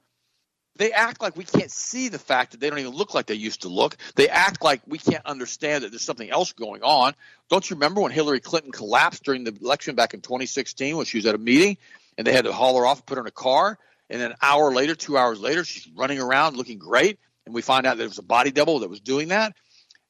They 0.78 0.92
act 0.92 1.22
like 1.22 1.38
we 1.38 1.46
can't 1.46 1.72
see 1.72 2.10
the 2.10 2.20
fact 2.20 2.52
that 2.52 2.60
they 2.60 2.70
don't 2.70 2.80
even 2.80 2.94
look 2.94 3.14
like 3.14 3.28
they 3.28 3.36
used 3.36 3.62
to 3.62 3.70
look. 3.70 3.96
They 4.16 4.28
act 4.28 4.64
like 4.64 4.82
we 4.86 4.98
can't 4.98 5.26
understand 5.26 5.84
that 5.84 5.92
there's 5.92 6.04
something 6.04 6.30
else 6.30 6.52
going 6.54 6.84
on. 6.84 7.14
Don't 7.50 7.70
you 7.70 7.76
remember 7.76 8.02
when 8.02 8.12
Hillary 8.12 8.42
Clinton 8.42 8.72
collapsed 8.72 9.24
during 9.24 9.44
the 9.44 9.56
election 9.62 9.96
back 9.96 10.14
in 10.14 10.22
2016 10.22 10.98
when 10.98 11.06
she 11.06 11.18
was 11.18 11.26
at 11.26 11.36
a 11.36 11.40
meeting 11.40 11.78
and 12.18 12.28
they 12.28 12.34
had 12.34 12.46
to 12.46 12.54
haul 12.54 12.78
her 12.78 12.86
off 12.86 13.00
and 13.00 13.06
put 13.06 13.16
her 13.16 13.22
in 13.22 13.28
a 13.28 13.32
car? 13.32 13.78
And 14.10 14.22
an 14.22 14.36
hour 14.42 14.74
later, 14.74 14.96
two 14.96 15.18
hours 15.18 15.40
later, 15.40 15.64
she's 15.64 15.88
running 15.96 16.20
around 16.20 16.58
looking 16.58 16.78
great. 16.78 17.20
And 17.46 17.56
we 17.56 17.62
find 17.62 17.86
out 17.86 17.98
that 17.98 18.04
it 18.04 18.10
was 18.10 18.20
a 18.20 18.24
body 18.24 18.52
double 18.52 18.80
that 18.80 18.90
was 18.90 19.00
doing 19.00 19.30
that. 19.30 19.54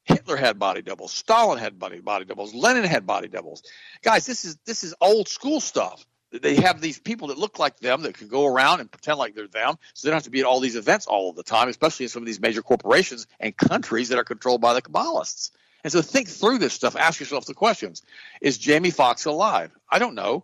Hitler 0.04 0.36
had 0.38 0.60
body 0.60 0.82
doubles. 0.82 1.12
Stalin 1.12 1.58
had 1.58 1.80
body 1.80 1.99
body 1.99 2.25
doubles. 2.25 2.54
Lenin 2.54 2.84
had 2.84 3.06
body 3.06 3.28
doubles. 3.28 3.63
Guys, 4.04 4.25
this 4.25 4.45
is 4.45 4.58
this 4.65 4.84
is 4.84 4.93
old 5.01 5.28
school 5.28 5.60
stuff 5.60 6.06
they 6.32 6.56
have 6.56 6.82
these 6.82 7.00
people 7.00 7.30
that 7.30 7.38
look 7.38 7.60
like 7.60 7.80
them 7.80 8.02
that 8.04 8.16
can 8.18 8.28
go 8.28 8.46
around 8.46 8.80
and 8.80 8.92
pretend 8.92 9.18
like 9.18 9.36
they're 9.36 9.48
them, 9.48 9.78
so 9.94 10.08
they 10.08 10.12
don't 10.12 10.18
have 10.18 10.24
to 10.24 10.30
be 10.30 10.40
at 10.40 10.46
all 10.46 10.60
these 10.60 10.76
events 10.76 11.08
all 11.08 11.30
of 11.30 11.36
the 11.36 11.44
time, 11.44 11.70
especially 11.70 12.06
in 12.06 12.10
some 12.10 12.22
of 12.22 12.28
these 12.28 12.40
major 12.40 12.62
corporations 12.62 13.28
and 13.40 13.56
countries 13.56 14.10
that 14.10 14.18
are 14.18 14.24
controlled 14.24 14.62
by 14.62 14.74
the 14.74 14.82
Kabbalists. 14.82 15.52
And 15.84 15.94
so 15.94 16.02
think 16.02 16.28
through 16.28 16.58
this 16.58 16.74
stuff. 16.74 16.96
Ask 16.96 17.20
yourself 17.20 17.46
the 17.46 17.54
questions: 17.54 18.02
Is 18.42 18.58
Jamie 18.58 18.92
Foxx 18.92 19.26
alive? 19.26 19.72
I 19.90 20.00
don't 20.00 20.16
know. 20.16 20.44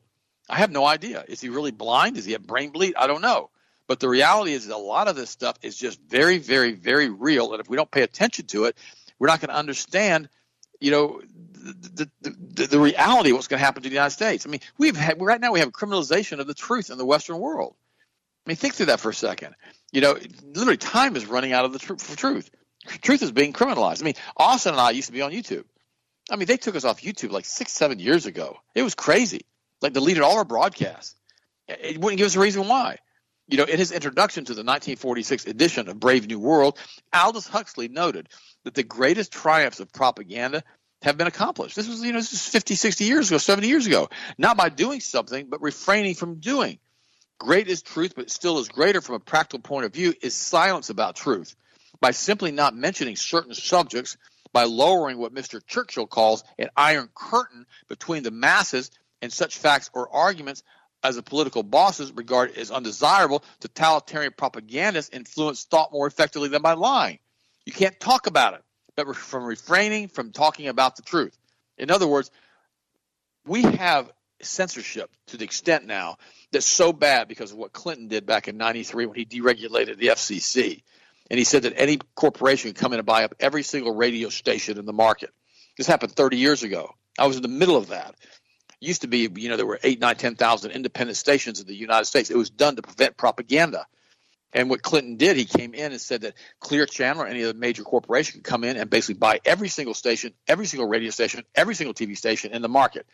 I 0.49 0.57
have 0.57 0.71
no 0.71 0.85
idea. 0.85 1.23
Is 1.27 1.41
he 1.41 1.49
really 1.49 1.71
blind? 1.71 2.17
Is 2.17 2.25
he 2.25 2.33
have 2.33 2.45
brain 2.45 2.71
bleed? 2.71 2.95
I 2.95 3.07
don't 3.07 3.21
know. 3.21 3.49
But 3.87 3.99
the 3.99 4.09
reality 4.09 4.53
is, 4.53 4.67
a 4.67 4.77
lot 4.77 5.07
of 5.07 5.15
this 5.15 5.29
stuff 5.29 5.57
is 5.61 5.75
just 5.75 5.99
very, 6.01 6.37
very, 6.37 6.73
very 6.73 7.09
real. 7.09 7.53
And 7.53 7.61
if 7.61 7.69
we 7.69 7.75
don't 7.75 7.91
pay 7.91 8.03
attention 8.03 8.45
to 8.47 8.65
it, 8.65 8.77
we're 9.19 9.27
not 9.27 9.41
going 9.41 9.49
to 9.49 9.55
understand 9.55 10.29
you 10.81 10.91
know, 10.91 11.21
the, 11.61 12.09
the, 12.21 12.67
the 12.67 12.79
reality 12.79 13.29
of 13.29 13.35
what's 13.35 13.47
going 13.47 13.59
to 13.59 13.65
happen 13.65 13.83
to 13.83 13.89
the 13.89 13.93
United 13.93 14.11
States. 14.11 14.45
I 14.45 14.49
mean, 14.49 14.61
we've 14.77 14.95
had, 14.95 15.21
right 15.21 15.39
now 15.39 15.51
we 15.51 15.59
have 15.59 15.69
a 15.69 15.71
criminalization 15.71 16.39
of 16.39 16.47
the 16.47 16.53
truth 16.53 16.89
in 16.89 16.97
the 16.97 17.05
Western 17.05 17.39
world. 17.39 17.75
I 18.45 18.49
mean, 18.49 18.55
think 18.55 18.73
through 18.73 18.87
that 18.87 18.99
for 18.99 19.09
a 19.09 19.13
second. 19.13 19.55
You 19.91 20.01
know, 20.01 20.17
literally, 20.43 20.77
time 20.77 21.15
is 21.15 21.25
running 21.25 21.53
out 21.53 21.65
of 21.65 21.73
the 21.73 21.79
tr- 21.79 21.97
for 21.97 22.17
truth. 22.17 22.49
Truth 23.01 23.21
is 23.21 23.31
being 23.31 23.53
criminalized. 23.53 24.01
I 24.01 24.05
mean, 24.05 24.15
Austin 24.35 24.73
and 24.73 24.81
I 24.81 24.91
used 24.91 25.07
to 25.07 25.13
be 25.13 25.21
on 25.21 25.31
YouTube. 25.31 25.65
I 26.29 26.35
mean, 26.35 26.47
they 26.47 26.57
took 26.57 26.75
us 26.75 26.83
off 26.83 27.01
YouTube 27.01 27.31
like 27.31 27.45
six, 27.45 27.71
seven 27.73 27.99
years 27.99 28.25
ago. 28.25 28.57
It 28.73 28.83
was 28.83 28.95
crazy. 28.95 29.41
Like 29.81 29.93
deleted 29.93 30.23
all 30.23 30.37
our 30.37 30.45
broadcasts. 30.45 31.15
It 31.67 31.99
wouldn't 31.99 32.17
give 32.17 32.25
us 32.25 32.35
a 32.35 32.39
reason 32.39 32.67
why. 32.67 32.97
You 33.47 33.57
know, 33.57 33.65
in 33.65 33.77
his 33.77 33.91
introduction 33.91 34.45
to 34.45 34.53
the 34.53 34.61
1946 34.61 35.45
edition 35.45 35.89
of 35.89 35.99
Brave 35.99 36.27
New 36.27 36.39
World, 36.39 36.79
Aldous 37.13 37.47
Huxley 37.47 37.89
noted 37.89 38.29
that 38.63 38.73
the 38.73 38.83
greatest 38.83 39.31
triumphs 39.31 39.79
of 39.79 39.91
propaganda 39.91 40.63
have 41.01 41.17
been 41.17 41.27
accomplished. 41.27 41.75
This 41.75 41.87
was, 41.87 42.01
you 42.01 42.11
know, 42.11 42.19
this 42.19 42.33
is 42.33 42.45
50, 42.45 42.75
60 42.75 43.05
years 43.05 43.29
ago, 43.29 43.37
70 43.37 43.67
years 43.67 43.87
ago. 43.87 44.09
Not 44.37 44.57
by 44.57 44.69
doing 44.69 44.99
something, 44.99 45.47
but 45.49 45.61
refraining 45.61 46.15
from 46.15 46.35
doing. 46.35 46.79
Great 47.39 47.67
is 47.67 47.81
truth, 47.81 48.13
but 48.15 48.29
still 48.29 48.59
is 48.59 48.69
greater 48.69 49.01
from 49.01 49.15
a 49.15 49.19
practical 49.19 49.59
point 49.59 49.85
of 49.85 49.93
view 49.93 50.13
is 50.21 50.35
silence 50.35 50.89
about 50.89 51.15
truth. 51.15 51.55
By 51.99 52.11
simply 52.11 52.51
not 52.51 52.75
mentioning 52.75 53.15
certain 53.15 53.55
subjects, 53.55 54.17
by 54.53 54.65
lowering 54.65 55.17
what 55.17 55.33
Mr. 55.33 55.65
Churchill 55.65 56.07
calls 56.07 56.43
an 56.59 56.69
iron 56.75 57.09
curtain 57.15 57.65
between 57.87 58.23
the 58.23 58.31
masses 58.31 58.91
and 59.21 59.31
such 59.31 59.57
facts 59.57 59.89
or 59.93 60.13
arguments 60.13 60.63
as 61.03 61.15
the 61.15 61.23
political 61.23 61.63
bosses 61.63 62.11
regard 62.11 62.55
as 62.57 62.69
undesirable, 62.69 63.43
totalitarian 63.59 64.33
propagandists 64.37 65.13
influence 65.13 65.63
thought 65.63 65.91
more 65.91 66.05
effectively 66.05 66.49
than 66.49 66.61
by 66.61 66.73
lying. 66.73 67.17
You 67.65 67.73
can't 67.73 67.99
talk 67.99 68.27
about 68.27 68.53
it, 68.53 68.63
but 68.95 69.15
from 69.15 69.43
refraining 69.43 70.07
from 70.07 70.31
talking 70.31 70.67
about 70.67 70.95
the 70.95 71.01
truth. 71.01 71.37
In 71.77 71.91
other 71.91 72.07
words, 72.07 72.31
we 73.45 73.63
have 73.63 74.11
censorship 74.41 75.09
to 75.27 75.37
the 75.37 75.43
extent 75.43 75.85
now 75.85 76.17
that's 76.51 76.65
so 76.65 76.93
bad 76.93 77.27
because 77.27 77.51
of 77.51 77.57
what 77.57 77.73
Clinton 77.73 78.07
did 78.07 78.25
back 78.25 78.47
in 78.47 78.57
93 78.57 79.05
when 79.05 79.15
he 79.15 79.25
deregulated 79.25 79.97
the 79.97 80.07
FCC. 80.07 80.83
And 81.29 81.37
he 81.37 81.45
said 81.45 81.63
that 81.63 81.73
any 81.77 81.97
corporation 82.15 82.71
could 82.71 82.79
come 82.79 82.93
in 82.93 82.99
and 82.99 83.05
buy 83.05 83.23
up 83.23 83.35
every 83.39 83.63
single 83.63 83.95
radio 83.95 84.29
station 84.29 84.77
in 84.77 84.85
the 84.85 84.93
market. 84.93 85.31
This 85.77 85.87
happened 85.87 86.11
30 86.11 86.37
years 86.37 86.63
ago. 86.63 86.93
I 87.17 87.27
was 87.27 87.37
in 87.37 87.41
the 87.41 87.47
middle 87.47 87.77
of 87.77 87.89
that. 87.89 88.15
It 88.81 88.87
used 88.87 89.01
to 89.01 89.07
be, 89.07 89.29
you 89.35 89.49
know, 89.49 89.57
there 89.57 89.65
were 89.65 89.79
eight, 89.83 90.01
nine, 90.01 90.17
10,000 90.17 90.71
independent 90.71 91.17
stations 91.17 91.61
in 91.61 91.67
the 91.67 91.75
United 91.75 92.05
States. 92.05 92.29
It 92.29 92.37
was 92.37 92.49
done 92.49 92.75
to 92.75 92.81
prevent 92.81 93.15
propaganda. 93.15 93.85
And 94.53 94.69
what 94.69 94.81
Clinton 94.81 95.15
did, 95.15 95.37
he 95.37 95.45
came 95.45 95.73
in 95.73 95.91
and 95.91 96.01
said 96.01 96.21
that 96.21 96.33
Clear 96.59 96.85
Channel 96.85 97.23
or 97.23 97.27
any 97.27 97.43
other 97.43 97.57
major 97.57 97.83
corporation 97.83 98.41
could 98.41 98.43
come 98.43 98.63
in 98.63 98.77
and 98.77 98.89
basically 98.89 99.15
buy 99.15 99.39
every 99.45 99.69
single 99.69 99.93
station, 99.93 100.33
every 100.47 100.65
single 100.65 100.87
radio 100.87 101.09
station, 101.09 101.43
every 101.55 101.75
single 101.75 101.93
TV 101.93 102.17
station 102.17 102.51
in 102.51 102.61
the 102.61 102.69
market. 102.69 103.05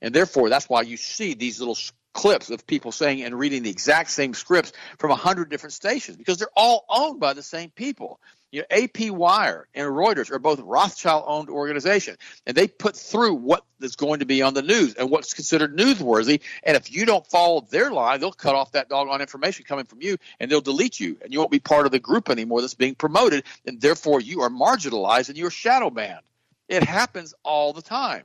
And 0.00 0.14
therefore, 0.14 0.48
that's 0.48 0.68
why 0.68 0.82
you 0.82 0.96
see 0.96 1.34
these 1.34 1.60
little 1.60 1.76
clips 2.12 2.48
of 2.50 2.66
people 2.66 2.92
saying 2.92 3.22
and 3.22 3.38
reading 3.38 3.62
the 3.62 3.70
exact 3.70 4.10
same 4.10 4.32
scripts 4.32 4.72
from 4.98 5.10
a 5.10 5.16
hundred 5.16 5.50
different 5.50 5.74
stations 5.74 6.16
because 6.16 6.38
they're 6.38 6.48
all 6.56 6.86
owned 6.88 7.20
by 7.20 7.34
the 7.34 7.42
same 7.42 7.70
people. 7.70 8.20
You 8.56 8.62
know, 8.62 8.84
AP 8.84 9.10
Wire 9.10 9.68
and 9.74 9.86
Reuters 9.86 10.30
are 10.30 10.38
both 10.38 10.60
Rothschild-owned 10.60 11.50
organizations, 11.50 12.16
and 12.46 12.56
they 12.56 12.68
put 12.68 12.96
through 12.96 13.34
what 13.34 13.66
is 13.82 13.96
going 13.96 14.20
to 14.20 14.24
be 14.24 14.40
on 14.40 14.54
the 14.54 14.62
news 14.62 14.94
and 14.94 15.10
what's 15.10 15.34
considered 15.34 15.76
newsworthy. 15.76 16.40
And 16.62 16.74
if 16.74 16.90
you 16.90 17.04
don't 17.04 17.26
follow 17.26 17.66
their 17.68 17.90
line, 17.90 18.18
they'll 18.18 18.32
cut 18.32 18.54
off 18.54 18.72
that 18.72 18.88
doggone 18.88 19.20
information 19.20 19.66
coming 19.66 19.84
from 19.84 20.00
you, 20.00 20.16
and 20.40 20.50
they'll 20.50 20.62
delete 20.62 20.98
you, 20.98 21.18
and 21.20 21.34
you 21.34 21.38
won't 21.38 21.50
be 21.50 21.58
part 21.58 21.84
of 21.84 21.92
the 21.92 21.98
group 21.98 22.30
anymore 22.30 22.62
that's 22.62 22.72
being 22.72 22.94
promoted, 22.94 23.44
and 23.66 23.78
therefore 23.78 24.22
you 24.22 24.40
are 24.40 24.48
marginalized 24.48 25.28
and 25.28 25.36
you're 25.36 25.50
shadow 25.50 25.90
banned. 25.90 26.24
It 26.66 26.82
happens 26.82 27.34
all 27.42 27.74
the 27.74 27.82
time. 27.82 28.22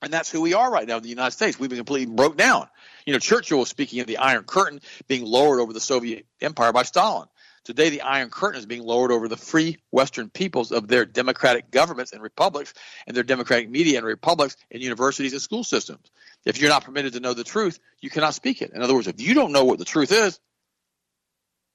And 0.00 0.12
that's 0.12 0.30
who 0.30 0.40
we 0.40 0.54
are 0.54 0.70
right 0.70 0.86
now 0.86 0.98
in 0.98 1.02
the 1.02 1.08
United 1.08 1.32
States. 1.32 1.58
We've 1.58 1.68
been 1.68 1.80
completely 1.80 2.14
broke 2.14 2.36
down. 2.36 2.68
You 3.06 3.12
know, 3.12 3.18
Churchill 3.18 3.58
was 3.58 3.68
speaking 3.68 3.98
of 3.98 4.06
the 4.06 4.18
Iron 4.18 4.44
Curtain 4.44 4.80
being 5.08 5.24
lowered 5.24 5.58
over 5.58 5.72
the 5.72 5.80
Soviet 5.80 6.26
Empire 6.40 6.72
by 6.72 6.84
Stalin. 6.84 7.26
Today, 7.64 7.90
the 7.90 8.02
Iron 8.02 8.30
Curtain 8.30 8.58
is 8.58 8.66
being 8.66 8.82
lowered 8.82 9.12
over 9.12 9.28
the 9.28 9.36
free 9.36 9.78
Western 9.90 10.30
peoples 10.30 10.72
of 10.72 10.88
their 10.88 11.04
democratic 11.04 11.70
governments 11.70 12.12
and 12.12 12.22
republics 12.22 12.72
and 13.06 13.16
their 13.16 13.24
democratic 13.24 13.68
media 13.68 13.98
and 13.98 14.06
republics 14.06 14.56
and 14.70 14.82
universities 14.82 15.32
and 15.32 15.42
school 15.42 15.64
systems. 15.64 16.10
If 16.44 16.60
you're 16.60 16.70
not 16.70 16.84
permitted 16.84 17.14
to 17.14 17.20
know 17.20 17.34
the 17.34 17.44
truth, 17.44 17.78
you 18.00 18.10
cannot 18.10 18.34
speak 18.34 18.62
it. 18.62 18.72
In 18.72 18.82
other 18.82 18.94
words, 18.94 19.08
if 19.08 19.20
you 19.20 19.34
don't 19.34 19.52
know 19.52 19.64
what 19.64 19.78
the 19.78 19.84
truth 19.84 20.12
is, 20.12 20.38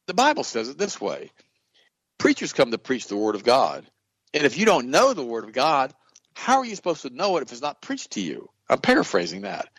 the 0.08 0.14
Bible 0.14 0.44
says 0.44 0.70
it 0.70 0.78
this 0.78 1.00
way 1.00 1.32
Preachers 2.18 2.54
come 2.54 2.72
to 2.72 2.78
preach 2.78 3.08
the 3.08 3.18
Word 3.18 3.36
of 3.36 3.44
God. 3.44 3.86
And 4.34 4.46
if 4.46 4.58
you 4.58 4.66
don't 4.66 4.90
know 4.90 5.14
the 5.14 5.26
Word 5.26 5.44
of 5.44 5.54
God, 5.54 5.94
how 6.34 6.60
are 6.60 6.66
you 6.66 6.76
supposed 6.76 7.04
to 7.04 7.10
know 7.10 7.38
it 7.38 7.44
if 7.44 7.52
it's 7.52 7.62
not 7.62 7.82
preached 7.82 8.12
to 8.12 8.22
you? 8.22 8.50
I'm 8.70 8.80
paraphrasing 8.80 9.42
that. 9.42 9.70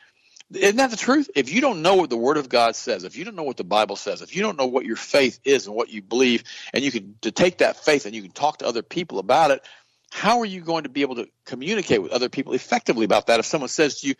Isn't 0.54 0.76
that 0.76 0.90
the 0.90 0.96
truth? 0.96 1.30
If 1.34 1.52
you 1.52 1.60
don't 1.60 1.82
know 1.82 1.96
what 1.96 2.10
the 2.10 2.16
Word 2.16 2.36
of 2.36 2.48
God 2.48 2.76
says, 2.76 3.04
if 3.04 3.16
you 3.16 3.24
don't 3.24 3.36
know 3.36 3.42
what 3.42 3.56
the 3.56 3.64
Bible 3.64 3.96
says, 3.96 4.22
if 4.22 4.34
you 4.36 4.42
don't 4.42 4.58
know 4.58 4.66
what 4.66 4.84
your 4.84 4.96
faith 4.96 5.40
is 5.44 5.66
and 5.66 5.74
what 5.74 5.90
you 5.90 6.02
believe, 6.02 6.44
and 6.72 6.84
you 6.84 6.90
can 6.90 7.16
to 7.22 7.32
take 7.32 7.58
that 7.58 7.84
faith 7.84 8.06
and 8.06 8.14
you 8.14 8.22
can 8.22 8.30
talk 8.30 8.58
to 8.58 8.66
other 8.66 8.82
people 8.82 9.18
about 9.18 9.50
it, 9.50 9.62
how 10.10 10.40
are 10.40 10.46
you 10.46 10.60
going 10.60 10.84
to 10.84 10.88
be 10.88 11.02
able 11.02 11.16
to 11.16 11.28
communicate 11.44 12.02
with 12.02 12.12
other 12.12 12.28
people 12.28 12.52
effectively 12.52 13.04
about 13.04 13.26
that 13.26 13.40
if 13.40 13.46
someone 13.46 13.68
says 13.68 14.00
to 14.00 14.08
you, 14.08 14.14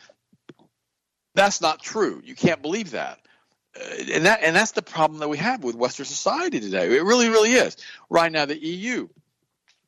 "That's 1.35 1.61
not 1.61 1.83
true. 1.83 2.21
You 2.25 2.35
can't 2.35 2.63
believe 2.63 2.93
that." 2.93 3.21
Uh, 3.77 4.13
and 4.13 4.27
that 4.27 4.43
and 4.43 4.55
that's 4.55 4.73
the 4.73 4.83
problem 4.83 5.21
that 5.21 5.29
we 5.29 5.39
have 5.39 5.63
with 5.63 5.75
Western 5.75 6.07
society 6.07 6.61
today. 6.61 6.97
It 6.97 7.05
really, 7.05 7.29
really 7.29 7.53
is. 7.53 7.77
Right 8.11 8.31
now, 8.31 8.45
the 8.45 8.59
EU. 8.59 9.09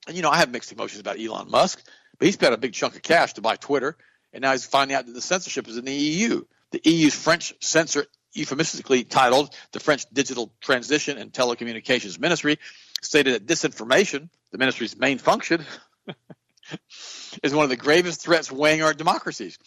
And 0.06 0.16
you 0.16 0.22
know, 0.22 0.30
I 0.30 0.38
have 0.38 0.50
mixed 0.50 0.72
emotions 0.72 1.00
about 1.00 1.20
Elon 1.20 1.50
Musk. 1.50 1.82
But 2.18 2.26
he 2.26 2.32
spent 2.32 2.54
a 2.54 2.56
big 2.56 2.72
chunk 2.72 2.96
of 2.96 3.02
cash 3.02 3.34
to 3.34 3.40
buy 3.40 3.56
Twitter, 3.56 3.96
and 4.36 4.42
now 4.42 4.52
he's 4.52 4.66
finding 4.66 4.94
out 4.94 5.06
that 5.06 5.12
the 5.14 5.22
censorship 5.22 5.66
is 5.66 5.78
in 5.78 5.86
the 5.86 5.94
EU. 5.94 6.44
The 6.70 6.82
EU's 6.84 7.14
French 7.14 7.54
censor, 7.62 8.04
euphemistically 8.34 9.02
titled 9.02 9.54
the 9.72 9.80
French 9.80 10.04
Digital 10.12 10.52
Transition 10.60 11.16
and 11.16 11.32
Telecommunications 11.32 12.20
Ministry, 12.20 12.58
stated 13.00 13.32
that 13.32 13.46
disinformation, 13.46 14.28
the 14.52 14.58
ministry's 14.58 14.94
main 14.94 15.16
function, 15.16 15.64
is 17.42 17.54
one 17.54 17.64
of 17.64 17.70
the 17.70 17.78
gravest 17.78 18.20
threats 18.20 18.52
weighing 18.52 18.82
our 18.82 18.92
democracies. 18.92 19.58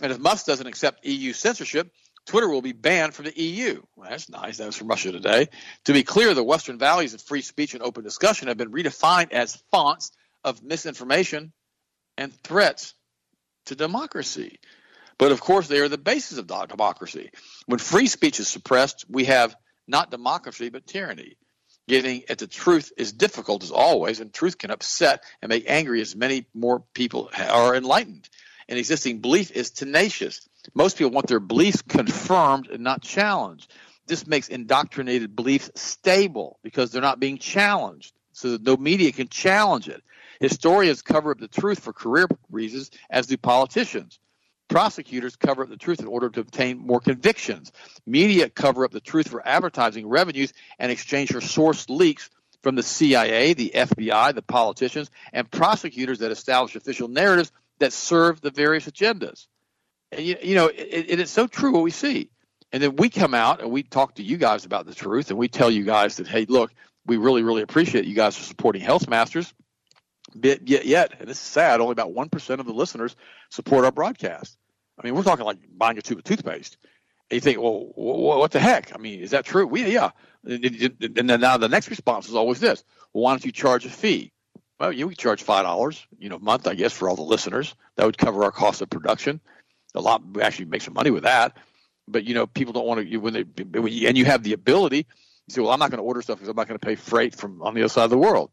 And 0.00 0.12
if 0.12 0.20
Musk 0.20 0.46
doesn't 0.46 0.68
accept 0.68 1.04
EU 1.04 1.32
censorship, 1.32 1.90
Twitter 2.26 2.48
will 2.48 2.62
be 2.62 2.72
banned 2.72 3.12
from 3.12 3.24
the 3.24 3.36
EU. 3.36 3.82
Well, 3.96 4.08
that's 4.08 4.28
nice. 4.28 4.58
That 4.58 4.66
was 4.66 4.76
from 4.76 4.86
Russia 4.86 5.10
today. 5.10 5.48
To 5.86 5.92
be 5.92 6.04
clear, 6.04 6.32
the 6.32 6.44
Western 6.44 6.78
values 6.78 7.12
of 7.12 7.22
free 7.22 7.42
speech 7.42 7.74
and 7.74 7.82
open 7.82 8.04
discussion 8.04 8.46
have 8.46 8.56
been 8.56 8.70
redefined 8.70 9.32
as 9.32 9.60
fonts 9.72 10.12
of 10.44 10.62
misinformation 10.62 11.52
and 12.16 12.32
threats 12.44 12.94
to 13.66 13.74
democracy. 13.74 14.58
But 15.18 15.32
of 15.32 15.40
course, 15.40 15.68
they 15.68 15.80
are 15.80 15.88
the 15.88 15.98
basis 15.98 16.38
of 16.38 16.46
democracy. 16.46 17.30
When 17.66 17.78
free 17.78 18.06
speech 18.06 18.40
is 18.40 18.48
suppressed, 18.48 19.06
we 19.08 19.24
have 19.26 19.56
not 19.86 20.10
democracy, 20.10 20.68
but 20.68 20.86
tyranny. 20.86 21.36
Getting 21.88 22.24
at 22.28 22.38
the 22.38 22.48
truth 22.48 22.92
is 22.96 23.12
difficult 23.12 23.62
as 23.62 23.70
always, 23.70 24.20
and 24.20 24.32
truth 24.32 24.58
can 24.58 24.70
upset 24.72 25.22
and 25.40 25.48
make 25.48 25.70
angry 25.70 26.00
as 26.00 26.16
many 26.16 26.46
more 26.52 26.82
people 26.92 27.30
are 27.38 27.76
enlightened. 27.76 28.28
An 28.68 28.76
existing 28.76 29.20
belief 29.20 29.52
is 29.52 29.70
tenacious. 29.70 30.48
Most 30.74 30.98
people 30.98 31.12
want 31.12 31.28
their 31.28 31.38
beliefs 31.38 31.82
confirmed 31.82 32.66
and 32.66 32.82
not 32.82 33.02
challenged. 33.02 33.72
This 34.06 34.26
makes 34.26 34.48
indoctrinated 34.48 35.36
beliefs 35.36 35.70
stable 35.76 36.58
because 36.62 36.90
they're 36.90 37.02
not 37.02 37.20
being 37.20 37.38
challenged, 37.38 38.12
so 38.32 38.50
that 38.50 38.62
no 38.62 38.76
media 38.76 39.12
can 39.12 39.28
challenge 39.28 39.88
it. 39.88 40.02
Historians 40.40 41.02
cover 41.02 41.30
up 41.30 41.38
the 41.38 41.48
truth 41.48 41.80
for 41.80 41.92
career 41.92 42.26
reasons, 42.50 42.90
as 43.10 43.26
do 43.26 43.36
politicians. 43.36 44.18
Prosecutors 44.68 45.36
cover 45.36 45.62
up 45.62 45.68
the 45.68 45.76
truth 45.76 46.00
in 46.00 46.06
order 46.06 46.28
to 46.28 46.40
obtain 46.40 46.78
more 46.78 47.00
convictions. 47.00 47.72
Media 48.04 48.48
cover 48.48 48.84
up 48.84 48.90
the 48.90 49.00
truth 49.00 49.28
for 49.28 49.46
advertising 49.46 50.08
revenues 50.08 50.52
and 50.78 50.90
exchange 50.90 51.30
for 51.30 51.40
source 51.40 51.88
leaks 51.88 52.30
from 52.62 52.74
the 52.74 52.82
CIA, 52.82 53.54
the 53.54 53.70
FBI, 53.74 54.34
the 54.34 54.42
politicians, 54.42 55.10
and 55.32 55.48
prosecutors 55.48 56.18
that 56.18 56.32
establish 56.32 56.74
official 56.74 57.06
narratives 57.06 57.52
that 57.78 57.92
serve 57.92 58.40
the 58.40 58.50
various 58.50 58.86
agendas. 58.86 59.46
And, 60.10 60.22
you, 60.22 60.36
you 60.42 60.54
know, 60.56 60.66
it, 60.66 61.06
it 61.08 61.20
is 61.20 61.30
so 61.30 61.46
true 61.46 61.72
what 61.72 61.84
we 61.84 61.92
see. 61.92 62.30
And 62.72 62.82
then 62.82 62.96
we 62.96 63.08
come 63.08 63.34
out 63.34 63.60
and 63.60 63.70
we 63.70 63.84
talk 63.84 64.16
to 64.16 64.22
you 64.24 64.36
guys 64.36 64.64
about 64.64 64.86
the 64.86 64.94
truth, 64.94 65.30
and 65.30 65.38
we 65.38 65.46
tell 65.46 65.70
you 65.70 65.84
guys 65.84 66.16
that, 66.16 66.26
hey, 66.26 66.46
look, 66.48 66.72
we 67.06 67.18
really, 67.18 67.44
really 67.44 67.62
appreciate 67.62 68.04
you 68.04 68.14
guys 68.14 68.36
for 68.36 68.42
supporting 68.42 68.82
Health 68.82 69.08
Masters 69.08 69.54
Yet, 70.42 70.66
yet, 70.66 71.14
and 71.18 71.28
this 71.28 71.36
is 71.36 71.42
sad, 71.42 71.80
only 71.80 71.92
about 71.92 72.14
1% 72.14 72.60
of 72.60 72.66
the 72.66 72.72
listeners 72.72 73.16
support 73.50 73.84
our 73.84 73.92
broadcast. 73.92 74.56
I 74.98 75.04
mean, 75.04 75.14
we're 75.14 75.22
talking 75.22 75.44
like 75.44 75.58
buying 75.76 75.98
a 75.98 76.02
tube 76.02 76.18
of 76.18 76.24
toothpaste. 76.24 76.76
And 77.30 77.36
you 77.36 77.40
think, 77.40 77.60
well, 77.60 77.92
what 77.94 78.50
the 78.52 78.60
heck? 78.60 78.94
I 78.94 78.98
mean, 78.98 79.20
is 79.20 79.30
that 79.32 79.44
true? 79.44 79.66
We, 79.66 79.92
yeah. 79.92 80.10
And 80.44 81.28
then 81.28 81.40
now 81.40 81.56
the 81.56 81.68
next 81.68 81.90
response 81.90 82.28
is 82.28 82.34
always 82.34 82.60
this. 82.60 82.84
Well, 83.12 83.24
why 83.24 83.32
don't 83.32 83.44
you 83.44 83.52
charge 83.52 83.84
a 83.84 83.90
fee? 83.90 84.32
Well, 84.78 84.92
you 84.92 85.12
charge 85.14 85.42
five 85.42 85.64
dollars, 85.64 86.06
you 86.18 86.28
know, 86.28 86.36
a 86.36 86.40
month, 86.40 86.66
I 86.68 86.74
guess, 86.74 86.92
for 86.92 87.08
all 87.08 87.16
the 87.16 87.22
listeners. 87.22 87.74
That 87.96 88.04
would 88.04 88.18
cover 88.18 88.44
our 88.44 88.52
cost 88.52 88.82
of 88.82 88.90
production. 88.90 89.40
A 89.94 90.00
lot, 90.00 90.22
we 90.24 90.42
actually 90.42 90.66
make 90.66 90.82
some 90.82 90.94
money 90.94 91.10
with 91.10 91.22
that. 91.22 91.56
But 92.06 92.24
you 92.24 92.34
know, 92.34 92.46
people 92.46 92.74
don't 92.74 92.86
want 92.86 93.08
to 93.08 93.16
when 93.16 93.32
they 93.32 93.42
when 93.42 93.92
you, 93.92 94.06
and 94.06 94.18
you 94.18 94.26
have 94.26 94.42
the 94.42 94.52
ability. 94.52 95.06
You 95.48 95.52
say, 95.52 95.60
well, 95.62 95.70
I'm 95.70 95.78
not 95.78 95.90
going 95.90 95.98
to 95.98 96.04
order 96.04 96.20
stuff 96.20 96.36
because 96.36 96.48
I'm 96.48 96.56
not 96.56 96.68
going 96.68 96.78
to 96.78 96.86
pay 96.86 96.94
freight 96.94 97.34
from 97.34 97.62
on 97.62 97.74
the 97.74 97.80
other 97.80 97.88
side 97.88 98.04
of 98.04 98.10
the 98.10 98.18
world 98.18 98.50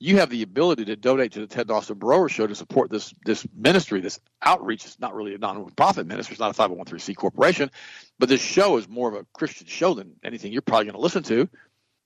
you 0.00 0.18
have 0.18 0.30
the 0.30 0.42
ability 0.42 0.84
to 0.86 0.96
donate 0.96 1.32
to 1.32 1.40
the 1.40 1.46
Ted 1.46 1.66
Dawson 1.66 1.98
Broer 1.98 2.28
Show 2.28 2.46
to 2.46 2.54
support 2.54 2.90
this 2.90 3.12
this 3.24 3.46
ministry, 3.54 4.00
this 4.00 4.20
outreach. 4.42 4.84
It's 4.84 5.00
not 5.00 5.14
really 5.14 5.34
a 5.34 5.38
non-profit 5.38 6.06
ministry. 6.06 6.34
It's 6.34 6.40
not 6.40 6.56
a 6.56 6.62
501c 6.68 7.16
corporation, 7.16 7.70
but 8.18 8.28
this 8.28 8.40
show 8.40 8.76
is 8.76 8.88
more 8.88 9.08
of 9.08 9.14
a 9.14 9.26
Christian 9.32 9.66
show 9.66 9.94
than 9.94 10.14
anything 10.22 10.52
you're 10.52 10.62
probably 10.62 10.86
going 10.86 10.94
to 10.94 11.00
listen 11.00 11.24
to. 11.24 11.48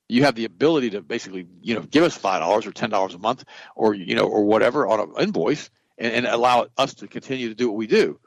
You 0.08 0.24
have 0.24 0.34
the 0.34 0.46
ability 0.46 0.90
to 0.90 1.02
basically, 1.02 1.46
you 1.60 1.74
know, 1.74 1.82
give 1.82 2.04
us 2.04 2.16
five 2.16 2.40
dollars 2.40 2.66
or 2.66 2.72
ten 2.72 2.90
dollars 2.90 3.14
a 3.14 3.18
month, 3.18 3.44
or 3.76 3.94
you 3.94 4.14
know, 4.14 4.26
or 4.26 4.44
whatever 4.44 4.86
on 4.86 5.00
an 5.00 5.12
invoice, 5.18 5.70
and, 5.98 6.12
and 6.12 6.26
allow 6.26 6.68
us 6.78 6.94
to 6.94 7.08
continue 7.08 7.48
to 7.48 7.54
do 7.54 7.68
what 7.68 7.76
we 7.76 7.86
do. 7.86 8.18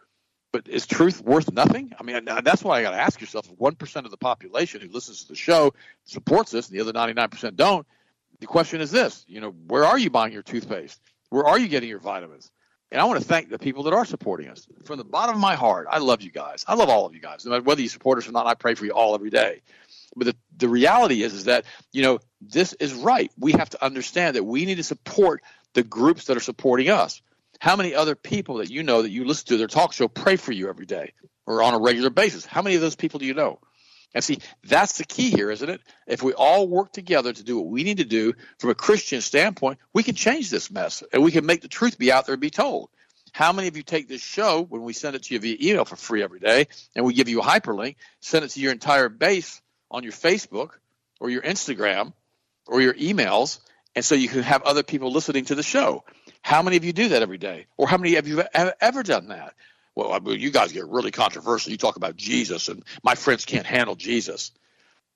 But 0.51 0.67
is 0.67 0.85
truth 0.85 1.21
worth 1.21 1.51
nothing? 1.51 1.91
I 1.99 2.03
mean, 2.03 2.23
that's 2.43 2.63
why 2.63 2.79
I 2.79 2.83
got 2.83 2.91
to 2.91 3.01
ask 3.01 3.19
yourself: 3.19 3.49
one 3.57 3.75
percent 3.75 4.05
of 4.05 4.11
the 4.11 4.17
population 4.17 4.81
who 4.81 4.89
listens 4.89 5.23
to 5.23 5.29
the 5.29 5.35
show 5.35 5.73
supports 6.05 6.51
this, 6.51 6.69
and 6.69 6.77
the 6.77 6.81
other 6.81 6.93
ninety-nine 6.93 7.29
percent 7.29 7.55
don't, 7.55 7.85
the 8.39 8.47
question 8.47 8.81
is 8.81 8.91
this 8.91 9.25
you 9.27 9.41
know 9.41 9.51
where 9.67 9.85
are 9.85 9.97
you 9.97 10.09
buying 10.09 10.33
your 10.33 10.43
toothpaste? 10.43 10.99
Where 11.29 11.45
are 11.45 11.59
you 11.59 11.67
getting 11.67 11.89
your 11.89 11.99
vitamins? 11.99 12.51
And 12.91 13.01
i 13.01 13.05
want 13.05 13.19
to 13.19 13.27
thank 13.27 13.49
the 13.49 13.59
people 13.59 13.83
that 13.83 13.93
are 13.93 14.05
supporting 14.05 14.47
us. 14.47 14.67
From 14.85 14.97
the 14.97 15.03
bottom 15.03 15.35
of 15.35 15.41
my 15.41 15.55
heart 15.55 15.87
i 15.89 15.99
love 15.99 16.21
you 16.21 16.31
guys. 16.31 16.65
I 16.67 16.75
love 16.75 16.89
all 16.89 17.05
of 17.05 17.13
you 17.13 17.21
guys 17.21 17.45
no 17.45 17.51
matter 17.51 17.63
whether 17.63 17.81
you 17.81 17.89
support 17.89 18.17
us 18.17 18.27
or 18.27 18.31
not 18.31 18.47
i 18.47 18.53
pray 18.53 18.75
for 18.75 18.85
you 18.85 18.91
all 18.91 19.15
every 19.15 19.29
day. 19.29 19.61
But 20.15 20.27
the, 20.27 20.35
the 20.57 20.69
reality 20.69 21.23
is 21.23 21.33
is 21.33 21.45
that 21.45 21.65
you 21.91 22.03
know 22.03 22.19
this 22.41 22.73
is 22.73 22.93
right. 22.93 23.31
We 23.37 23.53
have 23.53 23.69
to 23.71 23.83
understand 23.83 24.35
that 24.35 24.43
we 24.43 24.65
need 24.65 24.75
to 24.75 24.83
support 24.83 25.41
the 25.73 25.83
groups 25.83 26.25
that 26.25 26.37
are 26.37 26.41
supporting 26.41 26.89
us. 26.89 27.21
How 27.59 27.75
many 27.75 27.95
other 27.95 28.15
people 28.15 28.57
that 28.57 28.69
you 28.69 28.83
know 28.83 29.01
that 29.01 29.09
you 29.09 29.25
listen 29.25 29.47
to 29.47 29.57
their 29.57 29.67
talk 29.67 29.93
show 29.93 30.07
pray 30.07 30.35
for 30.35 30.51
you 30.51 30.69
every 30.69 30.85
day 30.85 31.13
or 31.45 31.63
on 31.63 31.73
a 31.73 31.79
regular 31.79 32.09
basis? 32.09 32.45
How 32.45 32.61
many 32.61 32.75
of 32.75 32.81
those 32.81 32.95
people 32.95 33.19
do 33.19 33.25
you 33.25 33.33
know 33.33 33.59
and 34.15 34.23
see, 34.23 34.39
that's 34.63 34.97
the 34.97 35.03
key 35.03 35.29
here, 35.29 35.51
isn't 35.51 35.69
it? 35.69 35.81
If 36.07 36.23
we 36.23 36.31
all 36.31 36.69
work 36.69 36.93
together 36.93 37.33
to 37.33 37.43
do 37.43 37.57
what 37.57 37.67
we 37.67 37.83
need 37.83 37.97
to 37.97 38.05
do 38.05 38.33
from 38.57 38.69
a 38.69 38.75
Christian 38.75 39.19
standpoint, 39.19 39.77
we 39.93 40.03
can 40.03 40.15
change 40.15 40.49
this 40.49 40.71
mess 40.71 41.03
and 41.11 41.21
we 41.21 41.33
can 41.33 41.45
make 41.45 41.61
the 41.61 41.67
truth 41.67 41.97
be 41.97 42.13
out 42.13 42.25
there 42.25 42.33
and 42.33 42.41
be 42.41 42.49
told. 42.49 42.89
How 43.33 43.51
many 43.51 43.67
of 43.67 43.75
you 43.75 43.83
take 43.83 44.07
this 44.07 44.21
show 44.21 44.61
when 44.61 44.83
we 44.83 44.93
send 44.93 45.17
it 45.17 45.23
to 45.23 45.33
you 45.33 45.41
via 45.41 45.57
email 45.61 45.83
for 45.83 45.97
free 45.97 46.23
every 46.23 46.39
day 46.39 46.67
and 46.95 47.05
we 47.05 47.13
give 47.13 47.27
you 47.27 47.41
a 47.41 47.43
hyperlink, 47.43 47.97
send 48.21 48.45
it 48.45 48.51
to 48.51 48.61
your 48.61 48.71
entire 48.71 49.09
base 49.09 49.61
on 49.91 50.03
your 50.03 50.13
Facebook 50.13 50.69
or 51.19 51.29
your 51.29 51.41
Instagram 51.41 52.13
or 52.67 52.79
your 52.79 52.93
emails, 52.93 53.59
and 53.97 54.05
so 54.05 54.15
you 54.15 54.29
can 54.29 54.43
have 54.43 54.63
other 54.63 54.83
people 54.83 55.11
listening 55.11 55.43
to 55.45 55.55
the 55.55 55.63
show? 55.63 56.05
How 56.41 56.61
many 56.61 56.77
of 56.77 56.85
you 56.85 56.93
do 56.93 57.09
that 57.09 57.21
every 57.21 57.37
day? 57.37 57.65
Or 57.75 57.85
how 57.85 57.97
many 57.97 58.15
of 58.15 58.29
you 58.29 58.43
have 58.53 58.75
ever 58.79 59.03
done 59.03 59.27
that? 59.27 59.55
Well, 59.95 60.11
I 60.11 60.19
mean, 60.19 60.39
you 60.39 60.51
guys 60.51 60.73
get 60.73 60.87
really 60.87 61.11
controversial. 61.11 61.71
You 61.71 61.77
talk 61.77 61.95
about 61.95 62.17
Jesus, 62.17 62.67
and 62.67 62.83
my 63.03 63.15
friends 63.15 63.45
can't 63.45 63.65
handle 63.65 63.95
Jesus. 63.95 64.51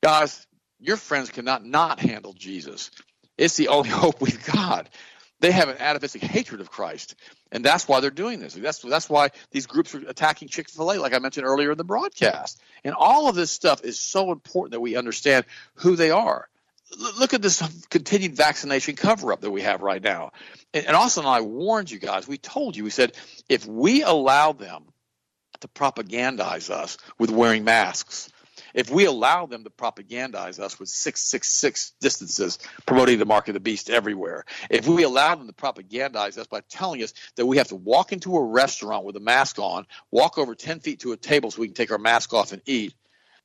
Guys, 0.01 0.47
your 0.79 0.97
friends 0.97 1.29
cannot 1.29 1.65
not 1.65 1.99
handle 1.99 2.33
Jesus. 2.33 2.91
It's 3.37 3.57
the 3.57 3.67
only 3.67 3.89
hope 4.03 4.21
we've 4.21 4.45
got. 4.45 4.87
They 5.41 5.51
have 5.51 5.69
an 5.69 5.77
atavistic 5.79 6.21
hatred 6.21 6.59
of 6.59 6.69
Christ, 6.69 7.15
and 7.51 7.63
that's 7.63 7.87
why 7.87 8.01
they're 8.01 8.11
doing 8.11 8.39
this. 8.39 8.53
That's 8.55 8.79
that's 8.79 9.09
why 9.09 9.29
these 9.51 9.67
groups 9.67 9.95
are 9.95 9.99
attacking 9.99 10.49
Chick 10.49 10.69
Fil 10.69 10.91
A, 10.91 10.99
like 10.99 11.13
I 11.13 11.19
mentioned 11.19 11.45
earlier 11.45 11.71
in 11.71 11.77
the 11.77 11.85
broadcast. 11.85 12.61
And 12.83 12.93
all 12.93 13.29
of 13.29 13.35
this 13.35 13.49
stuff 13.49 13.83
is 13.83 13.97
so 13.99 14.33
important 14.33 14.73
that 14.73 14.81
we 14.81 14.97
understand 14.97 15.45
who 15.75 15.95
they 15.95 16.11
are. 16.11 16.49
Look 16.97 17.33
at 17.33 17.41
this 17.41 17.61
continued 17.89 18.35
vaccination 18.35 18.95
cover 18.95 19.31
up 19.31 19.41
that 19.41 19.51
we 19.51 19.61
have 19.61 19.81
right 19.81 20.01
now. 20.01 20.31
And, 20.73 20.87
and 20.87 20.95
Austin 20.95 21.25
and 21.25 21.29
I 21.29 21.41
warned 21.41 21.91
you 21.91 21.99
guys. 21.99 22.27
We 22.27 22.37
told 22.37 22.75
you. 22.75 22.83
We 22.83 22.89
said 22.89 23.15
if 23.47 23.65
we 23.65 24.03
allow 24.03 24.53
them 24.53 24.85
to 25.61 25.67
propagandize 25.67 26.69
us 26.69 26.97
with 27.17 27.29
wearing 27.29 27.63
masks 27.63 28.31
if 28.73 28.89
we 28.89 29.05
allow 29.05 29.45
them 29.45 29.63
to 29.63 29.69
propagandize 29.69 30.59
us 30.59 30.79
with 30.79 30.89
666 30.89 31.93
distances, 31.99 32.59
promoting 32.85 33.19
the 33.19 33.25
mark 33.25 33.47
of 33.47 33.53
the 33.53 33.59
beast 33.59 33.89
everywhere, 33.89 34.45
if 34.69 34.87
we 34.87 35.03
allow 35.03 35.35
them 35.35 35.47
to 35.47 35.53
propagandize 35.53 36.37
us 36.37 36.47
by 36.47 36.61
telling 36.69 37.03
us 37.03 37.13
that 37.35 37.45
we 37.45 37.57
have 37.57 37.69
to 37.69 37.75
walk 37.75 38.11
into 38.11 38.35
a 38.35 38.43
restaurant 38.43 39.05
with 39.05 39.15
a 39.15 39.21
mask 39.21 39.59
on, 39.59 39.85
walk 40.11 40.37
over 40.37 40.55
10 40.55 40.79
feet 40.79 41.01
to 41.01 41.11
a 41.11 41.17
table 41.17 41.51
so 41.51 41.61
we 41.61 41.67
can 41.67 41.75
take 41.75 41.91
our 41.91 41.97
mask 41.97 42.33
off 42.33 42.51
and 42.51 42.61
eat, 42.65 42.93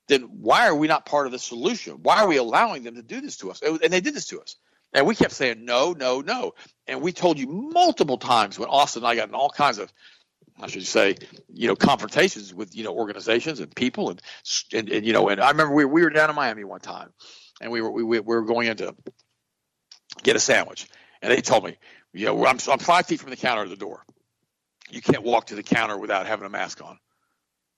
then 0.08 0.22
why 0.22 0.66
are 0.66 0.74
we 0.74 0.86
not 0.86 1.06
part 1.06 1.26
of 1.26 1.32
the 1.32 1.38
solution? 1.38 2.00
Why 2.02 2.22
are 2.22 2.28
we 2.28 2.36
allowing 2.36 2.82
them 2.82 2.96
to 2.96 3.02
do 3.02 3.20
this 3.20 3.38
to 3.38 3.50
us? 3.50 3.62
And 3.62 3.78
they 3.78 4.00
did 4.00 4.14
this 4.14 4.26
to 4.26 4.40
us. 4.40 4.56
And 4.92 5.06
we 5.06 5.14
kept 5.14 5.32
saying 5.32 5.64
no, 5.64 5.92
no, 5.92 6.20
no. 6.20 6.54
And 6.86 7.02
we 7.02 7.12
told 7.12 7.38
you 7.38 7.48
multiple 7.48 8.18
times 8.18 8.58
when 8.58 8.68
Austin 8.68 9.02
and 9.02 9.08
I 9.08 9.16
got 9.16 9.28
in 9.28 9.34
all 9.34 9.50
kinds 9.50 9.78
of 9.78 9.92
I 10.60 10.68
should 10.68 10.86
say, 10.86 11.16
you 11.52 11.66
know, 11.66 11.74
confrontations 11.74 12.54
with 12.54 12.76
you 12.76 12.84
know 12.84 12.94
organizations 12.94 13.60
and 13.60 13.74
people 13.74 14.10
and 14.10 14.22
and, 14.72 14.88
and 14.88 15.04
you 15.04 15.12
know, 15.12 15.28
and 15.28 15.40
I 15.40 15.50
remember 15.50 15.74
we, 15.74 15.84
we 15.84 16.02
were 16.02 16.10
down 16.10 16.30
in 16.30 16.36
Miami 16.36 16.64
one 16.64 16.80
time, 16.80 17.12
and 17.60 17.72
we 17.72 17.80
were 17.80 17.90
we, 17.90 18.04
we 18.04 18.20
were 18.20 18.42
going 18.42 18.68
in 18.68 18.76
to 18.76 18.94
get 20.22 20.36
a 20.36 20.40
sandwich, 20.40 20.86
and 21.22 21.32
they 21.32 21.40
told 21.40 21.64
me, 21.64 21.76
you 22.12 22.26
know, 22.26 22.46
I'm 22.46 22.58
I'm 22.70 22.78
five 22.78 23.06
feet 23.06 23.20
from 23.20 23.30
the 23.30 23.36
counter 23.36 23.64
to 23.64 23.70
the 23.70 23.76
door. 23.76 24.04
You 24.90 25.02
can't 25.02 25.24
walk 25.24 25.46
to 25.46 25.56
the 25.56 25.62
counter 25.62 25.98
without 25.98 26.26
having 26.26 26.46
a 26.46 26.50
mask 26.50 26.82
on. 26.84 26.98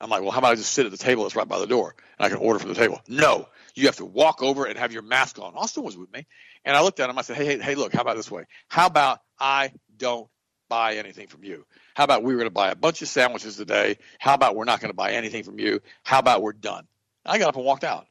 I'm 0.01 0.11
like, 0.11 0.23
well, 0.23 0.31
how 0.31 0.39
about 0.39 0.53
I 0.53 0.55
just 0.57 0.73
sit 0.73 0.85
at 0.85 0.93
the 0.93 0.99
table 0.99 1.23
that's 1.23 1.37
right 1.37 1.49
by 1.49 1.59
the 1.59 1.67
door 1.67 1.95
and 2.19 2.27
I 2.27 2.29
can 2.29 2.39
order 2.39 2.59
from 2.59 2.69
the 2.69 2.75
table? 2.75 3.01
No, 3.09 3.49
you 3.75 3.87
have 3.87 3.97
to 3.97 4.05
walk 4.05 4.43
over 4.43 4.67
and 4.67 4.79
have 4.79 4.93
your 4.93 5.03
mask 5.03 5.39
on. 5.39 5.55
Austin 5.55 5.85
was 5.85 5.97
with 5.97 6.13
me, 6.13 6.27
and 6.65 6.77
I 6.77 6.83
looked 6.83 7.01
at 7.01 7.09
him. 7.09 7.19
I 7.19 7.23
said, 7.23 7.37
hey, 7.37 7.47
hey, 7.47 7.59
hey, 7.59 7.75
look, 7.75 7.95
how 7.95 8.03
about 8.03 8.17
this 8.17 8.31
way? 8.31 8.45
How 8.69 8.87
about 8.87 9.21
I 9.39 9.73
don't 9.97 10.29
buy 10.69 10.97
anything 10.97 11.29
from 11.29 11.45
you? 11.45 11.65
How 11.95 12.05
about 12.05 12.23
we 12.23 12.35
were 12.35 12.39
going 12.39 12.51
to 12.51 12.55
buy 12.55 12.71
a 12.71 12.77
bunch 12.77 13.01
of 13.01 13.09
sandwiches 13.09 13.57
today? 13.57 13.97
How 14.19 14.35
about 14.35 14.55
we're 14.55 14.65
not 14.65 14.81
going 14.81 14.91
to 14.91 14.97
buy 14.97 15.13
anything 15.13 15.45
from 15.45 15.59
you? 15.59 15.81
How 16.03 16.19
about 16.19 16.43
we're 16.43 16.53
done? 16.53 16.87
I 17.25 17.39
got 17.39 17.49
up 17.49 17.57
and 17.57 17.65
walked 17.65 17.85
out. 17.85 18.07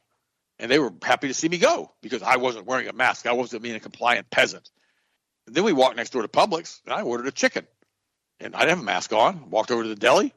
And 0.58 0.70
they 0.70 0.78
were 0.78 0.92
happy 1.02 1.28
to 1.28 1.34
see 1.34 1.48
me 1.48 1.58
go 1.58 1.92
because 2.00 2.22
I 2.22 2.36
wasn't 2.36 2.66
wearing 2.66 2.88
a 2.88 2.92
mask. 2.92 3.26
I 3.26 3.32
wasn't 3.32 3.62
being 3.62 3.74
a 3.74 3.80
compliant 3.80 4.30
peasant. 4.30 4.70
And 5.46 5.54
then 5.54 5.64
we 5.64 5.72
walked 5.72 5.96
next 5.96 6.10
door 6.10 6.22
to 6.22 6.28
Publix 6.28 6.80
and 6.84 6.94
I 6.94 7.02
ordered 7.02 7.26
a 7.26 7.32
chicken. 7.32 7.66
And 8.40 8.54
I 8.54 8.60
didn't 8.60 8.70
have 8.70 8.80
a 8.80 8.84
mask 8.84 9.12
on. 9.12 9.50
Walked 9.50 9.70
over 9.70 9.82
to 9.82 9.88
the 9.88 9.94
deli, 9.94 10.32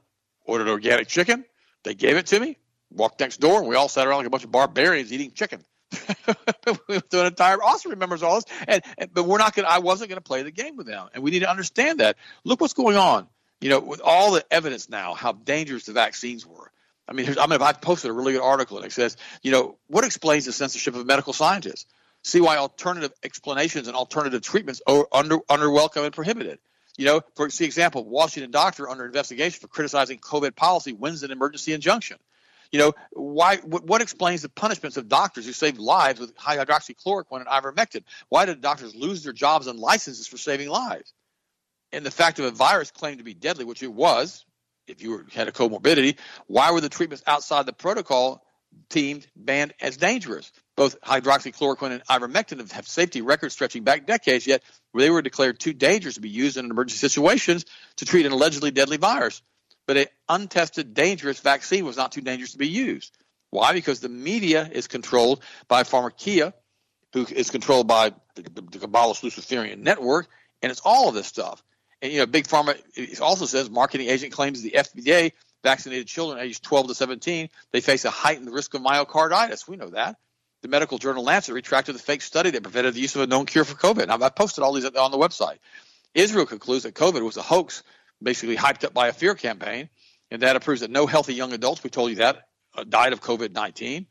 ordered 0.49 0.67
organic 0.67 1.07
chicken. 1.07 1.45
They 1.83 1.93
gave 1.93 2.17
it 2.17 2.27
to 2.27 2.39
me. 2.39 2.57
Walked 2.91 3.19
next 3.19 3.39
door 3.39 3.59
and 3.59 3.67
we 3.67 3.75
all 3.75 3.87
sat 3.87 4.07
around 4.07 4.17
like 4.17 4.27
a 4.27 4.31
bunch 4.31 4.43
of 4.43 4.51
barbarians 4.51 5.13
eating 5.13 5.31
chicken. 5.31 5.63
we 6.67 6.75
went 6.87 7.09
through 7.09 7.21
an 7.21 7.27
entire 7.27 7.61
Austin 7.63 7.91
remembers 7.91 8.21
all 8.21 8.35
this, 8.35 8.45
and, 8.67 8.83
and 8.97 9.13
but 9.13 9.23
we're 9.23 9.39
not 9.39 9.55
going. 9.55 9.67
I 9.67 9.79
wasn't 9.79 10.09
going 10.09 10.17
to 10.17 10.23
play 10.23 10.43
the 10.43 10.51
game 10.51 10.75
with 10.77 10.85
them, 10.85 11.07
and 11.15 11.23
we 11.23 11.31
need 11.31 11.39
to 11.39 11.49
understand 11.49 11.99
that. 11.99 12.15
Look 12.43 12.61
what's 12.61 12.73
going 12.73 12.95
on 12.95 13.27
you 13.61 13.69
know, 13.69 13.79
with 13.79 14.01
all 14.01 14.31
the 14.31 14.45
evidence 14.51 14.89
now, 14.89 15.13
how 15.13 15.33
dangerous 15.33 15.85
the 15.85 15.93
vaccines 15.93 16.45
were. 16.45 16.71
I 17.07 17.13
mean, 17.13 17.27
I 17.39 17.47
mean, 17.47 17.55
if 17.55 17.61
I 17.61 17.73
posted 17.73 18.11
a 18.11 18.13
really 18.13 18.33
good 18.33 18.41
article 18.41 18.77
and 18.77 18.85
it 18.85 18.91
says, 18.91 19.17
you 19.41 19.51
know, 19.51 19.77
what 19.87 20.05
explains 20.05 20.45
the 20.45 20.51
censorship 20.51 20.95
of 20.95 21.05
medical 21.05 21.33
scientists? 21.33 21.85
See 22.23 22.41
why 22.41 22.57
alternative 22.57 23.11
explanations 23.23 23.87
and 23.87 23.95
alternative 23.95 24.41
treatments 24.41 24.81
are 24.85 25.07
under 25.11 25.39
under 25.49 25.71
welcome 25.71 26.03
and 26.03 26.13
prohibited. 26.13 26.59
You 26.99 27.05
know, 27.05 27.21
for 27.35 27.49
see 27.49 27.65
example, 27.65 28.03
Washington 28.03 28.51
doctor 28.51 28.89
under 28.89 29.05
investigation 29.05 29.59
for 29.59 29.67
criticizing 29.67 30.19
COVID 30.19 30.55
policy 30.55 30.93
wins 30.93 31.23
an 31.23 31.31
emergency 31.31 31.73
injunction. 31.73 32.17
You 32.71 32.79
know, 32.79 32.93
why? 33.11 33.57
What, 33.57 33.85
what 33.85 34.01
explains 34.01 34.41
the 34.41 34.49
punishments 34.49 34.97
of 34.97 35.07
doctors 35.07 35.45
who 35.45 35.53
saved 35.53 35.79
lives 35.79 36.19
with 36.19 36.35
high 36.37 36.57
hydroxychloroquine 36.57 37.39
and 37.39 37.47
ivermectin? 37.47 38.03
Why 38.27 38.45
did 38.45 38.61
doctors 38.61 38.93
lose 38.93 39.23
their 39.23 39.33
jobs 39.33 39.67
and 39.67 39.79
licenses 39.79 40.27
for 40.27 40.37
saving 40.37 40.69
lives? 40.69 41.13
and 41.91 42.05
the 42.05 42.11
fact 42.11 42.39
of 42.39 42.45
a 42.45 42.51
virus 42.51 42.91
claimed 42.91 43.17
to 43.17 43.23
be 43.23 43.33
deadly, 43.33 43.65
which 43.65 43.83
it 43.83 43.91
was, 43.91 44.45
if 44.87 45.01
you 45.01 45.25
had 45.33 45.47
a 45.47 45.51
comorbidity, 45.51 46.17
why 46.47 46.71
were 46.71 46.81
the 46.81 46.89
treatments 46.89 47.23
outside 47.27 47.65
the 47.65 47.73
protocol 47.73 48.43
deemed 48.89 49.25
banned 49.35 49.73
as 49.79 49.97
dangerous? 49.97 50.51
Both 50.79 51.01
hydroxychloroquine 51.01 51.91
and 51.91 52.05
ivermectin 52.05 52.71
have 52.71 52.87
safety 52.87 53.19
records 53.19 53.53
stretching 53.53 53.83
back 53.83 54.05
decades, 54.05 54.47
yet 54.47 54.63
they 54.93 55.09
were 55.09 55.21
declared 55.21 55.59
too 55.59 55.73
dangerous 55.73 56.15
to 56.15 56.21
be 56.21 56.29
used 56.29 56.55
in 56.55 56.71
emergency 56.71 56.99
situations 56.99 57.65
to 57.97 58.05
treat 58.05 58.25
an 58.25 58.31
allegedly 58.31 58.71
deadly 58.71 58.95
virus. 58.95 59.41
But 59.87 59.97
an 59.97 60.05
untested, 60.29 60.93
dangerous 60.93 61.41
vaccine 61.41 61.83
was 61.83 61.97
not 61.97 62.13
too 62.13 62.21
dangerous 62.21 62.53
to 62.53 62.57
be 62.57 62.69
used. 62.69 63.11
Why? 63.49 63.73
Because 63.73 63.99
the 63.99 64.07
media 64.07 64.69
is 64.71 64.87
controlled 64.87 65.43
by 65.67 65.83
Pharmakeia, 65.83 66.53
who 67.11 67.25
is 67.25 67.49
controlled 67.49 67.89
by 67.89 68.13
the, 68.35 68.43
the, 68.43 68.61
the 68.61 68.79
Kabbalist 68.79 69.21
Luciferian 69.21 69.83
network, 69.83 70.29
and 70.61 70.71
it's 70.71 70.81
all 70.85 71.09
of 71.09 71.13
this 71.13 71.27
stuff. 71.27 71.61
And 72.01 72.13
you 72.13 72.19
know, 72.19 72.25
Big 72.25 72.47
Pharma 72.47 73.19
also 73.19 73.47
says 73.47 73.69
marketing 73.69 74.07
agent 74.07 74.31
claims 74.31 74.61
the 74.61 74.75
FDA 74.77 75.33
vaccinated 75.61 76.07
children 76.07 76.39
aged 76.39 76.63
12 76.63 76.87
to 76.87 76.95
17 76.95 77.49
they 77.73 77.81
face 77.81 78.05
a 78.05 78.09
heightened 78.09 78.49
risk 78.49 78.73
of 78.75 78.81
myocarditis. 78.81 79.67
We 79.67 79.75
know 79.75 79.89
that. 79.89 80.15
The 80.61 80.67
medical 80.67 80.97
journal 80.97 81.23
Lancet 81.23 81.53
retracted 81.53 81.95
the 81.95 81.99
fake 81.99 82.21
study 82.21 82.49
that 82.51 82.63
prevented 82.63 82.93
the 82.93 82.99
use 82.99 83.15
of 83.15 83.21
a 83.21 83.27
known 83.27 83.45
cure 83.45 83.63
for 83.63 83.75
COVID. 83.75 84.09
I 84.09 84.29
posted 84.29 84.63
all 84.63 84.73
these 84.73 84.85
on 84.85 85.11
the 85.11 85.17
website. 85.17 85.57
Israel 86.13 86.45
concludes 86.45 86.83
that 86.83 86.95
COVID 86.95 87.23
was 87.23 87.37
a 87.37 87.41
hoax, 87.41 87.83
basically 88.21 88.57
hyped 88.57 88.83
up 88.83 88.93
by 88.93 89.07
a 89.07 89.13
fear 89.13 89.35
campaign, 89.35 89.89
and 90.31 90.41
that 90.41 90.61
proves 90.63 90.81
that 90.81 90.91
no 90.91 91.07
healthy 91.07 91.33
young 91.33 91.53
adults, 91.53 91.83
we 91.83 91.89
told 91.89 92.09
you 92.09 92.17
that, 92.17 92.49
uh, 92.75 92.83
died 92.83 93.13
of 93.13 93.21
COVID 93.21 93.53
19. 93.53 94.05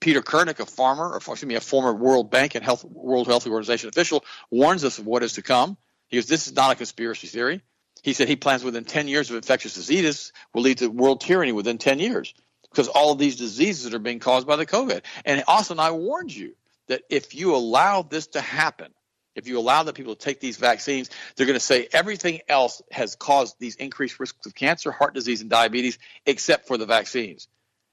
Peter 0.00 0.22
Koenig, 0.22 0.58
a 0.58 0.66
farmer, 0.66 1.10
or 1.10 1.18
excuse 1.18 1.44
me, 1.44 1.54
a 1.54 1.60
former 1.60 1.94
World 1.94 2.30
Bank 2.30 2.56
and 2.56 2.64
Health, 2.64 2.84
World 2.84 3.28
Health 3.28 3.46
Organization 3.46 3.88
official, 3.88 4.24
warns 4.50 4.82
us 4.82 4.98
of 4.98 5.06
what 5.06 5.22
is 5.22 5.34
to 5.34 5.42
come. 5.42 5.76
He 6.08 6.16
goes, 6.16 6.26
This 6.26 6.48
is 6.48 6.54
not 6.54 6.72
a 6.72 6.74
conspiracy 6.74 7.28
theory. 7.28 7.62
He 8.02 8.12
said 8.12 8.26
he 8.26 8.34
plans 8.34 8.64
within 8.64 8.84
10 8.84 9.06
years 9.06 9.30
of 9.30 9.36
infectious 9.36 9.74
diseases 9.74 10.32
will 10.52 10.62
lead 10.62 10.78
to 10.78 10.88
world 10.88 11.20
tyranny 11.20 11.52
within 11.52 11.78
10 11.78 12.00
years 12.00 12.34
because 12.72 12.88
all 12.88 13.12
of 13.12 13.18
these 13.18 13.36
diseases 13.36 13.92
are 13.92 13.98
being 13.98 14.18
caused 14.18 14.46
by 14.46 14.56
the 14.56 14.66
COVID. 14.66 15.02
And 15.24 15.44
Austin, 15.46 15.78
I 15.78 15.90
warned 15.90 16.34
you 16.34 16.54
that 16.88 17.02
if 17.10 17.34
you 17.34 17.54
allow 17.54 18.02
this 18.02 18.28
to 18.28 18.40
happen, 18.40 18.92
if 19.34 19.46
you 19.46 19.58
allow 19.58 19.82
the 19.82 19.92
people 19.92 20.14
to 20.14 20.24
take 20.24 20.40
these 20.40 20.56
vaccines, 20.56 21.10
they're 21.36 21.46
going 21.46 21.58
to 21.58 21.60
say 21.60 21.88
everything 21.92 22.40
else 22.48 22.82
has 22.90 23.14
caused 23.14 23.56
these 23.58 23.76
increased 23.76 24.20
risks 24.20 24.46
of 24.46 24.54
cancer, 24.54 24.90
heart 24.90 25.14
disease, 25.14 25.40
and 25.40 25.50
diabetes, 25.50 25.98
except 26.26 26.66
for 26.66 26.76
the 26.76 26.86
vaccines. 26.86 27.48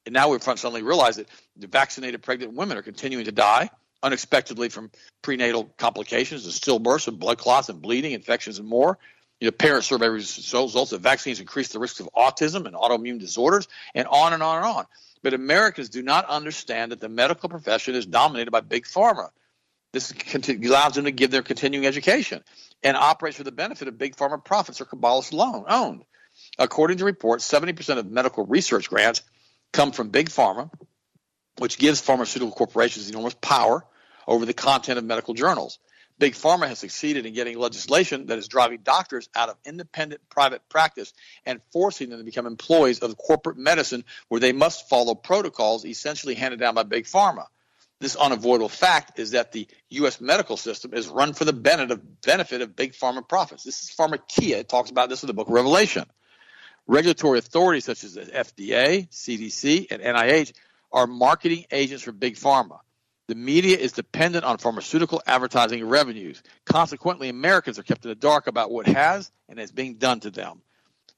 And 0.06 0.14
now 0.14 0.30
we've 0.30 0.42
suddenly 0.42 0.82
realized 0.82 1.20
that 1.20 1.30
the 1.56 1.68
vaccinated 1.68 2.24
pregnant 2.24 2.54
women 2.54 2.78
are 2.78 2.82
continuing 2.82 3.26
to 3.26 3.32
die 3.32 3.70
unexpectedly 4.02 4.70
from 4.70 4.92
prenatal 5.22 5.66
complications 5.78 6.46
and 6.46 6.54
stillbirths 6.54 7.08
and 7.08 7.20
blood 7.20 7.38
clots 7.38 7.70
and 7.70 7.82
bleeding, 7.82 8.14
infections, 8.14 8.60
and 8.60 8.68
more. 8.68 8.98
You 9.40 9.48
know, 9.48 9.52
parent 9.52 9.86
survey 9.86 10.10
results 10.10 10.92
that 10.92 11.00
vaccines 11.00 11.40
increase 11.40 11.70
the 11.70 11.80
risks 11.80 12.00
of 12.00 12.10
autism 12.16 12.66
and 12.66 12.76
autoimmune 12.76 13.20
disorders, 13.20 13.68
and 13.96 14.08
on 14.08 14.34
and 14.34 14.44
on 14.44 14.58
and 14.58 14.66
on. 14.66 14.86
But 15.24 15.34
Americans 15.34 15.90
do 15.90 16.02
not 16.02 16.26
understand 16.26 16.92
that 16.92 17.00
the 17.00 17.10
medical 17.10 17.50
profession 17.50 17.96
is 17.96 18.06
dominated 18.06 18.52
by 18.52 18.62
big 18.62 18.86
pharma. 18.86 19.30
This 19.92 20.14
allows 20.48 20.96
them 20.96 21.06
to 21.06 21.12
give 21.12 21.32
their 21.32 21.42
continuing 21.42 21.86
education 21.86 22.44
and 22.84 22.96
operates 22.96 23.38
for 23.38 23.44
the 23.44 23.52
benefit 23.52 23.88
of 23.88 23.98
big 23.98 24.16
pharma 24.16 24.44
profits 24.44 24.82
or 24.82 24.86
Kabbalist 24.86 25.34
loan 25.34 25.66
owned. 25.68 26.04
According 26.58 26.98
to 26.98 27.06
reports, 27.06 27.50
70% 27.50 27.98
of 27.98 28.10
medical 28.10 28.46
research 28.46 28.90
grants 28.90 29.24
come 29.74 29.92
from 29.92 30.10
big 30.10 30.30
pharma, 30.30 30.70
which 31.58 31.78
gives 31.78 32.02
pharmaceutical 32.02 32.54
corporations 32.54 33.10
enormous 33.10 33.34
power 33.36 33.86
over 34.28 34.46
the 34.46 34.54
content 34.54 35.00
of 35.00 35.04
medical 35.04 35.34
journals. 35.34 35.80
Big 36.20 36.34
Pharma 36.34 36.68
has 36.68 36.80
succeeded 36.80 37.26
in 37.26 37.34
getting 37.34 37.58
legislation 37.58 38.26
that 38.26 38.38
is 38.38 38.50
driving 38.50 38.82
doctors 38.84 39.30
out 39.34 39.48
of 39.48 39.56
independent 39.66 40.22
private 40.30 40.68
practice 40.68 41.14
and 41.46 41.62
forcing 41.72 42.10
them 42.10 42.20
to 42.20 42.26
become 42.26 42.46
employees 42.46 43.00
of 43.00 43.18
corporate 43.18 43.58
medicine 43.58 44.04
where 44.28 44.42
they 44.42 44.52
must 44.52 44.90
follow 44.90 45.16
protocols 45.16 45.86
essentially 45.86 46.36
handed 46.36 46.60
down 46.60 46.76
by 46.76 46.84
Big 46.84 47.06
Pharma. 47.06 47.46
this 48.02 48.18
unavoidable 48.18 48.70
fact 48.70 49.18
is 49.18 49.32
that 49.32 49.54
the 49.54 49.68
U.S. 49.92 50.20
medical 50.20 50.58
system 50.58 50.94
is 50.94 51.08
run 51.08 51.34
for 51.34 51.46
the 51.46 51.54
benefit 51.54 52.62
of, 52.62 52.76
big 52.76 52.94
pharma 52.94 53.28
profits. 53.28 53.64
This 53.64 53.82
is 53.84 53.90
Pharmakeia. 53.90 54.58
It 54.58 54.70
talks 54.70 54.90
about 54.90 55.10
this 55.10 55.24
in 55.24 55.28
the 55.28 55.34
book 55.34 55.48
Revelation. 55.50 56.06
Regulatory 56.88 57.40
authorities 57.40 57.86
such 57.86 58.04
as 58.04 58.16
the 58.16 58.22
FDA, 58.22 59.10
CDC, 59.10 59.88
and 59.92 60.02
NIH 60.02 60.54
are 60.92 61.08
marketing 61.08 61.66
agents 61.72 62.04
for 62.04 62.12
big 62.12 62.36
pharma. 62.36 62.80
The 63.30 63.36
media 63.36 63.78
is 63.78 63.92
dependent 63.92 64.44
on 64.44 64.58
pharmaceutical 64.58 65.22
advertising 65.28 65.86
revenues. 65.86 66.42
Consequently, 66.66 67.30
Americans 67.30 67.78
are 67.78 67.84
kept 67.84 68.04
in 68.04 68.10
the 68.10 68.16
dark 68.16 68.48
about 68.48 68.72
what 68.72 68.88
has 68.88 69.32
and 69.48 69.60
is 69.60 69.72
being 69.72 69.98
done 69.98 70.20
to 70.22 70.32
them. 70.32 70.64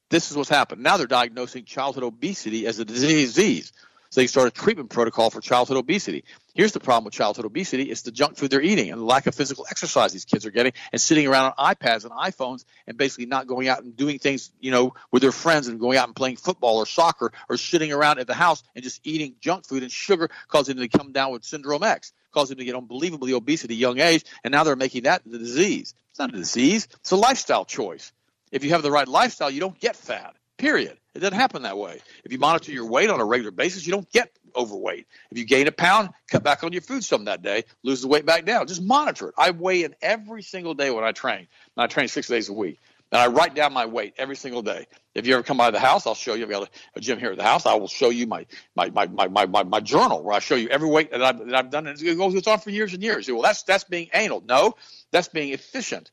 This 0.09 0.29
is 0.29 0.35
what's 0.35 0.49
happened. 0.49 0.83
Now 0.83 0.97
they're 0.97 1.07
diagnosing 1.07 1.63
childhood 1.63 2.03
obesity 2.03 2.67
as 2.67 2.79
a 2.79 2.83
disease. 2.83 3.71
So 4.11 4.19
they 4.19 4.27
start 4.27 4.49
a 4.49 4.51
treatment 4.51 4.89
protocol 4.89 5.29
for 5.29 5.39
childhood 5.39 5.77
obesity. 5.77 6.25
Here's 6.53 6.73
the 6.73 6.81
problem 6.81 7.05
with 7.05 7.13
childhood 7.13 7.45
obesity: 7.45 7.83
it's 7.83 8.01
the 8.01 8.11
junk 8.11 8.35
food 8.35 8.51
they're 8.51 8.61
eating 8.61 8.91
and 8.91 8.99
the 8.99 9.05
lack 9.05 9.25
of 9.25 9.33
physical 9.33 9.65
exercise 9.71 10.11
these 10.11 10.25
kids 10.25 10.45
are 10.45 10.51
getting, 10.51 10.73
and 10.91 10.99
sitting 10.99 11.27
around 11.27 11.53
on 11.57 11.73
iPads 11.73 12.03
and 12.03 12.11
iPhones, 12.11 12.65
and 12.85 12.97
basically 12.97 13.25
not 13.25 13.47
going 13.47 13.69
out 13.69 13.83
and 13.83 13.95
doing 13.95 14.19
things, 14.19 14.51
you 14.59 14.69
know, 14.69 14.93
with 15.11 15.21
their 15.21 15.31
friends 15.31 15.69
and 15.69 15.79
going 15.79 15.97
out 15.97 16.07
and 16.07 16.15
playing 16.15 16.35
football 16.35 16.77
or 16.77 16.85
soccer, 16.85 17.31
or 17.47 17.55
sitting 17.55 17.93
around 17.93 18.19
at 18.19 18.27
the 18.27 18.33
house 18.33 18.63
and 18.75 18.83
just 18.83 18.99
eating 19.05 19.35
junk 19.39 19.65
food 19.65 19.81
and 19.81 19.91
sugar, 19.93 20.29
causing 20.49 20.75
them 20.75 20.89
to 20.89 20.97
come 20.97 21.13
down 21.13 21.31
with 21.31 21.45
syndrome 21.45 21.81
X, 21.81 22.11
causing 22.33 22.57
them 22.57 22.65
to 22.65 22.65
get 22.65 22.75
unbelievably 22.75 23.31
obese 23.31 23.63
at 23.63 23.71
a 23.71 23.75
young 23.75 24.01
age, 24.01 24.25
and 24.43 24.51
now 24.51 24.65
they're 24.65 24.75
making 24.75 25.03
that 25.03 25.21
the 25.25 25.37
disease. 25.37 25.93
It's 26.09 26.19
not 26.19 26.33
a 26.33 26.37
disease; 26.37 26.89
it's 26.99 27.11
a 27.11 27.15
lifestyle 27.15 27.63
choice. 27.63 28.11
If 28.51 28.65
you 28.65 28.71
have 28.71 28.83
the 28.83 28.91
right 28.91 29.07
lifestyle, 29.07 29.49
you 29.49 29.61
don't 29.61 29.79
get 29.79 29.95
fat. 29.95 30.35
Period. 30.57 30.97
It 31.13 31.19
doesn't 31.19 31.37
happen 31.37 31.63
that 31.63 31.77
way. 31.77 31.99
If 32.23 32.31
you 32.31 32.39
monitor 32.39 32.71
your 32.71 32.85
weight 32.85 33.09
on 33.09 33.19
a 33.19 33.25
regular 33.25 33.51
basis, 33.51 33.85
you 33.85 33.91
don't 33.91 34.09
get 34.11 34.31
overweight. 34.55 35.07
If 35.29 35.37
you 35.37 35.45
gain 35.45 35.67
a 35.67 35.71
pound, 35.71 36.09
cut 36.29 36.43
back 36.43 36.63
on 36.63 36.71
your 36.71 36.81
food 36.81 37.03
some 37.03 37.25
that 37.25 37.41
day, 37.41 37.65
lose 37.83 38.01
the 38.01 38.07
weight 38.07 38.25
back 38.25 38.45
down. 38.45 38.67
Just 38.67 38.81
monitor 38.81 39.29
it. 39.29 39.35
I 39.37 39.51
weigh 39.51 39.83
in 39.83 39.95
every 40.01 40.41
single 40.41 40.73
day 40.73 40.89
when 40.89 41.03
I 41.03 41.11
train. 41.11 41.39
And 41.75 41.83
I 41.83 41.87
train 41.87 42.07
six 42.07 42.27
days 42.27 42.47
a 42.49 42.53
week. 42.53 42.79
And 43.11 43.19
I 43.19 43.27
write 43.27 43.55
down 43.55 43.73
my 43.73 43.85
weight 43.87 44.13
every 44.17 44.37
single 44.37 44.61
day. 44.61 44.87
If 45.13 45.27
you 45.27 45.33
ever 45.33 45.43
come 45.43 45.57
by 45.57 45.71
the 45.71 45.79
house, 45.79 46.07
I'll 46.07 46.15
show 46.15 46.33
you. 46.33 46.43
I've 46.43 46.49
got 46.49 46.69
a, 46.95 47.01
gym 47.01 47.19
here 47.19 47.31
at 47.31 47.37
the 47.37 47.43
house. 47.43 47.65
I 47.65 47.73
will 47.73 47.89
show 47.89 48.09
you 48.09 48.25
my 48.25 48.45
my, 48.75 48.89
my, 48.89 49.07
my, 49.07 49.27
my, 49.27 49.45
my, 49.45 49.63
my 49.63 49.79
journal 49.81 50.23
where 50.23 50.33
I 50.33 50.39
show 50.39 50.55
you 50.55 50.69
every 50.69 50.87
weight 50.87 51.11
that 51.11 51.21
I've, 51.21 51.45
that 51.45 51.55
I've 51.55 51.69
done. 51.69 51.87
And 51.87 52.01
it 52.01 52.17
goes 52.17 52.47
on 52.47 52.59
for 52.59 52.69
years 52.69 52.93
and 52.93 53.03
years. 53.03 53.29
Well, 53.29 53.41
that's 53.41 53.63
that's 53.63 53.83
being 53.83 54.07
anal. 54.13 54.41
No, 54.47 54.75
that's 55.11 55.27
being 55.27 55.51
efficient. 55.51 56.09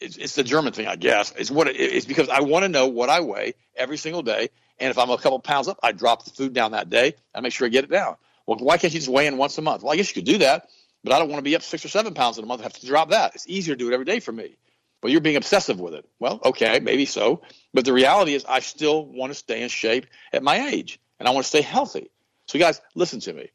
It's, 0.00 0.16
it's 0.16 0.34
the 0.34 0.44
German 0.44 0.72
thing, 0.72 0.86
I 0.86 0.96
guess. 0.96 1.32
It's 1.36 1.50
what 1.50 1.68
it, 1.68 1.76
it's 1.76 2.06
because 2.06 2.28
I 2.28 2.40
want 2.40 2.64
to 2.64 2.68
know 2.68 2.86
what 2.86 3.08
I 3.08 3.20
weigh 3.20 3.54
every 3.76 3.96
single 3.96 4.22
day 4.22 4.50
and 4.78 4.90
if 4.90 4.98
I'm 4.98 5.10
a 5.10 5.16
couple 5.16 5.38
pounds 5.38 5.68
up, 5.68 5.78
I 5.82 5.92
drop 5.92 6.24
the 6.24 6.30
food 6.30 6.52
down 6.52 6.72
that 6.72 6.90
day. 6.90 7.14
I 7.34 7.40
make 7.40 7.52
sure 7.52 7.66
I 7.66 7.70
get 7.70 7.84
it 7.84 7.90
down. 7.90 8.16
Well, 8.46 8.58
why 8.58 8.78
can't 8.78 8.92
you 8.92 9.00
just 9.00 9.10
weigh 9.10 9.26
in 9.26 9.38
once 9.38 9.56
a 9.58 9.62
month? 9.62 9.82
Well, 9.82 9.92
I 9.92 9.96
guess 9.96 10.08
you 10.14 10.22
could 10.22 10.30
do 10.30 10.38
that, 10.38 10.68
but 11.02 11.12
I 11.12 11.18
don't 11.18 11.28
want 11.28 11.38
to 11.38 11.48
be 11.48 11.56
up 11.56 11.62
six 11.62 11.84
or 11.84 11.88
seven 11.88 12.14
pounds 12.14 12.38
in 12.38 12.44
a 12.44 12.46
month. 12.46 12.60
I 12.60 12.64
have 12.64 12.74
to 12.74 12.86
drop 12.86 13.10
that. 13.10 13.34
It's 13.34 13.48
easier 13.48 13.74
to 13.74 13.78
do 13.78 13.90
it 13.90 13.94
every 13.94 14.04
day 14.04 14.20
for 14.20 14.32
me. 14.32 14.56
But 15.00 15.10
you're 15.10 15.20
being 15.20 15.36
obsessive 15.36 15.80
with 15.80 15.94
it. 15.94 16.08
Well, 16.18 16.40
okay, 16.44 16.80
maybe 16.80 17.06
so. 17.06 17.42
But 17.72 17.84
the 17.84 17.92
reality 17.92 18.34
is, 18.34 18.44
I 18.44 18.60
still 18.60 19.04
want 19.04 19.30
to 19.30 19.34
stay 19.34 19.62
in 19.62 19.68
shape 19.68 20.06
at 20.32 20.42
my 20.42 20.68
age, 20.68 21.00
and 21.18 21.28
I 21.28 21.32
want 21.32 21.44
to 21.44 21.48
stay 21.48 21.62
healthy. 21.62 22.10
So, 22.48 22.58
guys, 22.58 22.80
listen 22.94 23.20
to 23.20 23.32
me. 23.32 23.50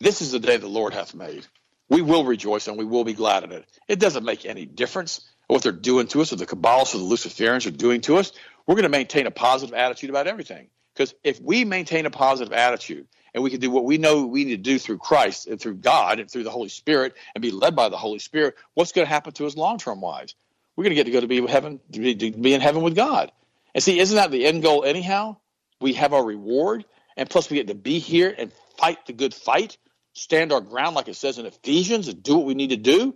This 0.00 0.20
is 0.20 0.32
the 0.32 0.38
day 0.38 0.56
the 0.56 0.68
Lord 0.68 0.92
hath 0.92 1.14
made. 1.14 1.46
We 1.88 2.02
will 2.02 2.24
rejoice 2.24 2.66
and 2.66 2.76
we 2.76 2.84
will 2.84 3.04
be 3.04 3.14
glad 3.14 3.44
in 3.44 3.52
it. 3.52 3.64
It 3.88 4.00
doesn't 4.00 4.24
make 4.24 4.44
any 4.44 4.66
difference 4.66 5.20
what 5.46 5.62
they're 5.62 5.72
doing 5.72 6.06
to 6.08 6.20
us, 6.20 6.32
or 6.32 6.36
the 6.36 6.46
Kabbalists 6.46 6.94
or 6.94 6.98
the 6.98 7.04
Luciferians 7.04 7.66
are 7.66 7.70
doing 7.70 8.00
to 8.02 8.16
us 8.16 8.32
we're 8.66 8.74
going 8.74 8.82
to 8.82 8.88
maintain 8.88 9.26
a 9.26 9.30
positive 9.30 9.74
attitude 9.74 10.10
about 10.10 10.26
everything. 10.26 10.68
Because 10.92 11.14
if 11.22 11.40
we 11.40 11.64
maintain 11.64 12.06
a 12.06 12.10
positive 12.10 12.52
attitude 12.52 13.06
and 13.34 13.44
we 13.44 13.50
can 13.50 13.60
do 13.60 13.70
what 13.70 13.84
we 13.84 13.98
know 13.98 14.26
we 14.26 14.44
need 14.44 14.56
to 14.56 14.70
do 14.70 14.78
through 14.78 14.98
Christ 14.98 15.46
and 15.46 15.60
through 15.60 15.76
God 15.76 16.18
and 16.18 16.30
through 16.30 16.44
the 16.44 16.50
Holy 16.50 16.68
Spirit 16.68 17.14
and 17.34 17.42
be 17.42 17.50
led 17.50 17.76
by 17.76 17.88
the 17.88 17.96
Holy 17.96 18.18
Spirit, 18.18 18.56
what's 18.74 18.92
going 18.92 19.06
to 19.06 19.12
happen 19.12 19.32
to 19.34 19.46
us 19.46 19.56
long 19.56 19.78
term 19.78 20.00
wise? 20.00 20.34
We're 20.74 20.84
going 20.84 20.96
to 20.96 20.96
get 20.96 21.04
to 21.04 21.10
go 21.10 21.20
to 21.20 21.26
be 21.26 21.46
heaven, 21.46 21.80
to 21.92 22.00
be, 22.00 22.14
to 22.14 22.30
be 22.32 22.54
in 22.54 22.60
heaven 22.60 22.82
with 22.82 22.96
God. 22.96 23.32
And 23.74 23.82
see, 23.82 23.98
isn't 23.98 24.16
that 24.16 24.30
the 24.30 24.46
end 24.46 24.62
goal 24.62 24.84
anyhow? 24.84 25.36
We 25.80 25.94
have 25.94 26.12
our 26.12 26.24
reward, 26.24 26.84
and 27.16 27.28
plus 27.28 27.50
we 27.50 27.58
get 27.58 27.68
to 27.68 27.74
be 27.74 27.98
here 27.98 28.34
and 28.36 28.52
fight 28.78 29.06
the 29.06 29.12
good 29.12 29.34
fight, 29.34 29.76
stand 30.14 30.52
our 30.52 30.60
ground 30.60 30.96
like 30.96 31.08
it 31.08 31.16
says 31.16 31.38
in 31.38 31.46
Ephesians, 31.46 32.08
and 32.08 32.22
do 32.22 32.36
what 32.36 32.46
we 32.46 32.54
need 32.54 32.70
to 32.70 32.76
do. 32.76 33.14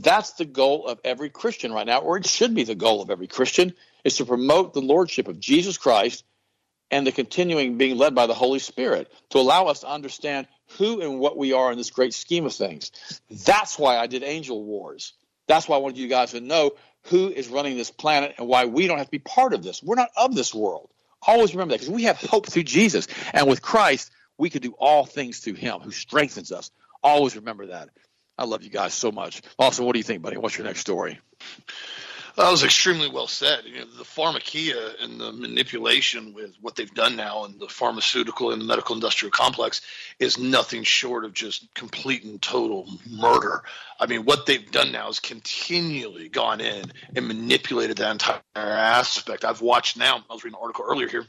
That's 0.00 0.32
the 0.32 0.44
goal 0.44 0.86
of 0.86 1.00
every 1.04 1.28
Christian 1.28 1.72
right 1.72 1.86
now, 1.86 1.98
or 1.98 2.16
it 2.16 2.26
should 2.26 2.54
be 2.54 2.64
the 2.64 2.74
goal 2.74 3.02
of 3.02 3.10
every 3.10 3.26
Christian 3.26 3.74
is 4.04 4.16
to 4.16 4.24
promote 4.24 4.72
the 4.72 4.80
lordship 4.80 5.26
of 5.26 5.40
Jesus 5.40 5.76
Christ 5.76 6.24
and 6.90 7.06
the 7.06 7.12
continuing 7.12 7.78
being 7.78 7.98
led 7.98 8.14
by 8.14 8.26
the 8.26 8.34
Holy 8.34 8.60
Spirit 8.60 9.12
to 9.30 9.38
allow 9.38 9.66
us 9.66 9.80
to 9.80 9.88
understand 9.88 10.46
who 10.76 11.00
and 11.00 11.18
what 11.18 11.36
we 11.36 11.52
are 11.52 11.72
in 11.72 11.78
this 11.78 11.90
great 11.90 12.14
scheme 12.14 12.46
of 12.46 12.54
things. 12.54 12.92
That's 13.28 13.78
why 13.78 13.98
I 13.98 14.06
did 14.06 14.22
Angel 14.22 14.62
Wars. 14.62 15.14
That's 15.48 15.68
why 15.68 15.76
I 15.76 15.80
wanted 15.80 15.98
you 15.98 16.08
guys 16.08 16.30
to 16.30 16.40
know 16.40 16.72
who 17.04 17.28
is 17.28 17.48
running 17.48 17.76
this 17.76 17.90
planet 17.90 18.34
and 18.38 18.46
why 18.46 18.66
we 18.66 18.86
don't 18.86 18.98
have 18.98 19.08
to 19.08 19.10
be 19.10 19.18
part 19.18 19.52
of 19.52 19.62
this. 19.62 19.82
We're 19.82 19.96
not 19.96 20.10
of 20.16 20.34
this 20.34 20.54
world. 20.54 20.90
Always 21.26 21.54
remember 21.54 21.72
that 21.72 21.80
because 21.80 21.94
we 21.94 22.04
have 22.04 22.18
hope 22.18 22.46
through 22.46 22.62
Jesus. 22.62 23.08
And 23.32 23.48
with 23.48 23.62
Christ, 23.62 24.12
we 24.36 24.50
can 24.50 24.62
do 24.62 24.72
all 24.78 25.04
things 25.04 25.40
through 25.40 25.54
him 25.54 25.80
who 25.80 25.90
strengthens 25.90 26.52
us. 26.52 26.70
Always 27.02 27.34
remember 27.34 27.66
that. 27.66 27.88
I 28.38 28.44
love 28.44 28.62
you 28.62 28.70
guys 28.70 28.94
so 28.94 29.10
much. 29.10 29.42
Austin, 29.58 29.84
what 29.84 29.94
do 29.94 29.98
you 29.98 30.04
think, 30.04 30.22
buddy? 30.22 30.36
What's 30.36 30.56
your 30.56 30.66
next 30.66 30.80
story? 30.80 31.18
That 32.36 32.52
was 32.52 32.62
extremely 32.62 33.08
well 33.10 33.26
said. 33.26 33.64
You 33.64 33.80
know, 33.80 33.86
the 33.86 34.04
pharmakeia 34.04 35.02
and 35.02 35.20
the 35.20 35.32
manipulation 35.32 36.34
with 36.34 36.54
what 36.60 36.76
they've 36.76 36.94
done 36.94 37.16
now 37.16 37.46
in 37.46 37.58
the 37.58 37.66
pharmaceutical 37.66 38.52
and 38.52 38.62
the 38.62 38.64
medical 38.64 38.94
industrial 38.94 39.32
complex 39.32 39.80
is 40.20 40.38
nothing 40.38 40.84
short 40.84 41.24
of 41.24 41.34
just 41.34 41.66
complete 41.74 42.22
and 42.22 42.40
total 42.40 42.88
murder. 43.10 43.64
I 43.98 44.06
mean, 44.06 44.24
what 44.24 44.46
they've 44.46 44.70
done 44.70 44.92
now 44.92 45.08
is 45.08 45.18
continually 45.18 46.28
gone 46.28 46.60
in 46.60 46.92
and 47.16 47.26
manipulated 47.26 47.96
that 47.96 48.12
entire 48.12 48.40
aspect. 48.54 49.44
I've 49.44 49.60
watched 49.60 49.96
now, 49.96 50.18
I 50.30 50.32
was 50.32 50.44
reading 50.44 50.58
an 50.58 50.62
article 50.62 50.84
earlier 50.88 51.08
here, 51.08 51.26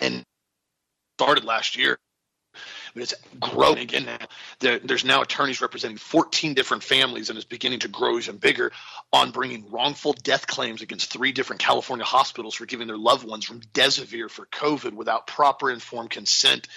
and 0.00 0.24
started 1.18 1.44
last 1.44 1.76
year 1.76 1.98
but 2.94 3.02
it's 3.02 3.14
growing 3.40 3.78
again 3.78 4.04
now. 4.04 4.18
There, 4.60 4.78
there's 4.78 5.04
now 5.04 5.22
attorneys 5.22 5.60
representing 5.60 5.98
14 5.98 6.54
different 6.54 6.82
families 6.82 7.30
and 7.30 7.36
it's 7.36 7.46
beginning 7.46 7.80
to 7.80 7.88
grow 7.88 8.18
even 8.18 8.36
bigger 8.36 8.72
on 9.12 9.30
bringing 9.30 9.70
wrongful 9.70 10.12
death 10.12 10.46
claims 10.46 10.82
against 10.82 11.12
three 11.12 11.32
different 11.32 11.60
California 11.60 12.04
hospitals 12.04 12.54
for 12.54 12.66
giving 12.66 12.86
their 12.86 12.98
loved 12.98 13.26
ones 13.26 13.48
remdesivir 13.48 14.30
for 14.30 14.46
COVID 14.46 14.92
without 14.92 15.26
proper 15.26 15.70
informed 15.70 16.10
consent. 16.10 16.68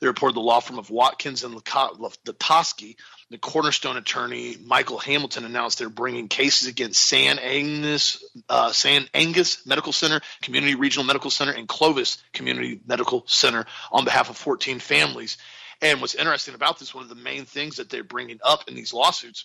They 0.00 0.06
reported 0.06 0.34
the 0.34 0.40
law 0.40 0.60
firm 0.60 0.78
of 0.78 0.90
Watkins 0.90 1.44
and 1.44 1.54
Letofsky. 1.54 2.96
The 3.30 3.38
cornerstone 3.38 3.96
attorney 3.96 4.56
Michael 4.64 4.98
Hamilton 4.98 5.44
announced 5.44 5.78
they're 5.78 5.88
bringing 5.88 6.28
cases 6.28 6.68
against 6.68 7.02
Saint 7.02 7.38
Agnes, 7.38 8.24
uh, 8.48 8.72
Saint 8.72 9.08
Agnes 9.14 9.66
Medical 9.66 9.92
Center, 9.92 10.20
Community 10.42 10.74
Regional 10.74 11.04
Medical 11.04 11.30
Center, 11.30 11.52
and 11.52 11.68
Clovis 11.68 12.22
Community 12.32 12.80
Medical 12.86 13.24
Center 13.26 13.66
on 13.92 14.04
behalf 14.04 14.30
of 14.30 14.36
14 14.36 14.78
families. 14.78 15.36
And 15.82 16.00
what's 16.00 16.14
interesting 16.14 16.54
about 16.54 16.78
this, 16.78 16.94
one 16.94 17.04
of 17.04 17.08
the 17.10 17.14
main 17.14 17.44
things 17.44 17.76
that 17.76 17.88
they're 17.88 18.02
bringing 18.02 18.40
up 18.42 18.68
in 18.68 18.74
these 18.74 18.92
lawsuits 18.92 19.44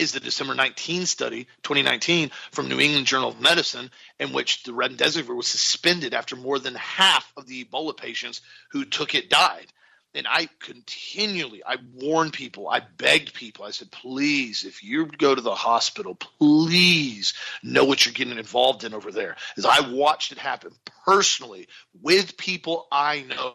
is 0.00 0.12
the 0.12 0.20
December 0.20 0.54
19 0.54 1.04
study, 1.04 1.44
2019, 1.62 2.30
from 2.52 2.68
New 2.68 2.80
England 2.80 3.06
Journal 3.06 3.28
of 3.28 3.40
Medicine, 3.40 3.90
in 4.18 4.32
which 4.32 4.62
the 4.62 4.72
remdesivir 4.72 5.36
was 5.36 5.46
suspended 5.46 6.14
after 6.14 6.36
more 6.36 6.58
than 6.58 6.74
half 6.74 7.30
of 7.36 7.46
the 7.46 7.64
Ebola 7.64 7.94
patients 7.94 8.40
who 8.70 8.86
took 8.86 9.14
it 9.14 9.28
died. 9.28 9.66
And 10.14 10.26
I 10.26 10.48
continually, 10.58 11.62
I 11.64 11.76
warned 11.94 12.32
people, 12.32 12.68
I 12.68 12.80
begged 12.80 13.34
people, 13.34 13.64
I 13.64 13.70
said, 13.70 13.92
please, 13.92 14.64
if 14.64 14.82
you 14.82 15.06
go 15.06 15.34
to 15.34 15.40
the 15.40 15.54
hospital, 15.54 16.16
please 16.16 17.34
know 17.62 17.84
what 17.84 18.04
you're 18.04 18.14
getting 18.14 18.38
involved 18.38 18.82
in 18.82 18.94
over 18.94 19.12
there. 19.12 19.36
As 19.58 19.66
I 19.66 19.90
watched 19.90 20.32
it 20.32 20.38
happen 20.38 20.72
personally 21.04 21.68
with 22.00 22.36
people 22.38 22.88
I 22.90 23.22
know 23.22 23.54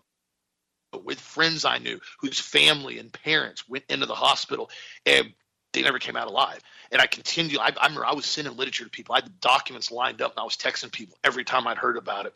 with 1.03 1.19
friends 1.19 1.65
I 1.65 1.79
knew 1.79 1.99
whose 2.21 2.39
family 2.39 2.99
and 2.99 3.11
parents 3.11 3.67
went 3.67 3.83
into 3.89 4.05
the 4.05 4.15
hospital 4.15 4.69
and 5.05 5.33
they 5.75 5.83
never 5.83 5.99
came 5.99 6.15
out 6.15 6.27
alive. 6.27 6.59
And 6.91 7.01
I 7.01 7.07
continue. 7.07 7.59
I, 7.59 7.71
I 7.79 7.85
remember 7.85 8.05
I 8.05 8.13
was 8.13 8.25
sending 8.25 8.55
literature 8.55 8.85
to 8.85 8.89
people. 8.89 9.13
I 9.13 9.17
had 9.17 9.25
the 9.25 9.33
documents 9.41 9.91
lined 9.91 10.21
up, 10.21 10.31
and 10.31 10.39
I 10.39 10.43
was 10.43 10.57
texting 10.57 10.91
people 10.91 11.17
every 11.23 11.43
time 11.43 11.67
I'd 11.67 11.77
heard 11.77 11.97
about 11.97 12.25
it. 12.25 12.33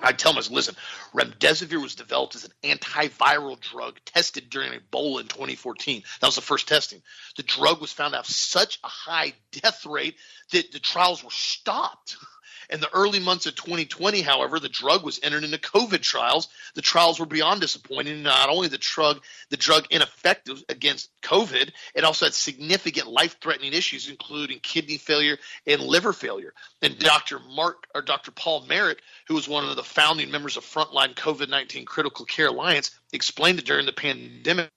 I'd 0.00 0.18
tell 0.18 0.32
them, 0.32 0.42
listen, 0.50 0.76
remdesivir 1.12 1.82
was 1.82 1.96
developed 1.96 2.36
as 2.36 2.44
an 2.44 2.52
antiviral 2.62 3.58
drug 3.58 3.98
tested 4.04 4.48
during 4.48 4.72
Ebola 4.72 5.22
in 5.22 5.26
2014. 5.26 6.04
That 6.20 6.26
was 6.26 6.36
the 6.36 6.40
first 6.40 6.68
testing. 6.68 7.02
The 7.36 7.42
drug 7.42 7.80
was 7.80 7.92
found 7.92 8.12
to 8.12 8.18
have 8.18 8.26
such 8.26 8.78
a 8.84 8.88
high 8.88 9.32
death 9.50 9.84
rate 9.86 10.16
that 10.52 10.70
the 10.70 10.78
trials 10.78 11.24
were 11.24 11.30
stopped. 11.30 12.16
In 12.70 12.80
the 12.80 12.92
early 12.92 13.18
months 13.18 13.46
of 13.46 13.54
2020, 13.54 14.20
however, 14.20 14.60
the 14.60 14.68
drug 14.68 15.02
was 15.02 15.18
entered 15.22 15.44
into 15.44 15.56
COVID 15.58 16.02
trials. 16.02 16.48
The 16.74 16.82
trials 16.82 17.18
were 17.18 17.26
beyond 17.26 17.62
disappointing. 17.62 18.22
Not 18.22 18.50
only 18.50 18.68
the 18.68 18.78
drug, 18.78 19.22
the 19.48 19.56
drug 19.56 19.86
ineffective 19.90 20.62
against 20.68 21.10
COVID, 21.22 21.70
it 21.94 22.04
also 22.04 22.26
had 22.26 22.34
significant 22.34 23.08
life-threatening 23.08 23.72
issues, 23.72 24.08
including 24.10 24.60
kidney 24.60 24.98
failure 24.98 25.38
and 25.66 25.80
liver 25.80 26.12
failure. 26.12 26.52
And 26.82 26.98
Dr. 26.98 27.38
Mark 27.38 27.86
or 27.94 28.02
Dr. 28.02 28.32
Paul 28.32 28.66
Marik, 28.66 29.00
who 29.28 29.34
was 29.34 29.48
one 29.48 29.64
of 29.64 29.76
the 29.76 29.82
founding 29.82 30.30
members 30.30 30.56
of 30.58 30.64
Frontline 30.64 31.14
COVID-19 31.14 31.86
Critical 31.86 32.26
Care 32.26 32.48
Alliance, 32.48 32.90
explained 33.12 33.58
it 33.58 33.64
during 33.64 33.86
the 33.86 33.92
pandemic 33.92 34.70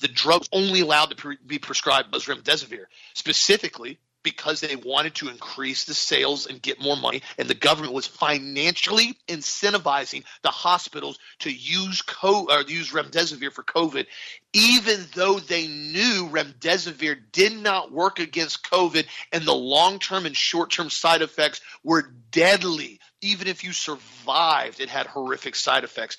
the 0.00 0.08
drug 0.08 0.40
was 0.40 0.48
only 0.52 0.80
allowed 0.80 1.10
to 1.10 1.16
pre- 1.16 1.36
be 1.46 1.58
prescribed 1.58 2.12
was 2.12 2.26
remdesivir, 2.26 2.86
specifically 3.14 3.98
because 4.22 4.60
they 4.60 4.76
wanted 4.76 5.14
to 5.16 5.28
increase 5.28 5.84
the 5.84 5.94
sales 5.94 6.46
and 6.46 6.60
get 6.62 6.80
more 6.80 6.96
money, 6.96 7.22
and 7.38 7.48
the 7.48 7.54
government 7.54 7.94
was 7.94 8.06
financially 8.06 9.16
incentivizing 9.28 10.24
the 10.42 10.50
hospitals 10.50 11.18
to 11.40 11.50
use 11.50 12.02
co- 12.02 12.46
or 12.50 12.62
use 12.62 12.92
remdesivir 12.92 13.52
for 13.52 13.62
COVID, 13.62 14.06
even 14.52 15.06
though 15.14 15.38
they 15.38 15.66
knew 15.66 16.28
remdesivir 16.30 17.18
did 17.32 17.56
not 17.56 17.92
work 17.92 18.18
against 18.18 18.68
COVID, 18.70 19.06
and 19.32 19.44
the 19.44 19.54
long-term 19.54 20.26
and 20.26 20.36
short-term 20.36 20.90
side 20.90 21.22
effects 21.22 21.60
were 21.84 22.12
deadly. 22.30 23.00
Even 23.22 23.48
if 23.48 23.64
you 23.64 23.72
survived, 23.72 24.80
it 24.80 24.88
had 24.88 25.06
horrific 25.06 25.54
side 25.54 25.84
effects 25.84 26.16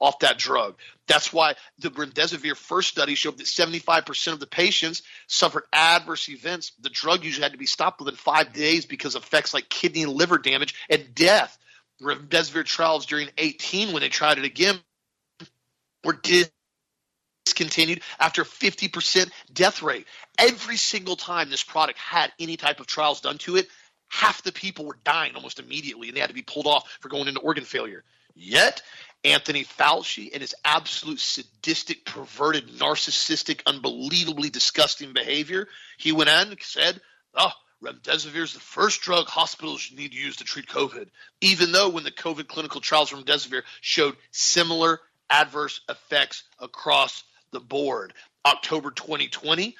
off 0.00 0.20
that 0.20 0.38
drug. 0.38 0.76
That's 1.06 1.32
why 1.32 1.54
the 1.78 1.90
remdesivir 1.90 2.56
first 2.56 2.88
study 2.88 3.14
showed 3.14 3.38
that 3.38 3.46
75% 3.46 4.32
of 4.32 4.40
the 4.40 4.46
patients 4.46 5.02
suffered 5.26 5.64
adverse 5.72 6.28
events. 6.28 6.72
The 6.80 6.90
drug 6.90 7.24
usually 7.24 7.44
had 7.44 7.52
to 7.52 7.58
be 7.58 7.66
stopped 7.66 8.00
within 8.00 8.16
five 8.16 8.52
days 8.52 8.86
because 8.86 9.14
of 9.14 9.22
effects 9.22 9.54
like 9.54 9.68
kidney 9.68 10.02
and 10.02 10.12
liver 10.12 10.38
damage 10.38 10.74
and 10.90 11.14
death. 11.14 11.56
Remdesivir 12.02 12.64
trials 12.64 13.06
during 13.06 13.28
18, 13.38 13.92
when 13.92 14.02
they 14.02 14.08
tried 14.08 14.38
it 14.38 14.44
again, 14.44 14.78
were 16.04 16.20
discontinued 17.46 18.02
after 18.20 18.44
50% 18.44 19.30
death 19.52 19.82
rate. 19.82 20.06
Every 20.38 20.76
single 20.76 21.16
time 21.16 21.48
this 21.48 21.62
product 21.62 21.98
had 21.98 22.32
any 22.38 22.58
type 22.58 22.80
of 22.80 22.86
trials 22.86 23.22
done 23.22 23.38
to 23.38 23.56
it, 23.56 23.68
half 24.08 24.42
the 24.42 24.52
people 24.52 24.84
were 24.84 24.98
dying 25.04 25.34
almost 25.34 25.58
immediately 25.58 26.08
and 26.08 26.16
they 26.16 26.20
had 26.20 26.28
to 26.28 26.34
be 26.34 26.42
pulled 26.42 26.66
off 26.66 26.98
for 27.00 27.08
going 27.08 27.28
into 27.28 27.40
organ 27.40 27.64
failure. 27.64 28.04
Yet, 28.34 28.82
Anthony 29.26 29.64
Fauci 29.64 30.30
and 30.32 30.40
his 30.40 30.54
absolute 30.64 31.18
sadistic, 31.18 32.04
perverted, 32.04 32.68
narcissistic, 32.68 33.60
unbelievably 33.66 34.50
disgusting 34.50 35.12
behavior, 35.12 35.66
he 35.98 36.12
went 36.12 36.30
on 36.30 36.48
and 36.48 36.62
said, 36.62 37.00
Oh, 37.34 37.50
remdesivir 37.82 38.44
is 38.44 38.52
the 38.54 38.60
first 38.60 39.00
drug 39.00 39.26
hospitals 39.26 39.90
need 39.92 40.12
to 40.12 40.16
use 40.16 40.36
to 40.36 40.44
treat 40.44 40.68
COVID, 40.68 41.08
even 41.40 41.72
though 41.72 41.88
when 41.88 42.04
the 42.04 42.12
COVID 42.12 42.46
clinical 42.46 42.80
trials 42.80 43.12
of 43.12 43.18
remdesivir 43.18 43.62
showed 43.80 44.16
similar 44.30 45.00
adverse 45.28 45.80
effects 45.88 46.44
across 46.60 47.24
the 47.50 47.58
board. 47.58 48.14
October 48.44 48.92
2020, 48.92 49.74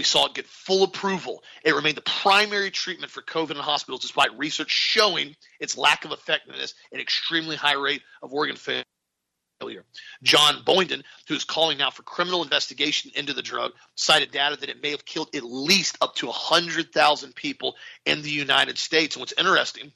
we 0.00 0.04
saw 0.04 0.24
it 0.24 0.32
get 0.32 0.46
full 0.46 0.82
approval. 0.82 1.44
It 1.62 1.74
remained 1.74 1.98
the 1.98 2.00
primary 2.00 2.70
treatment 2.70 3.12
for 3.12 3.20
COVID 3.20 3.50
in 3.50 3.56
hospitals, 3.58 4.00
despite 4.00 4.38
research 4.38 4.70
showing 4.70 5.36
its 5.60 5.76
lack 5.76 6.06
of 6.06 6.12
effectiveness 6.12 6.72
and 6.90 7.02
extremely 7.02 7.54
high 7.54 7.74
rate 7.74 8.00
of 8.22 8.32
organ 8.32 8.56
failure. 8.56 9.84
John 10.22 10.62
Boyden, 10.64 11.02
who 11.28 11.34
is 11.34 11.44
calling 11.44 11.76
now 11.76 11.90
for 11.90 12.02
criminal 12.02 12.42
investigation 12.42 13.10
into 13.14 13.34
the 13.34 13.42
drug, 13.42 13.72
cited 13.94 14.30
data 14.30 14.56
that 14.56 14.70
it 14.70 14.82
may 14.82 14.92
have 14.92 15.04
killed 15.04 15.36
at 15.36 15.42
least 15.42 15.98
up 16.00 16.14
to 16.14 16.28
100,000 16.28 17.34
people 17.34 17.76
in 18.06 18.22
the 18.22 18.30
United 18.30 18.78
States. 18.78 19.16
And 19.16 19.20
what's 19.20 19.34
interesting 19.36 19.92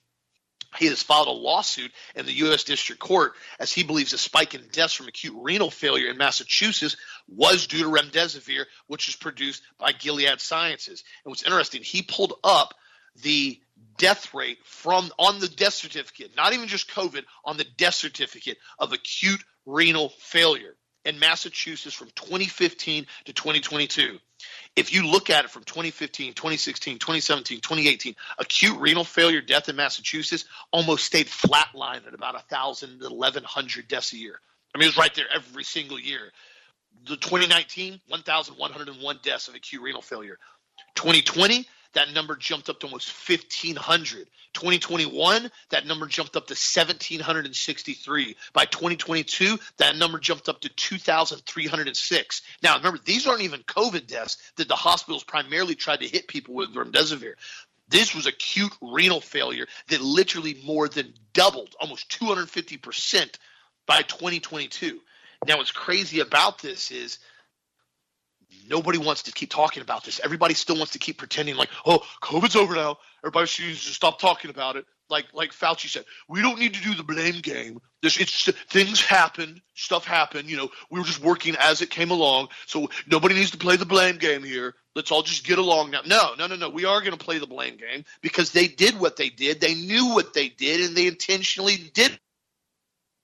he 0.78 0.86
has 0.86 1.02
filed 1.02 1.28
a 1.28 1.32
lawsuit 1.32 1.92
in 2.14 2.26
the 2.26 2.32
U.S. 2.32 2.64
District 2.64 3.00
Court 3.00 3.34
as 3.58 3.72
he 3.72 3.82
believes 3.82 4.12
a 4.12 4.18
spike 4.18 4.54
in 4.54 4.62
deaths 4.72 4.94
from 4.94 5.08
acute 5.08 5.34
renal 5.36 5.70
failure 5.70 6.10
in 6.10 6.16
Massachusetts 6.16 6.96
was 7.28 7.66
due 7.66 7.84
to 7.84 7.90
remdesivir, 7.90 8.64
which 8.86 9.08
is 9.08 9.16
produced 9.16 9.62
by 9.78 9.92
Gilead 9.92 10.40
Sciences. 10.40 11.04
And 11.24 11.30
what's 11.30 11.44
interesting, 11.44 11.82
he 11.82 12.02
pulled 12.02 12.34
up 12.42 12.74
the 13.22 13.60
death 13.96 14.34
rate 14.34 14.58
from 14.64 15.10
on 15.18 15.38
the 15.38 15.48
death 15.48 15.74
certificate, 15.74 16.36
not 16.36 16.52
even 16.52 16.68
just 16.68 16.90
COVID, 16.90 17.24
on 17.44 17.56
the 17.56 17.66
death 17.76 17.94
certificate 17.94 18.58
of 18.78 18.92
acute 18.92 19.42
renal 19.66 20.10
failure 20.18 20.76
in 21.04 21.18
Massachusetts 21.18 21.94
from 21.94 22.08
2015 22.14 23.06
to 23.26 23.32
2022. 23.32 24.18
If 24.76 24.92
you 24.92 25.06
look 25.06 25.30
at 25.30 25.44
it 25.44 25.50
from 25.50 25.64
2015, 25.64 26.34
2016, 26.34 26.98
2017, 26.98 27.60
2018, 27.60 28.16
acute 28.38 28.78
renal 28.78 29.04
failure 29.04 29.40
death 29.40 29.68
in 29.68 29.76
Massachusetts 29.76 30.44
almost 30.72 31.04
stayed 31.04 31.26
flatlined 31.26 32.06
at 32.06 32.14
about 32.14 32.34
1,000 32.34 33.00
to 33.00 33.08
1,100 33.08 33.88
deaths 33.88 34.12
a 34.12 34.16
year. 34.16 34.40
I 34.74 34.78
mean, 34.78 34.86
it 34.86 34.88
was 34.88 34.96
right 34.96 35.14
there 35.14 35.26
every 35.32 35.64
single 35.64 36.00
year. 36.00 36.32
The 37.06 37.16
2019, 37.16 38.00
1,101 38.08 39.18
deaths 39.22 39.48
of 39.48 39.54
acute 39.54 39.82
renal 39.82 40.02
failure. 40.02 40.38
2020, 40.96 41.66
that 41.94 42.12
number 42.12 42.36
jumped 42.36 42.68
up 42.68 42.80
to 42.80 42.86
almost 42.86 43.12
1,500. 43.28 44.28
2021, 44.54 45.50
that 45.70 45.86
number 45.86 46.06
jumped 46.06 46.36
up 46.36 46.46
to 46.46 46.52
1,763. 46.54 48.36
By 48.52 48.64
2022, 48.66 49.58
that 49.78 49.96
number 49.96 50.18
jumped 50.18 50.48
up 50.48 50.60
to 50.60 50.68
2,306. 50.68 52.42
Now, 52.62 52.76
remember, 52.76 53.00
these 53.04 53.26
aren't 53.26 53.42
even 53.42 53.60
COVID 53.62 54.06
deaths 54.06 54.38
that 54.56 54.68
the 54.68 54.76
hospitals 54.76 55.24
primarily 55.24 55.74
tried 55.74 56.00
to 56.00 56.08
hit 56.08 56.28
people 56.28 56.54
with 56.54 56.74
remdesivir. 56.74 57.34
This 57.88 58.14
was 58.14 58.26
acute 58.26 58.72
renal 58.80 59.20
failure 59.20 59.66
that 59.88 60.00
literally 60.00 60.60
more 60.64 60.88
than 60.88 61.14
doubled, 61.32 61.74
almost 61.80 62.08
250% 62.20 63.36
by 63.86 64.02
2022. 64.02 65.00
Now, 65.46 65.58
what's 65.58 65.72
crazy 65.72 66.20
about 66.20 66.60
this 66.60 66.90
is 66.90 67.18
nobody 68.68 68.98
wants 68.98 69.24
to 69.24 69.32
keep 69.32 69.50
talking 69.50 69.82
about 69.82 70.04
this. 70.04 70.20
Everybody 70.22 70.54
still 70.54 70.76
wants 70.76 70.92
to 70.92 70.98
keep 70.98 71.18
pretending 71.18 71.56
like, 71.56 71.70
oh, 71.86 72.00
COVID's 72.22 72.56
over 72.56 72.74
now. 72.74 72.98
Everybody 73.22 73.46
should 73.46 73.66
just 73.66 73.94
stop 73.94 74.18
talking 74.18 74.50
about 74.50 74.76
it. 74.76 74.86
Like 75.10 75.26
like 75.34 75.52
Fauci 75.52 75.88
said, 75.88 76.04
we 76.28 76.40
don't 76.40 76.58
need 76.58 76.74
to 76.74 76.82
do 76.82 76.94
the 76.94 77.02
blame 77.02 77.40
game. 77.40 77.78
This 78.02 78.16
it's 78.16 78.50
things 78.70 79.02
happened, 79.02 79.60
stuff 79.74 80.06
happened. 80.06 80.48
You 80.48 80.56
know, 80.56 80.70
we 80.90 80.98
were 80.98 81.04
just 81.04 81.20
working 81.20 81.56
as 81.60 81.82
it 81.82 81.90
came 81.90 82.10
along. 82.10 82.48
So 82.66 82.88
nobody 83.06 83.34
needs 83.34 83.50
to 83.50 83.58
play 83.58 83.76
the 83.76 83.84
blame 83.84 84.16
game 84.16 84.42
here. 84.42 84.74
Let's 84.94 85.12
all 85.12 85.22
just 85.22 85.46
get 85.46 85.58
along 85.58 85.90
now. 85.90 86.00
No, 86.06 86.32
no, 86.38 86.46
no, 86.46 86.56
no. 86.56 86.70
We 86.70 86.86
are 86.86 87.00
going 87.00 87.16
to 87.16 87.22
play 87.22 87.38
the 87.38 87.46
blame 87.46 87.76
game 87.76 88.04
because 88.22 88.52
they 88.52 88.66
did 88.66 88.98
what 88.98 89.16
they 89.16 89.28
did. 89.28 89.60
They 89.60 89.74
knew 89.74 90.14
what 90.14 90.32
they 90.32 90.48
did, 90.48 90.80
and 90.80 90.96
they 90.96 91.06
intentionally 91.06 91.76
did 91.92 92.18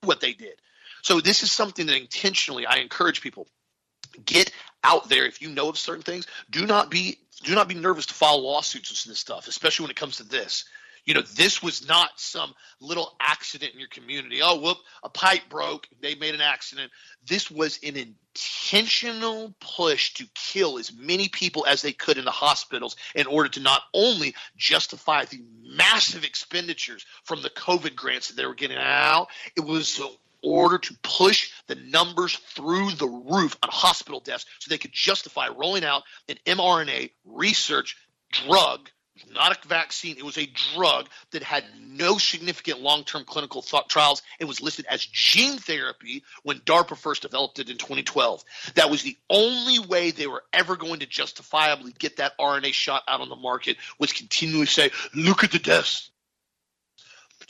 what 0.02 0.20
they 0.20 0.34
did. 0.34 0.54
So 1.02 1.20
this 1.20 1.42
is 1.42 1.50
something 1.50 1.86
that 1.86 1.96
intentionally 1.96 2.66
I 2.66 2.76
encourage 2.76 3.22
people 3.22 3.46
get 4.24 4.52
out 4.84 5.08
there. 5.08 5.26
If 5.26 5.42
you 5.42 5.50
know 5.50 5.68
of 5.68 5.78
certain 5.78 6.02
things 6.02 6.26
do 6.50 6.66
not 6.66 6.90
be 6.90 7.18
do 7.42 7.54
not 7.54 7.68
be 7.68 7.74
nervous 7.74 8.06
to 8.06 8.14
file 8.14 8.42
lawsuits 8.42 8.90
with 8.90 9.04
this 9.04 9.18
stuff 9.18 9.48
especially 9.48 9.84
when 9.84 9.90
it 9.90 9.96
comes 9.96 10.16
to 10.18 10.24
this. 10.24 10.64
You 11.06 11.14
know 11.14 11.22
this 11.22 11.62
was 11.62 11.88
not 11.88 12.10
some 12.16 12.54
little 12.80 13.16
accident 13.20 13.72
in 13.72 13.80
your 13.80 13.88
community. 13.88 14.40
Oh 14.42 14.60
whoop 14.60 14.78
a 15.02 15.08
pipe 15.08 15.42
broke 15.48 15.88
they 16.00 16.14
made 16.14 16.34
an 16.34 16.40
accident. 16.40 16.92
This 17.26 17.50
was 17.50 17.78
an 17.82 17.96
intentional 17.96 19.54
push 19.60 20.14
to 20.14 20.26
kill 20.34 20.78
as 20.78 20.92
many 20.92 21.28
people 21.28 21.66
as 21.66 21.82
they 21.82 21.92
could 21.92 22.18
in 22.18 22.24
the 22.24 22.30
hospitals 22.30 22.96
in 23.14 23.26
order 23.26 23.48
to 23.48 23.60
not 23.60 23.82
only 23.94 24.34
justify 24.56 25.24
the 25.24 25.42
massive 25.62 26.24
expenditures 26.24 27.06
from 27.24 27.42
the 27.42 27.50
covid 27.50 27.94
grants 27.94 28.28
that 28.28 28.36
they 28.36 28.46
were 28.46 28.54
getting 28.54 28.76
out 28.76 29.28
it 29.56 29.64
was 29.64 29.88
so 29.88 30.12
order 30.42 30.78
to 30.78 30.94
push 31.02 31.50
the 31.66 31.74
numbers 31.74 32.36
through 32.36 32.90
the 32.92 33.08
roof 33.08 33.56
on 33.62 33.68
hospital 33.70 34.20
deaths 34.20 34.46
so 34.58 34.68
they 34.68 34.78
could 34.78 34.92
justify 34.92 35.48
rolling 35.48 35.84
out 35.84 36.02
an 36.28 36.36
mRNA 36.46 37.10
research 37.24 37.96
drug 38.30 38.90
not 39.34 39.64
a 39.64 39.68
vaccine. 39.68 40.16
It 40.16 40.24
was 40.24 40.38
a 40.38 40.50
drug 40.74 41.08
that 41.32 41.42
had 41.42 41.64
no 41.78 42.18
significant 42.18 42.80
long 42.80 43.04
term 43.04 43.24
clinical 43.24 43.62
th- 43.62 43.86
trials. 43.88 44.22
It 44.38 44.46
was 44.46 44.60
listed 44.60 44.86
as 44.88 45.04
gene 45.04 45.58
therapy 45.58 46.24
when 46.42 46.60
DARPA 46.60 46.96
first 46.96 47.22
developed 47.22 47.58
it 47.58 47.70
in 47.70 47.76
2012. 47.76 48.44
That 48.74 48.90
was 48.90 49.02
the 49.02 49.16
only 49.28 49.78
way 49.78 50.10
they 50.10 50.26
were 50.26 50.44
ever 50.52 50.76
going 50.76 51.00
to 51.00 51.06
justifiably 51.06 51.92
get 51.98 52.16
that 52.16 52.38
RNA 52.38 52.72
shot 52.72 53.02
out 53.08 53.20
on 53.20 53.28
the 53.28 53.36
market, 53.36 53.76
was 53.98 54.12
continually 54.12 54.66
say, 54.66 54.90
look 55.14 55.44
at 55.44 55.52
the 55.52 55.58
deaths 55.58 56.10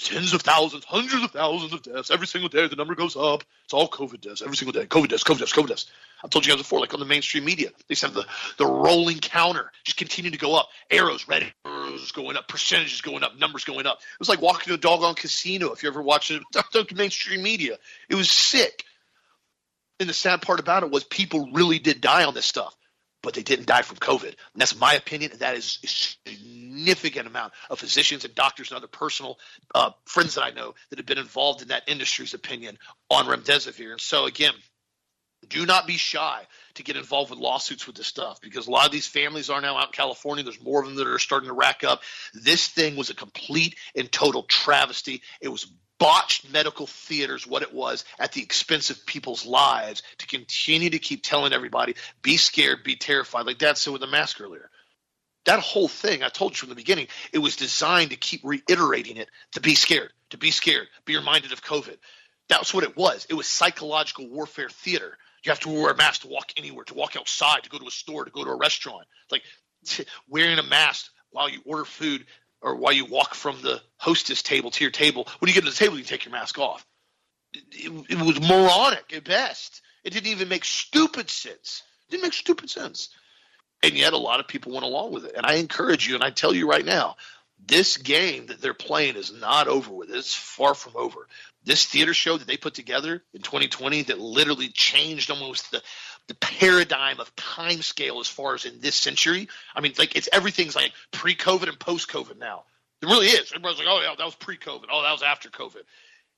tens 0.00 0.32
of 0.32 0.42
thousands, 0.42 0.84
hundreds 0.84 1.22
of 1.22 1.30
thousands 1.30 1.72
of 1.72 1.82
deaths 1.82 2.10
every 2.10 2.26
single 2.26 2.48
day. 2.48 2.66
The 2.66 2.76
number 2.76 2.94
goes 2.94 3.16
up. 3.16 3.44
It's 3.64 3.74
all 3.74 3.88
COVID 3.88 4.20
deaths 4.20 4.42
every 4.42 4.56
single 4.56 4.72
day. 4.72 4.86
COVID 4.86 5.08
deaths, 5.08 5.24
COVID 5.24 5.38
deaths, 5.38 5.52
COVID 5.52 5.68
deaths. 5.68 5.86
I've 6.22 6.30
told 6.30 6.46
you 6.46 6.52
guys 6.52 6.60
before, 6.60 6.80
like 6.80 6.92
on 6.94 7.00
the 7.00 7.06
mainstream 7.06 7.44
media, 7.44 7.70
they 7.88 7.94
have 8.02 8.14
the, 8.14 8.26
the 8.58 8.66
rolling 8.66 9.18
counter 9.18 9.70
just 9.84 9.96
continue 9.96 10.30
to 10.30 10.38
go 10.38 10.54
up. 10.54 10.68
Arrows, 10.90 11.28
red 11.28 11.52
arrows 11.64 12.12
going 12.12 12.36
up, 12.36 12.48
percentages 12.48 13.00
going 13.00 13.22
up, 13.22 13.38
numbers 13.38 13.64
going 13.64 13.86
up. 13.86 13.98
It 13.98 14.18
was 14.18 14.28
like 14.28 14.42
walking 14.42 14.68
to 14.68 14.74
a 14.74 14.78
doggone 14.78 15.14
casino 15.14 15.72
if 15.72 15.82
you 15.82 15.88
ever 15.88 16.02
watched 16.02 16.30
it 16.30 16.42
mainstream 16.94 17.42
media. 17.42 17.78
It 18.08 18.14
was 18.14 18.30
sick. 18.30 18.84
And 19.98 20.08
the 20.08 20.14
sad 20.14 20.40
part 20.40 20.60
about 20.60 20.82
it 20.82 20.90
was 20.90 21.04
people 21.04 21.50
really 21.52 21.78
did 21.78 22.00
die 22.00 22.24
on 22.24 22.34
this 22.34 22.46
stuff 22.46 22.74
but 23.22 23.34
they 23.34 23.42
didn't 23.42 23.66
die 23.66 23.82
from 23.82 23.98
COVID. 23.98 24.24
And 24.24 24.36
that's 24.56 24.78
my 24.78 24.94
opinion. 24.94 25.32
And 25.32 25.40
that 25.40 25.56
is 25.56 25.78
a 25.82 25.86
significant 25.86 27.26
amount 27.26 27.52
of 27.68 27.78
physicians 27.78 28.24
and 28.24 28.34
doctors 28.34 28.70
and 28.70 28.78
other 28.78 28.86
personal 28.86 29.38
uh, 29.74 29.90
friends 30.06 30.34
that 30.34 30.42
I 30.42 30.50
know 30.50 30.74
that 30.90 30.98
have 30.98 31.06
been 31.06 31.18
involved 31.18 31.62
in 31.62 31.68
that 31.68 31.84
industry's 31.86 32.34
opinion 32.34 32.78
on 33.10 33.26
remdesivir. 33.26 33.92
And 33.92 34.00
so, 34.00 34.26
again, 34.26 34.54
do 35.48 35.66
not 35.66 35.86
be 35.86 35.96
shy 35.96 36.42
to 36.74 36.82
get 36.82 36.96
involved 36.96 37.30
with 37.30 37.38
lawsuits 37.40 37.86
with 37.86 37.96
this 37.96 38.06
stuff 38.06 38.40
because 38.40 38.66
a 38.66 38.70
lot 38.70 38.86
of 38.86 38.92
these 38.92 39.06
families 39.06 39.50
are 39.50 39.60
now 39.60 39.76
out 39.76 39.86
in 39.86 39.92
California. 39.92 40.44
There's 40.44 40.62
more 40.62 40.80
of 40.80 40.86
them 40.86 40.96
that 40.96 41.06
are 41.06 41.18
starting 41.18 41.48
to 41.48 41.54
rack 41.54 41.82
up. 41.82 42.02
This 42.34 42.68
thing 42.68 42.96
was 42.96 43.10
a 43.10 43.14
complete 43.14 43.76
and 43.94 44.10
total 44.10 44.42
travesty. 44.42 45.22
It 45.40 45.48
was 45.48 45.72
botched 46.00 46.50
medical 46.50 46.86
theaters 46.86 47.46
what 47.46 47.62
it 47.62 47.72
was 47.72 48.04
at 48.18 48.32
the 48.32 48.42
expense 48.42 48.90
of 48.90 49.06
people's 49.06 49.46
lives 49.46 50.02
to 50.18 50.26
continue 50.26 50.90
to 50.90 50.98
keep 50.98 51.22
telling 51.22 51.52
everybody 51.52 51.94
be 52.22 52.36
scared 52.36 52.82
be 52.82 52.96
terrified 52.96 53.46
like 53.46 53.58
dad 53.58 53.78
said 53.78 53.92
with 53.92 54.00
the 54.00 54.08
mask 54.08 54.40
earlier. 54.40 54.68
That 55.44 55.60
whole 55.60 55.88
thing 55.88 56.22
i 56.24 56.28
told 56.28 56.52
you 56.52 56.56
from 56.56 56.70
the 56.70 56.74
beginning 56.74 57.06
it 57.32 57.38
was 57.38 57.54
designed 57.54 58.10
to 58.10 58.16
keep 58.16 58.40
reiterating 58.42 59.16
it 59.16 59.28
to 59.52 59.60
be 59.60 59.76
scared 59.76 60.12
to 60.30 60.38
be 60.38 60.50
scared 60.50 60.88
be 61.04 61.16
reminded 61.16 61.52
of 61.52 61.62
covid. 61.62 61.98
That's 62.50 62.74
what 62.74 62.82
it 62.82 62.96
was. 62.96 63.28
It 63.30 63.34
was 63.34 63.46
psychological 63.46 64.28
warfare 64.28 64.68
theater. 64.68 65.16
You 65.44 65.52
have 65.52 65.60
to 65.60 65.68
wear 65.68 65.92
a 65.92 65.96
mask 65.96 66.22
to 66.22 66.28
walk 66.28 66.52
anywhere 66.56 66.84
to 66.86 66.94
walk 66.94 67.14
outside 67.16 67.62
to 67.62 67.70
go 67.70 67.78
to 67.78 67.86
a 67.86 67.92
store 67.92 68.24
to 68.24 68.30
go 68.30 68.44
to 68.44 68.50
a 68.50 68.56
restaurant. 68.56 69.06
Like 69.30 69.42
wearing 70.28 70.58
a 70.58 70.64
mask 70.64 71.12
while 71.30 71.48
you 71.48 71.60
order 71.64 71.84
food 71.84 72.26
or 72.62 72.76
while 72.76 72.92
you 72.92 73.04
walk 73.04 73.34
from 73.34 73.60
the 73.62 73.80
hostess 73.96 74.42
table 74.42 74.70
to 74.70 74.84
your 74.84 74.90
table. 74.90 75.26
When 75.38 75.48
you 75.48 75.54
get 75.54 75.64
to 75.64 75.70
the 75.70 75.76
table, 75.76 75.98
you 75.98 76.04
take 76.04 76.24
your 76.24 76.32
mask 76.32 76.58
off. 76.58 76.84
It, 77.52 77.64
it, 77.72 78.06
it 78.10 78.18
was 78.18 78.40
moronic 78.40 79.12
at 79.14 79.24
best. 79.24 79.82
It 80.04 80.12
didn't 80.12 80.28
even 80.30 80.48
make 80.48 80.64
stupid 80.64 81.30
sense. 81.30 81.82
It 82.08 82.12
didn't 82.12 82.24
make 82.24 82.32
stupid 82.32 82.70
sense. 82.70 83.10
And 83.82 83.94
yet, 83.94 84.12
a 84.12 84.18
lot 84.18 84.40
of 84.40 84.48
people 84.48 84.72
went 84.72 84.84
along 84.84 85.12
with 85.12 85.24
it. 85.24 85.34
And 85.36 85.46
I 85.46 85.54
encourage 85.54 86.06
you, 86.06 86.14
and 86.14 86.22
I 86.22 86.30
tell 86.30 86.54
you 86.54 86.68
right 86.68 86.84
now, 86.84 87.16
this 87.66 87.96
game 87.96 88.46
that 88.46 88.60
they're 88.60 88.74
playing 88.74 89.16
is 89.16 89.32
not 89.32 89.68
over 89.68 89.92
with. 89.92 90.10
It's 90.10 90.34
far 90.34 90.74
from 90.74 90.92
over. 90.96 91.26
This 91.64 91.84
theater 91.86 92.14
show 92.14 92.38
that 92.38 92.46
they 92.46 92.56
put 92.56 92.74
together 92.74 93.22
in 93.34 93.42
2020 93.42 94.02
that 94.04 94.18
literally 94.18 94.68
changed 94.68 95.30
almost 95.30 95.70
the 95.70 95.82
the 96.30 96.36
paradigm 96.36 97.18
of 97.18 97.34
time 97.34 97.82
scale 97.82 98.20
as 98.20 98.28
far 98.28 98.54
as 98.54 98.64
in 98.64 98.80
this 98.80 98.94
century. 98.94 99.48
I 99.74 99.80
mean, 99.80 99.94
like 99.98 100.14
it's 100.14 100.28
everything's 100.32 100.76
like 100.76 100.92
pre-COVID 101.10 101.68
and 101.68 101.78
post-COVID 101.78 102.38
now. 102.38 102.62
It 103.02 103.06
really 103.06 103.26
is. 103.26 103.50
Everybody's 103.50 103.78
like, 103.78 103.88
oh 103.90 104.00
yeah, 104.00 104.14
that 104.16 104.24
was 104.24 104.36
pre-COVID. 104.36 104.84
Oh, 104.92 105.02
that 105.02 105.10
was 105.10 105.24
after 105.24 105.48
COVID. 105.48 105.82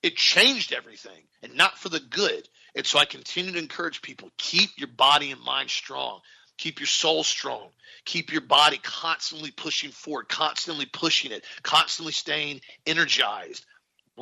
It 0.02 0.16
changed 0.16 0.72
everything, 0.72 1.22
and 1.42 1.54
not 1.56 1.78
for 1.78 1.90
the 1.90 2.00
good. 2.00 2.48
And 2.74 2.86
so 2.86 2.98
I 2.98 3.04
continue 3.04 3.52
to 3.52 3.58
encourage 3.58 4.00
people: 4.00 4.30
keep 4.38 4.70
your 4.78 4.88
body 4.88 5.30
and 5.30 5.42
mind 5.42 5.68
strong. 5.68 6.20
Keep 6.56 6.80
your 6.80 6.86
soul 6.86 7.22
strong. 7.22 7.68
Keep 8.06 8.32
your 8.32 8.40
body 8.40 8.80
constantly 8.82 9.50
pushing 9.50 9.90
forward, 9.90 10.28
constantly 10.30 10.86
pushing 10.86 11.32
it, 11.32 11.44
constantly 11.62 12.12
staying 12.12 12.62
energized 12.86 13.66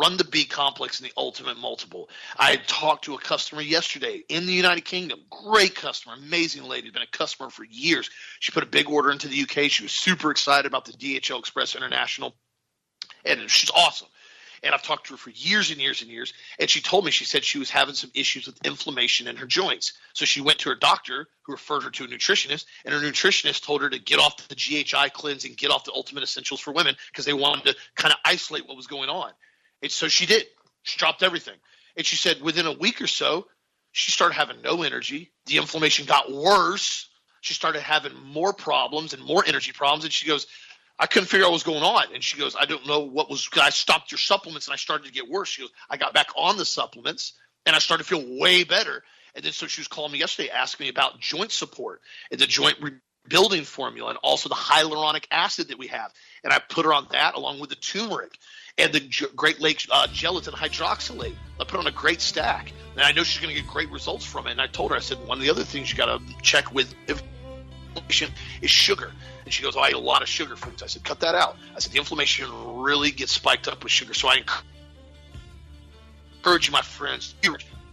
run 0.01 0.16
the 0.16 0.24
B 0.24 0.46
complex 0.46 1.01
in 1.01 1.05
the 1.05 1.12
ultimate 1.16 1.59
multiple. 1.59 2.09
I 2.38 2.57
talked 2.57 3.05
to 3.05 3.14
a 3.14 3.18
customer 3.18 3.61
yesterday 3.61 4.24
in 4.28 4.46
the 4.46 4.53
United 4.53 4.84
Kingdom. 4.84 5.20
Great 5.28 5.74
customer, 5.74 6.14
amazing 6.14 6.64
lady, 6.64 6.90
been 6.90 7.03
a 7.03 7.07
customer 7.07 7.51
for 7.51 7.64
years. 7.64 8.09
She 8.40 8.53
put 8.53 8.62
a 8.62 8.66
big 8.66 8.88
order 8.88 9.11
into 9.11 9.28
the 9.28 9.42
UK. 9.42 9.70
She 9.70 9.82
was 9.82 9.92
super 9.92 10.30
excited 10.30 10.66
about 10.66 10.86
the 10.86 10.92
DHL 10.92 11.38
Express 11.38 11.76
International, 11.76 12.34
and 13.24 13.51
she's 13.51 13.70
awesome. 13.70 14.09
And 14.62 14.74
I've 14.74 14.82
talked 14.82 15.07
to 15.07 15.14
her 15.14 15.16
for 15.16 15.30
years 15.30 15.70
and 15.70 15.80
years 15.80 16.03
and 16.03 16.11
years. 16.11 16.34
And 16.59 16.68
she 16.68 16.82
told 16.82 17.07
me, 17.07 17.11
she 17.11 17.24
said 17.24 17.44
she 17.44 17.59
was 17.59 17.70
having 17.70 17.94
some 17.94 18.11
issues 18.14 18.46
with 18.46 18.59
inflammation 18.62 19.26
in 19.26 19.36
her 19.36 19.46
joints. 19.46 19.94
So 20.12 20.26
she 20.26 20.42
went 20.42 20.59
to 20.61 20.68
her 20.68 20.74
doctor, 20.74 21.28
who 21.42 21.53
referred 21.53 21.84
her 21.84 21.90
to 21.90 22.05
a 22.05 22.09
nutritionist. 22.09 22.66
And 22.84 22.94
her 22.94 23.01
nutritionist 23.01 23.64
told 23.64 23.80
her 23.80 23.88
to 23.88 23.98
get 23.98 24.18
off 24.18 24.48
the 24.48 24.55
GHI 24.55 25.09
cleanse 25.14 25.46
and 25.46 25.57
get 25.57 25.70
off 25.70 25.84
the 25.84 25.92
Ultimate 25.94 26.24
Essentials 26.24 26.61
for 26.61 26.72
Women 26.72 26.94
because 27.11 27.24
they 27.24 27.32
wanted 27.32 27.70
to 27.70 27.76
kind 27.94 28.12
of 28.12 28.18
isolate 28.22 28.68
what 28.68 28.76
was 28.76 28.86
going 28.86 29.09
on. 29.09 29.32
And 29.82 29.90
so 29.90 30.08
she 30.08 30.26
did. 30.26 30.46
She 30.82 30.98
dropped 30.98 31.22
everything. 31.22 31.56
And 31.96 32.06
she 32.06 32.16
said 32.16 32.40
within 32.40 32.66
a 32.66 32.72
week 32.72 33.00
or 33.02 33.06
so, 33.06 33.46
she 33.92 34.12
started 34.12 34.34
having 34.34 34.62
no 34.62 34.82
energy. 34.82 35.32
The 35.46 35.56
inflammation 35.56 36.06
got 36.06 36.32
worse. 36.32 37.08
She 37.40 37.54
started 37.54 37.82
having 37.82 38.14
more 38.14 38.52
problems 38.52 39.14
and 39.14 39.22
more 39.24 39.44
energy 39.44 39.72
problems. 39.72 40.04
And 40.04 40.12
she 40.12 40.26
goes, 40.26 40.46
I 40.98 41.06
couldn't 41.06 41.28
figure 41.28 41.46
out 41.46 41.50
what 41.50 41.54
was 41.54 41.62
going 41.62 41.82
on. 41.82 42.14
And 42.14 42.22
she 42.22 42.38
goes, 42.38 42.54
I 42.58 42.66
don't 42.66 42.86
know 42.86 43.00
what 43.00 43.30
was. 43.30 43.48
I 43.60 43.70
stopped 43.70 44.12
your 44.12 44.18
supplements 44.18 44.66
and 44.66 44.74
I 44.74 44.76
started 44.76 45.06
to 45.06 45.12
get 45.12 45.28
worse. 45.28 45.48
She 45.48 45.62
goes, 45.62 45.72
I 45.88 45.96
got 45.96 46.12
back 46.14 46.28
on 46.36 46.56
the 46.56 46.64
supplements 46.64 47.32
and 47.66 47.74
I 47.74 47.78
started 47.78 48.04
to 48.04 48.08
feel 48.08 48.38
way 48.38 48.64
better. 48.64 49.02
And 49.34 49.44
then 49.44 49.52
so 49.52 49.66
she 49.66 49.80
was 49.80 49.88
calling 49.88 50.12
me 50.12 50.18
yesterday 50.18 50.50
asking 50.50 50.84
me 50.84 50.90
about 50.90 51.20
joint 51.20 51.52
support 51.52 52.00
and 52.30 52.40
the 52.40 52.46
joint 52.46 52.78
rebuilding 53.24 53.64
formula 53.64 54.10
and 54.10 54.18
also 54.22 54.48
the 54.48 54.54
hyaluronic 54.54 55.24
acid 55.30 55.68
that 55.68 55.78
we 55.78 55.88
have. 55.88 56.12
And 56.42 56.52
I 56.52 56.58
put 56.58 56.84
her 56.84 56.92
on 56.92 57.06
that 57.12 57.34
along 57.34 57.60
with 57.60 57.70
the 57.70 57.76
turmeric 57.76 58.36
and 58.78 58.92
the 58.92 59.28
Great 59.36 59.60
Lakes 59.60 59.86
uh, 59.90 60.06
gelatin 60.12 60.54
hydrolysate. 60.54 61.34
I 61.60 61.64
put 61.64 61.78
on 61.78 61.86
a 61.86 61.92
great 61.92 62.20
stack, 62.20 62.72
and 62.94 63.02
I 63.02 63.12
know 63.12 63.22
she's 63.22 63.42
going 63.42 63.54
to 63.54 63.60
get 63.60 63.70
great 63.70 63.90
results 63.90 64.24
from 64.24 64.46
it. 64.46 64.52
And 64.52 64.60
I 64.60 64.66
told 64.66 64.90
her, 64.90 64.96
I 64.96 65.00
said, 65.00 65.18
one 65.26 65.38
of 65.38 65.44
the 65.44 65.50
other 65.50 65.64
things 65.64 65.90
you 65.90 65.96
got 65.96 66.06
to 66.06 66.20
check 66.42 66.72
with 66.72 66.94
inflammation 67.06 68.30
is 68.62 68.70
sugar. 68.70 69.12
And 69.44 69.52
she 69.52 69.62
goes, 69.62 69.76
oh, 69.76 69.80
I 69.80 69.88
eat 69.88 69.94
a 69.94 69.98
lot 69.98 70.22
of 70.22 70.28
sugar 70.28 70.56
foods. 70.56 70.82
I 70.82 70.86
said, 70.86 71.04
cut 71.04 71.20
that 71.20 71.34
out. 71.34 71.56
I 71.76 71.80
said, 71.80 71.92
the 71.92 71.98
inflammation 71.98 72.48
really 72.82 73.10
gets 73.10 73.32
spiked 73.32 73.68
up 73.68 73.82
with 73.82 73.92
sugar. 73.92 74.14
So 74.14 74.28
I 74.28 74.42
encourage 76.38 76.66
you, 76.66 76.72
my 76.72 76.82
friends, 76.82 77.34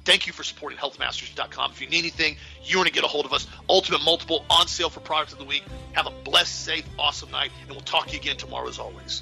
thank 0.07 0.25
you 0.25 0.31
for 0.31 0.43
supporting 0.43 0.79
healthmasters.com. 0.79 1.71
If 1.71 1.81
you 1.81 1.89
need 1.89 1.99
anything, 1.99 2.37
you 2.63 2.77
want 2.77 2.87
to 2.87 2.93
get 2.93 3.03
a 3.03 3.07
hold 3.07 3.25
of 3.25 3.33
us. 3.33 3.45
Ultimate 3.67 4.01
Multiple 4.05 4.45
on 4.49 4.65
sale 4.67 4.89
for 4.89 5.01
products 5.01 5.33
of 5.33 5.39
the 5.39 5.43
week. 5.43 5.65
Have 5.91 6.07
a 6.07 6.11
blessed, 6.23 6.63
safe, 6.63 6.85
awesome 6.97 7.29
night, 7.29 7.51
and 7.63 7.71
we'll 7.71 7.81
talk 7.81 8.07
to 8.07 8.13
you 8.13 8.19
again 8.21 8.37
tomorrow 8.37 8.69
as 8.69 8.79
always. 8.79 9.21